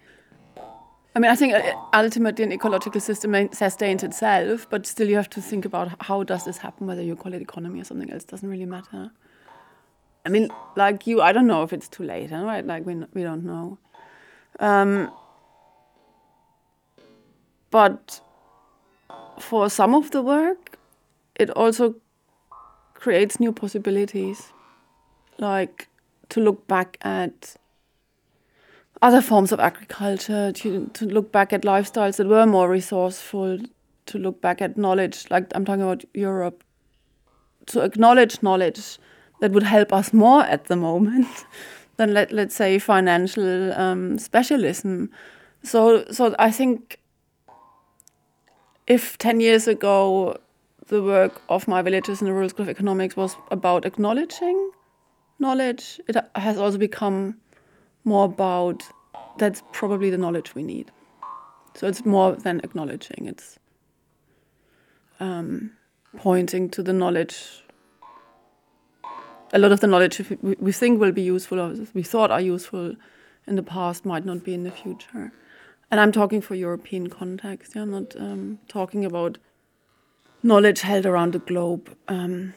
I 1.14 1.20
mean, 1.20 1.30
I 1.30 1.36
think 1.36 1.54
uh, 1.54 1.74
ultimately 1.92 2.44
an 2.44 2.52
ecological 2.52 3.00
system 3.00 3.52
sustains 3.52 4.02
itself, 4.02 4.68
but 4.70 4.86
still 4.86 5.08
you 5.08 5.16
have 5.16 5.30
to 5.30 5.40
think 5.40 5.64
about 5.64 5.90
how 6.02 6.22
does 6.22 6.44
this 6.44 6.58
happen, 6.58 6.86
whether 6.86 7.02
you 7.02 7.16
call 7.16 7.34
it 7.34 7.42
economy 7.42 7.80
or 7.80 7.84
something 7.84 8.10
else, 8.12 8.24
doesn't 8.24 8.48
really 8.48 8.66
matter. 8.66 9.10
I 10.24 10.28
mean, 10.28 10.50
like 10.76 11.06
you, 11.06 11.20
I 11.22 11.32
don't 11.32 11.46
know 11.46 11.62
if 11.62 11.72
it's 11.72 11.88
too 11.88 12.04
late, 12.04 12.30
right? 12.30 12.64
Like 12.64 12.86
we, 12.86 12.94
we 13.14 13.22
don't 13.22 13.44
know. 13.44 13.78
Um, 14.60 15.10
but 17.70 18.20
for 19.38 19.68
some 19.70 19.94
of 19.94 20.10
the 20.10 20.22
work, 20.22 20.78
it 21.34 21.50
also 21.50 21.96
creates 22.94 23.40
new 23.40 23.52
possibilities. 23.52 24.52
Like 25.38 25.87
to 26.30 26.40
look 26.40 26.66
back 26.66 26.98
at 27.02 27.56
other 29.00 29.22
forms 29.22 29.52
of 29.52 29.60
agriculture, 29.60 30.52
to, 30.52 30.90
to 30.94 31.06
look 31.06 31.30
back 31.30 31.52
at 31.52 31.62
lifestyles 31.62 32.16
that 32.16 32.26
were 32.26 32.46
more 32.46 32.68
resourceful, 32.68 33.58
to 34.06 34.18
look 34.18 34.40
back 34.40 34.60
at 34.60 34.76
knowledge, 34.76 35.26
like 35.30 35.46
I'm 35.54 35.64
talking 35.64 35.82
about 35.82 36.04
Europe, 36.14 36.64
to 37.66 37.80
acknowledge 37.80 38.42
knowledge 38.42 38.98
that 39.40 39.52
would 39.52 39.62
help 39.62 39.92
us 39.92 40.12
more 40.12 40.42
at 40.42 40.64
the 40.64 40.76
moment 40.76 41.26
than 41.96 42.14
let 42.14 42.32
let's 42.32 42.54
say 42.54 42.78
financial 42.78 43.72
um, 43.74 44.18
specialism. 44.18 45.10
So 45.62 46.04
so 46.10 46.34
I 46.38 46.50
think 46.50 46.98
if 48.86 49.18
ten 49.18 49.40
years 49.40 49.68
ago 49.68 50.38
the 50.88 51.02
work 51.02 51.42
of 51.48 51.68
my 51.68 51.82
villages 51.82 52.20
in 52.20 52.26
the 52.26 52.32
Rural 52.32 52.48
School 52.48 52.64
of 52.64 52.70
Economics 52.70 53.16
was 53.16 53.36
about 53.50 53.84
acknowledging 53.84 54.70
knowledge, 55.38 56.00
it 56.08 56.16
has 56.34 56.58
also 56.58 56.78
become 56.78 57.36
more 58.04 58.24
about 58.24 58.82
that's 59.38 59.62
probably 59.72 60.10
the 60.10 60.18
knowledge 60.18 60.54
we 60.54 60.62
need. 60.62 60.90
So 61.74 61.86
it's 61.86 62.04
more 62.04 62.32
than 62.32 62.60
acknowledging, 62.64 63.26
it's 63.26 63.58
um, 65.20 65.72
pointing 66.16 66.70
to 66.70 66.82
the 66.82 66.92
knowledge. 66.92 67.64
A 69.52 69.58
lot 69.58 69.72
of 69.72 69.80
the 69.80 69.86
knowledge 69.86 70.20
we 70.42 70.72
think 70.72 71.00
will 71.00 71.12
be 71.12 71.22
useful, 71.22 71.60
or 71.60 71.74
we 71.94 72.02
thought 72.02 72.30
are 72.30 72.40
useful 72.40 72.96
in 73.46 73.56
the 73.56 73.62
past, 73.62 74.04
might 74.04 74.24
not 74.24 74.44
be 74.44 74.54
in 74.54 74.64
the 74.64 74.70
future. 74.70 75.32
And 75.90 76.00
I'm 76.00 76.12
talking 76.12 76.40
for 76.40 76.54
European 76.54 77.08
context. 77.08 77.74
Yeah? 77.74 77.82
I'm 77.82 77.90
not 77.90 78.14
um, 78.16 78.58
talking 78.68 79.04
about 79.04 79.38
knowledge 80.42 80.80
held 80.82 81.06
around 81.06 81.32
the 81.32 81.38
globe. 81.38 81.96
Um, 82.08 82.54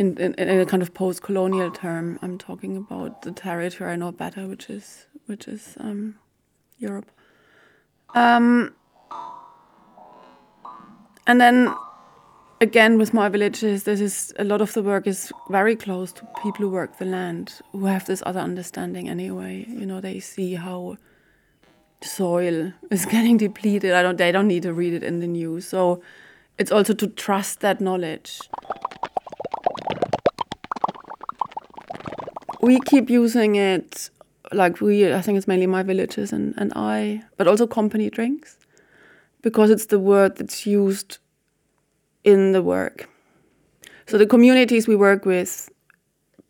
in, 0.00 0.16
in, 0.16 0.32
in 0.34 0.60
a 0.60 0.64
kind 0.64 0.82
of 0.82 0.94
post-colonial 0.94 1.70
term, 1.70 2.18
I'm 2.22 2.38
talking 2.38 2.74
about 2.74 3.20
the 3.20 3.32
territory 3.32 3.92
I 3.92 3.96
know 3.96 4.10
better, 4.10 4.46
which 4.46 4.70
is 4.70 5.06
which 5.26 5.46
is 5.46 5.76
um, 5.78 6.14
Europe. 6.78 7.10
Um, 8.14 8.74
and 11.26 11.38
then 11.38 11.74
again 12.62 12.96
with 12.96 13.12
my 13.12 13.28
villages, 13.28 13.84
this 13.84 14.00
is 14.00 14.32
a 14.38 14.44
lot 14.44 14.62
of 14.62 14.72
the 14.72 14.82
work 14.82 15.06
is 15.06 15.30
very 15.50 15.76
close 15.76 16.12
to 16.14 16.26
people 16.42 16.64
who 16.64 16.70
work 16.70 16.96
the 16.96 17.04
land, 17.04 17.60
who 17.72 17.84
have 17.84 18.06
this 18.06 18.22
other 18.24 18.40
understanding 18.40 19.06
anyway. 19.06 19.66
You 19.68 19.84
know, 19.84 20.00
they 20.00 20.18
see 20.18 20.54
how 20.54 20.96
soil 22.00 22.72
is 22.90 23.04
getting 23.14 23.36
depleted. 23.36 23.92
I 23.92 24.00
don't. 24.00 24.16
They 24.16 24.32
don't 24.32 24.48
need 24.48 24.62
to 24.62 24.72
read 24.72 24.94
it 24.94 25.02
in 25.02 25.20
the 25.20 25.26
news. 25.26 25.68
So 25.68 26.00
it's 26.56 26.72
also 26.72 26.94
to 26.94 27.06
trust 27.06 27.60
that 27.60 27.82
knowledge. 27.82 28.40
We 32.60 32.78
keep 32.80 33.08
using 33.08 33.56
it, 33.56 34.10
like 34.52 34.80
we. 34.80 35.12
I 35.12 35.22
think 35.22 35.38
it's 35.38 35.48
mainly 35.48 35.66
my 35.66 35.82
villages 35.82 36.32
and 36.32 36.54
and 36.56 36.72
I, 36.76 37.22
but 37.36 37.48
also 37.48 37.66
company 37.66 38.10
drinks, 38.10 38.58
because 39.42 39.70
it's 39.70 39.86
the 39.86 39.98
word 39.98 40.36
that's 40.36 40.66
used 40.66 41.18
in 42.24 42.52
the 42.52 42.62
work. 42.62 43.08
So 44.06 44.18
the 44.18 44.26
communities 44.26 44.86
we 44.86 44.96
work 44.96 45.24
with 45.24 45.70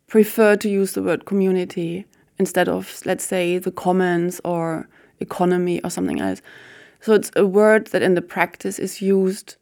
prefer 0.07 0.55
to 0.57 0.69
use 0.69 0.93
the 0.93 1.01
word 1.01 1.25
community 1.25 2.05
instead 2.37 2.67
of, 2.67 3.01
let's 3.05 3.23
say, 3.23 3.57
the 3.59 3.71
commons 3.71 4.41
or 4.43 4.89
economy 5.19 5.81
or 5.83 5.89
something 5.89 6.19
else. 6.19 6.41
So 6.99 7.13
it's 7.13 7.31
a 7.35 7.45
word 7.45 7.87
that 7.87 8.01
in 8.01 8.15
the 8.15 8.21
practice 8.21 8.79
is 8.79 9.01
used 9.01 9.55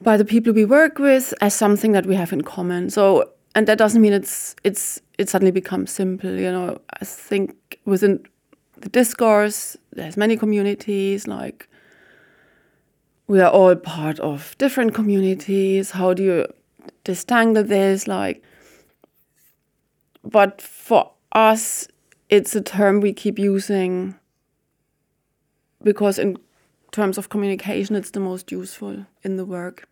by 0.00 0.16
the 0.16 0.24
people 0.24 0.52
we 0.52 0.64
work 0.64 0.98
with 0.98 1.34
as 1.40 1.54
something 1.54 1.92
that 1.92 2.06
we 2.06 2.14
have 2.14 2.32
in 2.32 2.42
common. 2.42 2.90
So 2.90 3.32
and 3.56 3.66
that 3.66 3.78
doesn't 3.78 4.02
mean 4.02 4.12
it's 4.12 4.54
it's 4.64 5.00
it 5.18 5.30
suddenly 5.30 5.50
becomes 5.50 5.90
simple. 5.90 6.30
You 6.30 6.52
know, 6.52 6.78
I 7.00 7.04
think 7.06 7.80
within 7.86 8.22
the 8.76 8.90
discourse, 8.90 9.78
there's 9.92 10.16
many 10.18 10.36
communities 10.36 11.26
like 11.26 11.66
we 13.26 13.40
are 13.40 13.50
all 13.50 13.74
part 13.74 14.20
of 14.20 14.54
different 14.58 14.92
communities. 14.92 15.92
How 15.92 16.12
do 16.12 16.22
you 16.22 16.46
distangle 17.06 17.66
this? 17.66 18.06
Like, 18.06 18.42
but 20.22 20.60
for 20.60 21.10
us, 21.32 21.88
it's 22.28 22.54
a 22.54 22.60
term 22.60 23.00
we 23.00 23.14
keep 23.14 23.38
using 23.38 24.16
because, 25.82 26.18
in 26.18 26.36
terms 26.92 27.16
of 27.16 27.30
communication, 27.30 27.96
it's 27.96 28.10
the 28.10 28.20
most 28.20 28.52
useful 28.52 29.06
in 29.22 29.36
the 29.36 29.46
work. 29.46 29.88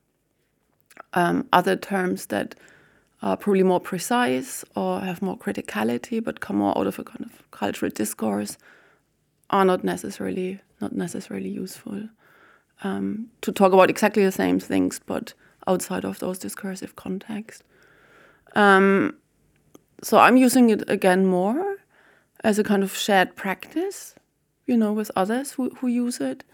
Um, 1.14 1.48
other 1.52 1.76
terms 1.76 2.26
that 2.26 2.54
are 3.24 3.38
probably 3.38 3.62
more 3.62 3.80
precise 3.80 4.64
or 4.76 5.00
have 5.00 5.22
more 5.22 5.38
criticality, 5.38 6.22
but 6.22 6.40
come 6.40 6.56
more 6.56 6.76
out 6.78 6.86
of 6.86 6.98
a 6.98 7.04
kind 7.04 7.24
of 7.24 7.50
cultural 7.50 7.90
discourse, 7.90 8.58
are 9.48 9.64
not 9.64 9.82
necessarily 9.82 10.60
not 10.80 10.92
necessarily 10.92 11.48
useful 11.48 12.08
um, 12.82 13.28
to 13.40 13.50
talk 13.50 13.72
about 13.72 13.88
exactly 13.88 14.22
the 14.22 14.32
same 14.32 14.60
things, 14.60 15.00
but 15.06 15.32
outside 15.66 16.04
of 16.04 16.18
those 16.18 16.38
discursive 16.38 16.96
contexts. 16.96 17.62
Um, 18.54 19.16
so 20.02 20.18
I'm 20.18 20.36
using 20.36 20.68
it 20.68 20.82
again 20.88 21.24
more 21.24 21.76
as 22.42 22.58
a 22.58 22.64
kind 22.64 22.82
of 22.82 22.94
shared 22.94 23.36
practice, 23.36 24.14
you 24.66 24.76
know, 24.76 24.92
with 24.92 25.10
others 25.16 25.52
who, 25.52 25.70
who 25.76 25.88
use 25.88 26.20
it. 26.20 26.44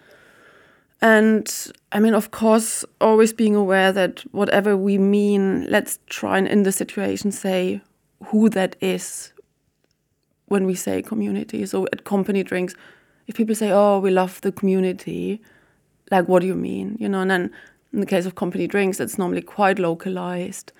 And 1.03 1.73
I 1.93 2.01
mean, 2.01 2.15
of 2.15 2.31
course, 2.31 2.85
always 3.01 3.33
being 3.33 3.57
aware 3.57 3.93
that 3.93 4.21
whatever 4.33 4.77
we 4.77 4.99
mean, 4.99 5.67
let's 5.71 5.99
try 6.07 6.37
and 6.39 6.47
in 6.47 6.63
the 6.63 6.73
situation 6.73 7.33
say 7.33 7.81
who 8.27 8.51
that 8.51 8.77
is 8.81 9.33
when 10.47 10.67
we 10.67 10.75
say 10.75 11.01
community. 11.01 11.65
So 11.65 11.87
at 11.93 12.05
company 12.05 12.43
drinks, 12.43 12.75
if 13.27 13.37
people 13.37 13.55
say, 13.55 13.71
oh, 13.71 13.99
we 13.99 14.11
love 14.11 14.41
the 14.43 14.53
community, 14.53 15.41
like, 16.11 16.29
what 16.29 16.41
do 16.41 16.47
you 16.47 16.55
mean? 16.55 16.97
You 17.01 17.09
know, 17.09 17.21
and 17.21 17.31
then 17.31 17.51
in 17.93 18.01
the 18.01 18.07
case 18.07 18.27
of 18.27 18.35
company 18.35 18.67
drinks, 18.67 19.01
it's 19.01 19.17
normally 19.17 19.43
quite 19.43 19.79
localized, 19.79 20.73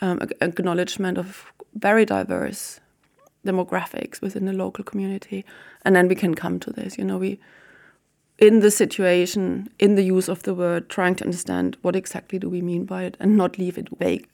um, 0.00 0.20
acknowledgement 0.40 1.18
of 1.18 1.52
very 1.74 2.04
diverse 2.04 2.80
demographics 3.44 4.20
within 4.20 4.44
the 4.44 4.52
local 4.52 4.84
community. 4.84 5.44
And 5.84 5.96
then 5.96 6.06
we 6.06 6.14
can 6.14 6.34
come 6.34 6.60
to 6.60 6.70
this, 6.70 6.96
you 6.96 7.04
know, 7.04 7.18
we, 7.18 7.40
in 8.38 8.60
the 8.60 8.70
situation, 8.70 9.68
in 9.78 9.94
the 9.94 10.02
use 10.02 10.28
of 10.28 10.42
the 10.42 10.54
word, 10.54 10.88
trying 10.88 11.14
to 11.16 11.24
understand 11.24 11.76
what 11.82 11.94
exactly 11.96 12.38
do 12.38 12.48
we 12.48 12.60
mean 12.60 12.84
by 12.84 13.04
it 13.04 13.16
and 13.20 13.36
not 13.36 13.58
leave 13.58 13.78
it 13.78 13.88
vague. 13.98 14.26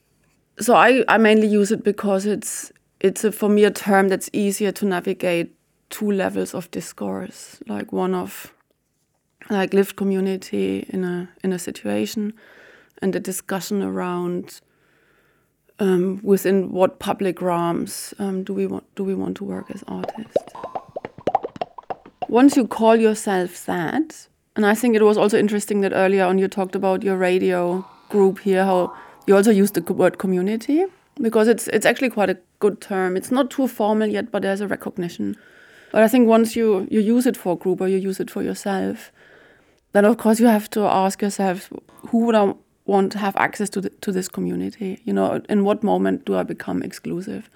So 0.59 0.75
I, 0.75 1.05
I 1.09 1.19
mainly 1.19 1.47
use 1.47 1.71
it 1.71 1.85
because 1.85 2.27
it's 2.27 2.73
it's 3.01 3.25
a, 3.25 3.33
for 3.33 3.49
me 3.49 3.65
a 3.65 3.71
term 3.71 4.09
that's 4.09 4.29
easier 4.33 4.73
to 4.73 4.85
navigate 4.85 5.55
two 5.89 6.11
levels 6.11 6.55
of 6.55 6.71
discourse, 6.71 7.59
like 7.67 7.93
one 7.93 8.15
of 8.15 8.53
like 9.49 9.73
lived 9.73 9.97
community 9.97 10.87
in 10.89 11.05
a 11.05 11.29
in 11.43 11.53
a 11.53 11.59
situation 11.59 12.33
and 13.03 13.17
a 13.17 13.21
discussion 13.21 13.83
around 13.83 14.61
um, 15.79 16.21
within 16.23 16.73
what 16.73 16.99
public 16.99 17.41
realms 17.41 18.13
um, 18.19 18.45
do 18.45 18.53
we 18.53 18.67
want 18.67 18.85
do 18.95 19.05
we 19.05 19.15
want 19.15 19.37
to 19.37 19.45
work 19.45 19.71
as 19.71 19.83
artists 19.89 20.37
once 22.31 22.57
you 22.57 22.67
call 22.67 22.97
yourself 22.97 23.65
that 23.67 24.29
and 24.57 24.65
i 24.65 24.75
think 24.75 24.97
it 24.97 25.03
was 25.03 25.19
also 25.19 25.39
interesting 25.39 25.81
that 25.81 25.93
earlier 25.93 26.25
on 26.25 26.39
you 26.39 26.49
talked 26.49 26.75
about 26.75 27.03
your 27.03 27.17
radio 27.17 27.85
group 28.09 28.41
here 28.41 28.65
how 28.65 28.95
you 29.27 29.37
also 29.37 29.51
used 29.51 29.75
the 29.75 29.93
word 29.93 30.19
community 30.19 30.85
because 31.21 31.49
it's 31.49 31.69
it's 31.69 31.87
actually 31.87 32.11
quite 32.11 32.31
a 32.31 32.39
good 32.59 32.81
term. 32.81 33.17
It's 33.17 33.31
not 33.31 33.51
too 33.51 33.69
formal 33.69 34.09
yet 34.09 34.31
but 34.31 34.43
there's 34.43 34.61
a 34.61 34.69
recognition. 34.69 35.37
But 35.93 36.03
i 36.03 36.09
think 36.09 36.29
once 36.29 36.57
you 36.57 36.87
you 36.91 37.01
use 37.01 37.27
it 37.27 37.37
for 37.37 37.55
a 37.55 37.57
group 37.57 37.81
or 37.81 37.89
you 37.89 37.97
use 37.97 38.21
it 38.21 38.31
for 38.31 38.43
yourself 38.43 39.13
then 39.93 40.05
of 40.05 40.19
course 40.19 40.39
you 40.41 40.47
have 40.47 40.71
to 40.71 40.83
ask 40.83 41.21
yourself 41.21 41.73
who 42.09 42.27
would 42.27 42.35
I 42.35 42.55
want 42.87 43.13
to 43.13 43.19
have 43.19 43.37
access 43.37 43.69
to 43.71 43.81
the, 43.81 43.91
to 43.91 44.13
this 44.13 44.29
community? 44.29 45.01
You 45.05 45.13
know 45.13 45.41
in 45.49 45.65
what 45.65 45.83
moment 45.83 46.25
do 46.25 46.37
I 46.37 46.45
become 46.45 46.83
exclusive? 46.83 47.51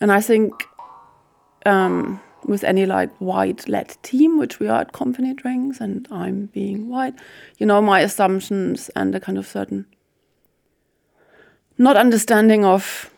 And 0.00 0.10
I 0.10 0.20
think 0.20 0.52
um, 1.66 2.20
with 2.46 2.64
any 2.64 2.86
like 2.86 3.10
white 3.18 3.68
led 3.68 3.96
team 4.02 4.38
which 4.38 4.60
we 4.60 4.68
are 4.68 4.80
at 4.80 4.92
company 4.92 5.34
drinks 5.34 5.80
and 5.80 6.06
I'm 6.10 6.46
being 6.46 6.88
white 6.88 7.14
you 7.58 7.66
know 7.66 7.80
my 7.80 8.00
assumptions 8.00 8.90
and 8.96 9.14
a 9.14 9.20
kind 9.20 9.38
of 9.38 9.46
certain 9.46 9.86
not 11.78 11.96
understanding 11.96 12.64
of 12.64 13.10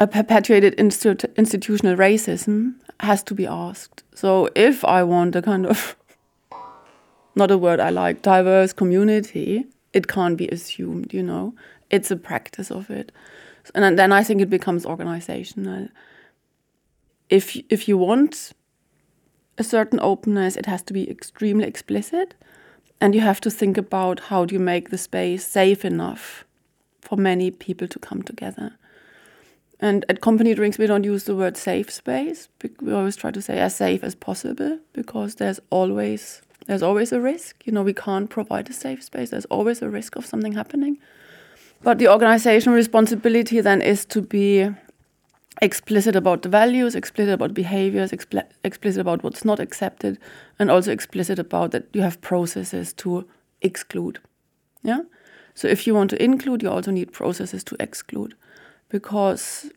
a 0.00 0.06
perpetuated 0.06 0.76
institu 0.76 1.34
institutional 1.36 1.96
racism 1.96 2.74
has 3.00 3.22
to 3.24 3.34
be 3.34 3.46
asked 3.46 4.02
so 4.14 4.48
if 4.54 4.84
I 4.84 5.02
want 5.02 5.36
a 5.36 5.42
kind 5.42 5.66
of 5.66 5.96
not 7.38 7.50
a 7.50 7.56
word 7.56 7.80
I 7.80 7.90
like, 7.90 8.20
diverse 8.20 8.72
community, 8.72 9.66
it 9.92 10.08
can't 10.08 10.36
be 10.36 10.48
assumed, 10.48 11.14
you 11.14 11.22
know. 11.22 11.54
It's 11.88 12.10
a 12.10 12.16
practice 12.16 12.70
of 12.70 12.90
it. 12.90 13.12
And 13.74 13.98
then 13.98 14.12
I 14.12 14.22
think 14.22 14.42
it 14.42 14.50
becomes 14.50 14.84
organizational. 14.84 15.88
If 17.28 17.56
if 17.68 17.88
you 17.88 17.98
want 17.98 18.52
a 19.58 19.64
certain 19.64 20.00
openness, 20.00 20.56
it 20.56 20.66
has 20.66 20.82
to 20.84 20.92
be 20.92 21.10
extremely 21.10 21.66
explicit. 21.66 22.34
And 23.00 23.14
you 23.14 23.20
have 23.20 23.40
to 23.42 23.50
think 23.50 23.78
about 23.78 24.20
how 24.20 24.44
do 24.44 24.54
you 24.54 24.60
make 24.60 24.90
the 24.90 24.98
space 24.98 25.46
safe 25.46 25.84
enough 25.84 26.44
for 27.00 27.16
many 27.16 27.50
people 27.50 27.86
to 27.88 27.98
come 27.98 28.22
together. 28.22 28.72
And 29.80 30.04
at 30.08 30.20
company 30.20 30.54
drinks, 30.54 30.78
we 30.78 30.88
don't 30.88 31.04
use 31.04 31.24
the 31.24 31.36
word 31.36 31.56
safe 31.56 31.90
space. 31.92 32.48
We 32.80 32.92
always 32.92 33.14
try 33.14 33.30
to 33.30 33.40
say 33.40 33.60
as 33.60 33.76
safe 33.76 34.02
as 34.02 34.16
possible 34.16 34.78
because 34.92 35.36
there's 35.36 35.60
always 35.70 36.42
there's 36.66 36.82
always 36.82 37.12
a 37.12 37.20
risk. 37.20 37.64
You 37.64 37.72
know, 37.72 37.82
we 37.82 37.94
can't 37.94 38.28
provide 38.28 38.68
a 38.68 38.72
safe 38.72 39.02
space. 39.02 39.30
There's 39.30 39.46
always 39.46 39.80
a 39.80 39.88
risk 39.88 40.16
of 40.16 40.26
something 40.26 40.52
happening. 40.52 40.98
But 41.82 41.98
the 41.98 42.08
organizational 42.08 42.76
responsibility 42.76 43.60
then 43.60 43.80
is 43.80 44.04
to 44.06 44.20
be 44.20 44.68
explicit 45.60 46.16
about 46.16 46.42
the 46.42 46.48
values, 46.48 46.94
explicit 46.94 47.34
about 47.34 47.54
behaviors, 47.54 48.12
expl 48.12 48.42
explicit 48.64 49.00
about 49.00 49.22
what's 49.22 49.44
not 49.44 49.60
accepted, 49.60 50.18
and 50.58 50.70
also 50.70 50.92
explicit 50.92 51.38
about 51.38 51.70
that 51.72 51.86
you 51.92 52.02
have 52.02 52.20
processes 52.20 52.92
to 52.94 53.26
exclude. 53.62 54.20
Yeah? 54.82 55.00
So 55.54 55.68
if 55.68 55.86
you 55.86 55.94
want 55.94 56.10
to 56.10 56.22
include, 56.22 56.62
you 56.62 56.70
also 56.70 56.90
need 56.90 57.12
processes 57.12 57.64
to 57.64 57.76
exclude. 57.80 58.34
Because 58.88 59.70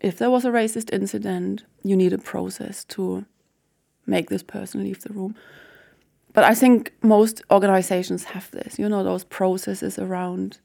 if 0.00 0.18
there 0.18 0.30
was 0.30 0.44
a 0.44 0.50
racist 0.50 0.92
incident, 0.92 1.64
you 1.82 1.96
need 1.96 2.12
a 2.12 2.18
process 2.18 2.84
to 2.84 3.24
make 4.06 4.30
this 4.30 4.42
person 4.42 4.82
leave 4.82 5.02
the 5.02 5.12
room 5.12 5.34
but 6.32 6.44
I 6.44 6.54
think 6.54 6.92
most 7.02 7.42
organizations 7.50 8.24
have 8.24 8.50
this, 8.52 8.78
you 8.78 8.88
know, 8.88 9.04
those 9.04 9.24
processes 9.24 9.98
around 9.98 10.58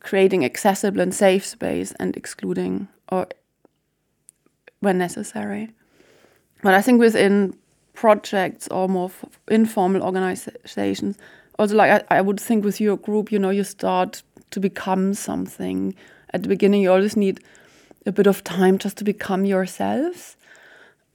creating 0.00 0.44
accessible 0.44 1.00
and 1.00 1.14
safe 1.14 1.44
space 1.44 1.92
and 1.98 2.16
excluding 2.16 2.88
or 3.10 3.26
when 4.80 4.98
necessary. 4.98 5.70
But 6.62 6.74
I 6.74 6.82
think 6.82 7.00
within 7.00 7.56
projects 7.94 8.68
or 8.68 8.88
more 8.88 9.10
informal 9.48 10.02
organizations, 10.02 11.18
also 11.58 11.74
like 11.74 12.04
I, 12.10 12.18
I 12.18 12.20
would 12.20 12.40
think 12.40 12.64
with 12.64 12.80
your 12.80 12.96
group, 12.96 13.32
you 13.32 13.38
know, 13.38 13.50
you 13.50 13.64
start 13.64 14.22
to 14.50 14.60
become 14.60 15.14
something. 15.14 15.94
At 16.32 16.42
the 16.42 16.48
beginning, 16.48 16.82
you 16.82 16.92
always 16.92 17.16
need 17.16 17.40
a 18.06 18.12
bit 18.12 18.26
of 18.26 18.44
time 18.44 18.78
just 18.78 18.96
to 18.98 19.04
become 19.04 19.44
yourselves. 19.44 20.36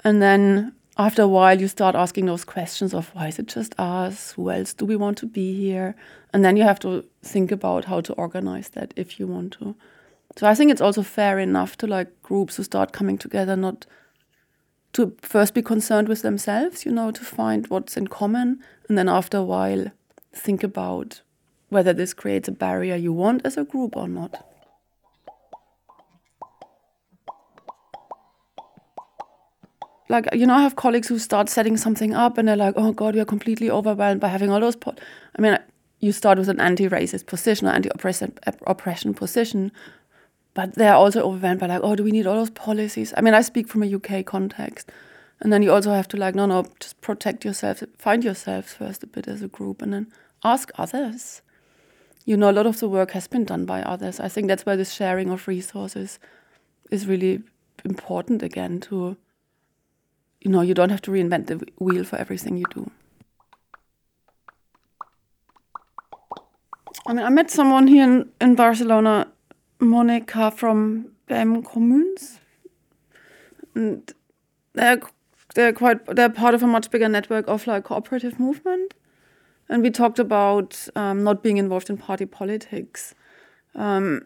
And 0.04 0.22
then 0.22 0.74
after 0.98 1.24
a 1.24 1.28
while, 1.28 1.60
you 1.60 1.68
start 1.68 1.96
asking 1.96 2.26
those 2.28 2.46
questions 2.46 2.94
of 2.94 3.10
why 3.16 3.28
is 3.28 3.40
it 3.40 3.48
just 3.48 3.74
us? 3.80 4.34
Who 4.34 4.52
else 4.52 4.74
do 4.74 4.86
we 4.86 4.96
want 4.96 5.18
to 5.20 5.26
be 5.26 5.56
here? 5.56 5.96
And 6.34 6.44
then 6.46 6.58
you 6.58 6.64
have 6.64 6.80
to 6.80 7.04
think 7.24 7.52
about 7.52 7.86
how 7.86 8.02
to 8.02 8.14
organize 8.14 8.70
that 8.70 8.94
if 8.96 9.20
you 9.20 9.28
want 9.28 9.54
to. 9.54 9.76
So 10.36 10.48
I 10.48 10.56
think 10.56 10.72
it's 10.72 10.82
also 10.82 11.04
fair 11.04 11.40
enough 11.40 11.78
to 11.78 11.88
like 11.88 12.22
groups 12.24 12.56
who 12.56 12.64
start 12.64 12.92
coming 12.92 13.18
together, 13.18 13.56
not 13.56 13.86
to 14.94 15.16
first 15.22 15.54
be 15.54 15.62
concerned 15.62 16.08
with 16.08 16.22
themselves, 16.22 16.86
you 16.86 16.92
know, 16.92 17.12
to 17.12 17.24
find 17.24 17.68
what's 17.68 17.98
in 17.98 18.08
common, 18.08 18.64
and 18.88 18.98
then 18.98 19.10
after 19.10 19.38
a 19.38 19.44
while, 19.44 19.92
think 20.34 20.64
about 20.64 21.22
whether 21.70 21.94
this 21.94 22.14
creates 22.14 22.48
a 22.48 22.52
barrier 22.52 22.96
you 22.96 23.12
want 23.12 23.42
as 23.46 23.58
a 23.58 23.64
group 23.64 23.96
or 23.96 24.08
not. 24.08 24.46
Like, 30.10 30.28
you 30.34 30.46
know, 30.46 30.54
I 30.54 30.62
have 30.62 30.76
colleagues 30.76 31.08
who 31.08 31.18
start 31.18 31.50
setting 31.50 31.76
something 31.76 32.14
up 32.14 32.38
and 32.38 32.48
they're 32.48 32.56
like, 32.56 32.76
oh 32.78 32.92
God, 32.92 33.16
you're 33.16 33.26
completely 33.26 33.72
overwhelmed 33.72 34.22
by 34.22 34.28
having 34.28 34.52
all 34.52 34.60
those. 34.60 34.76
Po-. 34.76 34.94
I 35.38 35.42
mean, 35.42 35.58
you 36.00 36.12
start 36.12 36.38
with 36.38 36.50
an 36.50 36.60
anti 36.60 36.88
racist 36.88 37.26
position 37.26 37.68
or 37.68 37.72
anti 37.72 37.90
oppression 38.68 39.14
position, 39.16 39.72
but 40.54 40.76
they're 40.76 40.94
also 40.94 41.24
overwhelmed 41.24 41.60
by 41.60 41.68
like, 41.68 41.82
oh, 41.84 41.96
do 41.96 42.04
we 42.04 42.12
need 42.12 42.28
all 42.28 42.36
those 42.36 42.52
policies? 42.52 43.14
I 43.18 43.22
mean, 43.22 43.34
I 43.34 43.42
speak 43.42 43.68
from 43.68 43.84
a 43.84 43.96
UK 43.96 44.26
context. 44.26 44.92
And 45.42 45.52
then 45.52 45.62
you 45.62 45.74
also 45.74 45.92
have 45.92 46.08
to 46.10 46.18
like, 46.18 46.36
no, 46.36 46.46
no, 46.46 46.66
just 46.80 47.02
protect 47.02 47.44
yourself, 47.44 47.84
find 47.98 48.24
yourselves 48.24 48.74
first 48.74 49.04
a 49.04 49.08
bit 49.08 49.28
as 49.28 49.42
a 49.42 49.48
group, 49.48 49.82
and 49.82 49.94
then 49.94 50.12
ask 50.44 50.72
others. 50.78 51.42
You 52.26 52.38
know, 52.38 52.50
a 52.50 52.54
lot 52.54 52.68
of 52.68 52.80
the 52.80 52.88
work 52.88 53.12
has 53.12 53.28
been 53.28 53.44
done 53.44 53.66
by 53.66 53.82
others. 53.82 54.20
I 54.20 54.30
think 54.30 54.48
that's 54.48 54.66
where 54.66 54.78
this 54.78 54.94
sharing 54.94 55.30
of 55.30 55.48
resources 55.48 56.20
is 56.92 57.08
really 57.08 57.42
important 57.84 58.44
again 58.44 58.80
to, 58.82 59.18
you 60.40 60.52
know, 60.52 60.62
you 60.62 60.74
don't 60.74 60.92
have 60.92 61.02
to 61.02 61.12
reinvent 61.12 61.48
the 61.48 61.66
wheel 61.80 62.04
for 62.04 62.16
everything 62.18 62.58
you 62.58 62.66
do. 62.74 62.90
I 67.06 67.12
mean, 67.12 67.26
I 67.26 67.30
met 67.30 67.52
someone 67.52 67.88
here 67.88 68.04
in, 68.04 68.30
in 68.40 68.56
Barcelona 68.56 69.33
Monica 69.84 70.52
from 70.52 71.12
BEM 71.28 71.64
Communes. 71.64 72.40
And 73.76 74.12
they're, 74.74 75.02
they're 75.56 75.74
quite 75.74 76.06
they're 76.06 76.30
part 76.30 76.54
of 76.54 76.64
a 76.64 76.68
much 76.68 76.92
bigger 76.92 77.10
network 77.10 77.48
of 77.48 77.68
like 77.68 77.86
cooperative 77.86 78.40
movement. 78.40 78.94
And 79.70 79.82
we 79.82 79.90
talked 79.90 80.20
about 80.20 80.88
um, 80.96 81.24
not 81.24 81.42
being 81.42 81.58
involved 81.58 81.90
in 81.90 81.98
party 81.98 82.26
politics, 82.26 83.16
um, 83.76 84.26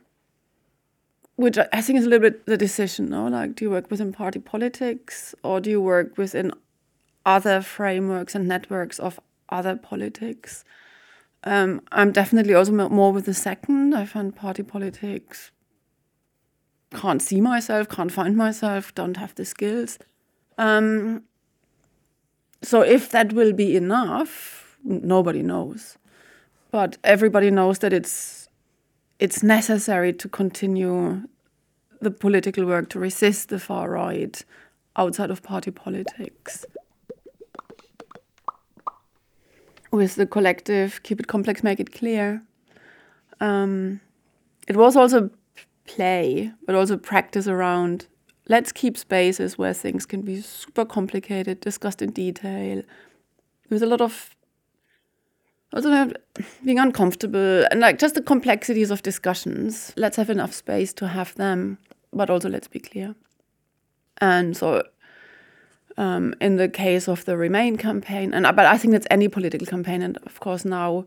which 1.35 1.57
I 1.57 1.81
think 1.81 1.99
is 1.99 2.05
a 2.05 2.09
little 2.09 2.29
bit 2.29 2.45
the 2.45 2.57
decision. 2.57 3.09
No, 3.09 3.27
like 3.27 3.55
do 3.55 3.65
you 3.65 3.71
work 3.71 3.89
within 3.89 4.11
party 4.11 4.39
politics 4.39 5.35
or 5.43 5.61
do 5.61 5.69
you 5.69 5.81
work 5.81 6.17
within 6.17 6.51
other 7.25 7.61
frameworks 7.61 8.35
and 8.35 8.47
networks 8.47 8.99
of 8.99 9.19
other 9.49 9.75
politics? 9.75 10.63
Um, 11.47 11.81
I'm 11.93 12.11
definitely 12.11 12.53
also 12.53 12.73
more 12.73 13.13
with 13.13 13.25
the 13.25 13.33
second. 13.33 13.93
I 13.93 14.05
find 14.05 14.35
party 14.35 14.63
politics 14.63 15.51
can't 16.93 17.21
see 17.21 17.41
myself, 17.41 17.89
can't 17.89 18.11
find 18.11 18.35
myself, 18.35 18.93
don't 18.95 19.17
have 19.17 19.35
the 19.35 19.45
skills. 19.45 19.99
Um, 20.57 21.23
so 22.61 22.81
if 22.81 23.09
that 23.11 23.33
will 23.33 23.53
be 23.53 23.75
enough, 23.75 24.77
nobody 24.83 25.41
knows. 25.41 25.97
But 26.71 26.97
everybody 27.03 27.51
knows 27.51 27.79
that 27.79 27.93
it's 27.93 28.49
it's 29.19 29.41
necessary 29.41 30.13
to 30.13 30.29
continue 30.29 31.23
the 32.01 32.11
political 32.11 32.65
work 32.65 32.89
to 32.89 32.99
resist 32.99 33.49
the 33.49 33.59
far 33.59 33.89
right 33.89 34.45
outside 34.95 35.31
of 35.31 35.41
party 35.41 35.71
politics 35.71 36.65
with 39.97 40.15
the 40.15 40.25
collective, 40.25 41.01
keep 41.03 41.19
it 41.19 41.27
complex, 41.27 41.63
make 41.63 41.79
it 41.79 41.91
clear. 41.93 42.41
Um, 43.39 43.99
it 44.67 44.75
was 44.75 44.95
also 44.95 45.29
play, 45.85 46.51
but 46.65 46.75
also 46.75 46.97
practice 46.97 47.47
around 47.47 48.07
let's 48.49 48.71
keep 48.71 48.97
spaces 48.97 49.57
where 49.57 49.73
things 49.73 50.05
can 50.05 50.21
be 50.21 50.41
super 50.41 50.85
complicated, 50.85 51.59
discussed 51.59 52.01
in 52.01 52.11
detail. 52.11 52.83
There's 53.69 53.81
a 53.81 53.87
lot 53.87 54.01
of 54.01 54.35
also 55.73 56.11
being 56.63 56.79
uncomfortable 56.79 57.65
and 57.69 57.81
like 57.81 57.99
just 57.99 58.15
the 58.15 58.21
complexities 58.21 58.91
of 58.91 59.03
discussions. 59.03 59.93
Let's 59.97 60.17
have 60.17 60.29
enough 60.29 60.53
space 60.53 60.93
to 60.93 61.07
have 61.07 61.35
them, 61.35 61.77
but 62.13 62.29
also 62.29 62.49
let's 62.49 62.67
be 62.67 62.79
clear. 62.79 63.15
And 64.19 64.55
so 64.55 64.83
um, 65.97 66.33
in 66.39 66.57
the 66.57 66.69
case 66.69 67.07
of 67.07 67.25
the 67.25 67.37
Remain 67.37 67.77
campaign. 67.77 68.33
And 68.33 68.43
but 68.55 68.65
I 68.65 68.77
think 68.77 68.91
that's 68.91 69.07
any 69.09 69.27
political 69.27 69.67
campaign, 69.67 70.01
and 70.01 70.17
of 70.25 70.39
course 70.39 70.65
now 70.65 71.05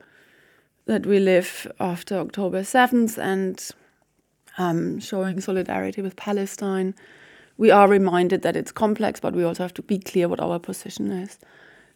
that 0.87 1.07
we 1.07 1.21
live 1.21 1.71
after 1.79 2.17
October 2.17 2.65
seventh 2.65 3.19
and 3.19 3.71
um, 4.59 5.01
showing 5.01 5.41
solidarity 5.41 6.03
with 6.03 6.17
Palestine, 6.17 6.95
we 7.57 7.71
are 7.71 7.89
reminded 7.89 8.43
that 8.43 8.57
it's 8.57 8.73
complex, 8.73 9.21
but 9.21 9.35
we 9.35 9.45
also 9.45 9.63
have 9.63 9.75
to 9.75 9.83
be 9.83 9.99
clear 9.99 10.29
what 10.29 10.41
our 10.41 10.59
position 10.59 11.13
is. 11.13 11.39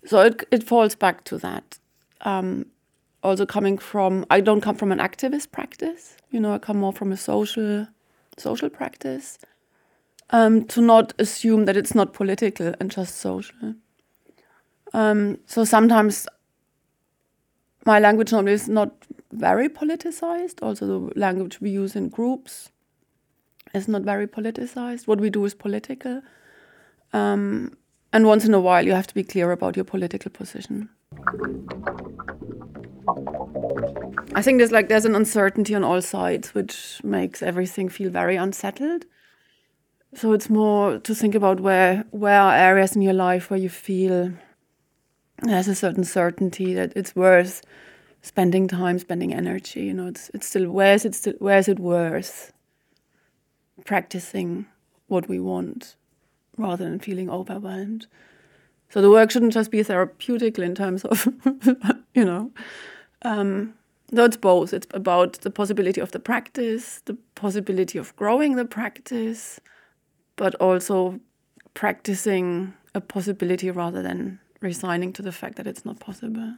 So 0.06 0.20
it 0.20 0.44
it 0.50 0.64
falls 0.64 0.94
back 0.94 1.24
to 1.24 1.38
that. 1.38 1.78
Um, 2.20 2.66
also 3.22 3.46
coming 3.46 3.78
from 3.78 4.24
I 4.30 4.40
don't 4.40 4.60
come 4.60 4.76
from 4.76 4.92
an 4.92 4.98
activist 4.98 5.50
practice, 5.50 6.16
you 6.30 6.38
know, 6.40 6.54
I 6.54 6.58
come 6.58 6.78
more 6.78 6.92
from 6.92 7.12
a 7.12 7.16
social 7.16 7.88
social 8.38 8.68
practice 8.68 9.38
um, 10.30 10.64
to 10.66 10.80
not 10.80 11.12
assume 11.18 11.64
that 11.66 11.76
it's 11.76 11.94
not 11.94 12.12
political 12.12 12.74
and 12.80 12.90
just 12.90 13.16
social. 13.16 13.74
Um, 14.92 15.38
so 15.46 15.64
sometimes 15.64 16.26
my 17.84 17.98
language 17.98 18.32
normally 18.32 18.52
is 18.52 18.68
not 18.68 18.90
very 19.32 19.68
politicized. 19.68 20.62
Also, 20.62 20.86
the 20.86 21.18
language 21.18 21.60
we 21.60 21.70
use 21.70 21.96
in 21.96 22.08
groups 22.08 22.70
is 23.74 23.88
not 23.88 24.02
very 24.02 24.26
politicized. 24.26 25.06
What 25.06 25.20
we 25.20 25.30
do 25.30 25.44
is 25.44 25.54
political. 25.54 26.22
Um, 27.12 27.76
and 28.12 28.26
once 28.26 28.44
in 28.44 28.54
a 28.54 28.60
while, 28.60 28.84
you 28.84 28.92
have 28.92 29.08
to 29.08 29.14
be 29.14 29.24
clear 29.24 29.50
about 29.50 29.76
your 29.76 29.84
political 29.84 30.30
position. 30.30 30.88
I 34.34 34.42
think 34.42 34.58
there's 34.58 34.72
like 34.72 34.88
there's 34.88 35.04
an 35.04 35.14
uncertainty 35.14 35.74
on 35.74 35.84
all 35.84 36.00
sides, 36.00 36.54
which 36.54 37.00
makes 37.02 37.42
everything 37.42 37.88
feel 37.88 38.10
very 38.10 38.36
unsettled. 38.36 39.04
So 40.16 40.32
it's 40.32 40.48
more 40.48 40.98
to 40.98 41.14
think 41.14 41.34
about 41.34 41.60
where 41.60 42.04
where 42.10 42.40
are 42.40 42.54
areas 42.54 42.94
in 42.94 43.02
your 43.02 43.14
life 43.14 43.50
where 43.50 43.58
you 43.58 43.68
feel 43.68 44.32
there's 45.42 45.68
a 45.68 45.74
certain 45.74 46.04
certainty 46.04 46.72
that 46.74 46.92
it's 46.94 47.16
worth 47.16 47.62
spending 48.22 48.68
time, 48.68 48.98
spending 48.98 49.34
energy. 49.34 49.82
You 49.82 49.94
know, 49.94 50.06
it's 50.06 50.30
it's 50.32 50.46
still 50.46 50.70
where 50.70 50.94
is 50.94 51.04
it 51.04 51.14
still 51.14 51.34
where 51.38 51.58
is 51.58 51.68
it 51.68 51.78
worth 51.78 52.52
practicing 53.84 54.66
what 55.08 55.28
we 55.28 55.40
want 55.40 55.96
rather 56.56 56.84
than 56.84 57.00
feeling 57.00 57.28
overwhelmed. 57.28 58.06
So 58.88 59.02
the 59.02 59.10
work 59.10 59.30
shouldn't 59.30 59.52
just 59.52 59.70
be 59.70 59.82
therapeutic 59.82 60.58
in 60.58 60.74
terms 60.74 61.04
of, 61.04 61.26
you 62.14 62.24
know, 62.24 62.52
um, 63.22 63.74
no, 64.12 64.24
it's 64.24 64.36
both. 64.36 64.72
It's 64.72 64.86
about 64.94 65.40
the 65.40 65.50
possibility 65.50 66.00
of 66.00 66.12
the 66.12 66.20
practice, 66.20 67.02
the 67.04 67.16
possibility 67.34 67.98
of 67.98 68.14
growing 68.14 68.54
the 68.54 68.64
practice, 68.64 69.60
but 70.36 70.54
also 70.56 71.20
practicing 71.74 72.74
a 72.94 73.00
possibility 73.00 73.70
rather 73.70 74.02
than 74.02 74.38
resigning 74.60 75.12
to 75.12 75.22
the 75.22 75.32
fact 75.32 75.56
that 75.56 75.66
it's 75.66 75.84
not 75.84 76.00
possible, 76.00 76.54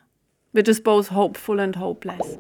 which 0.53 0.69
is 0.69 0.81
both 0.81 1.09
hopeful 1.09 1.61
and 1.61 1.77
hopeless. 1.77 2.37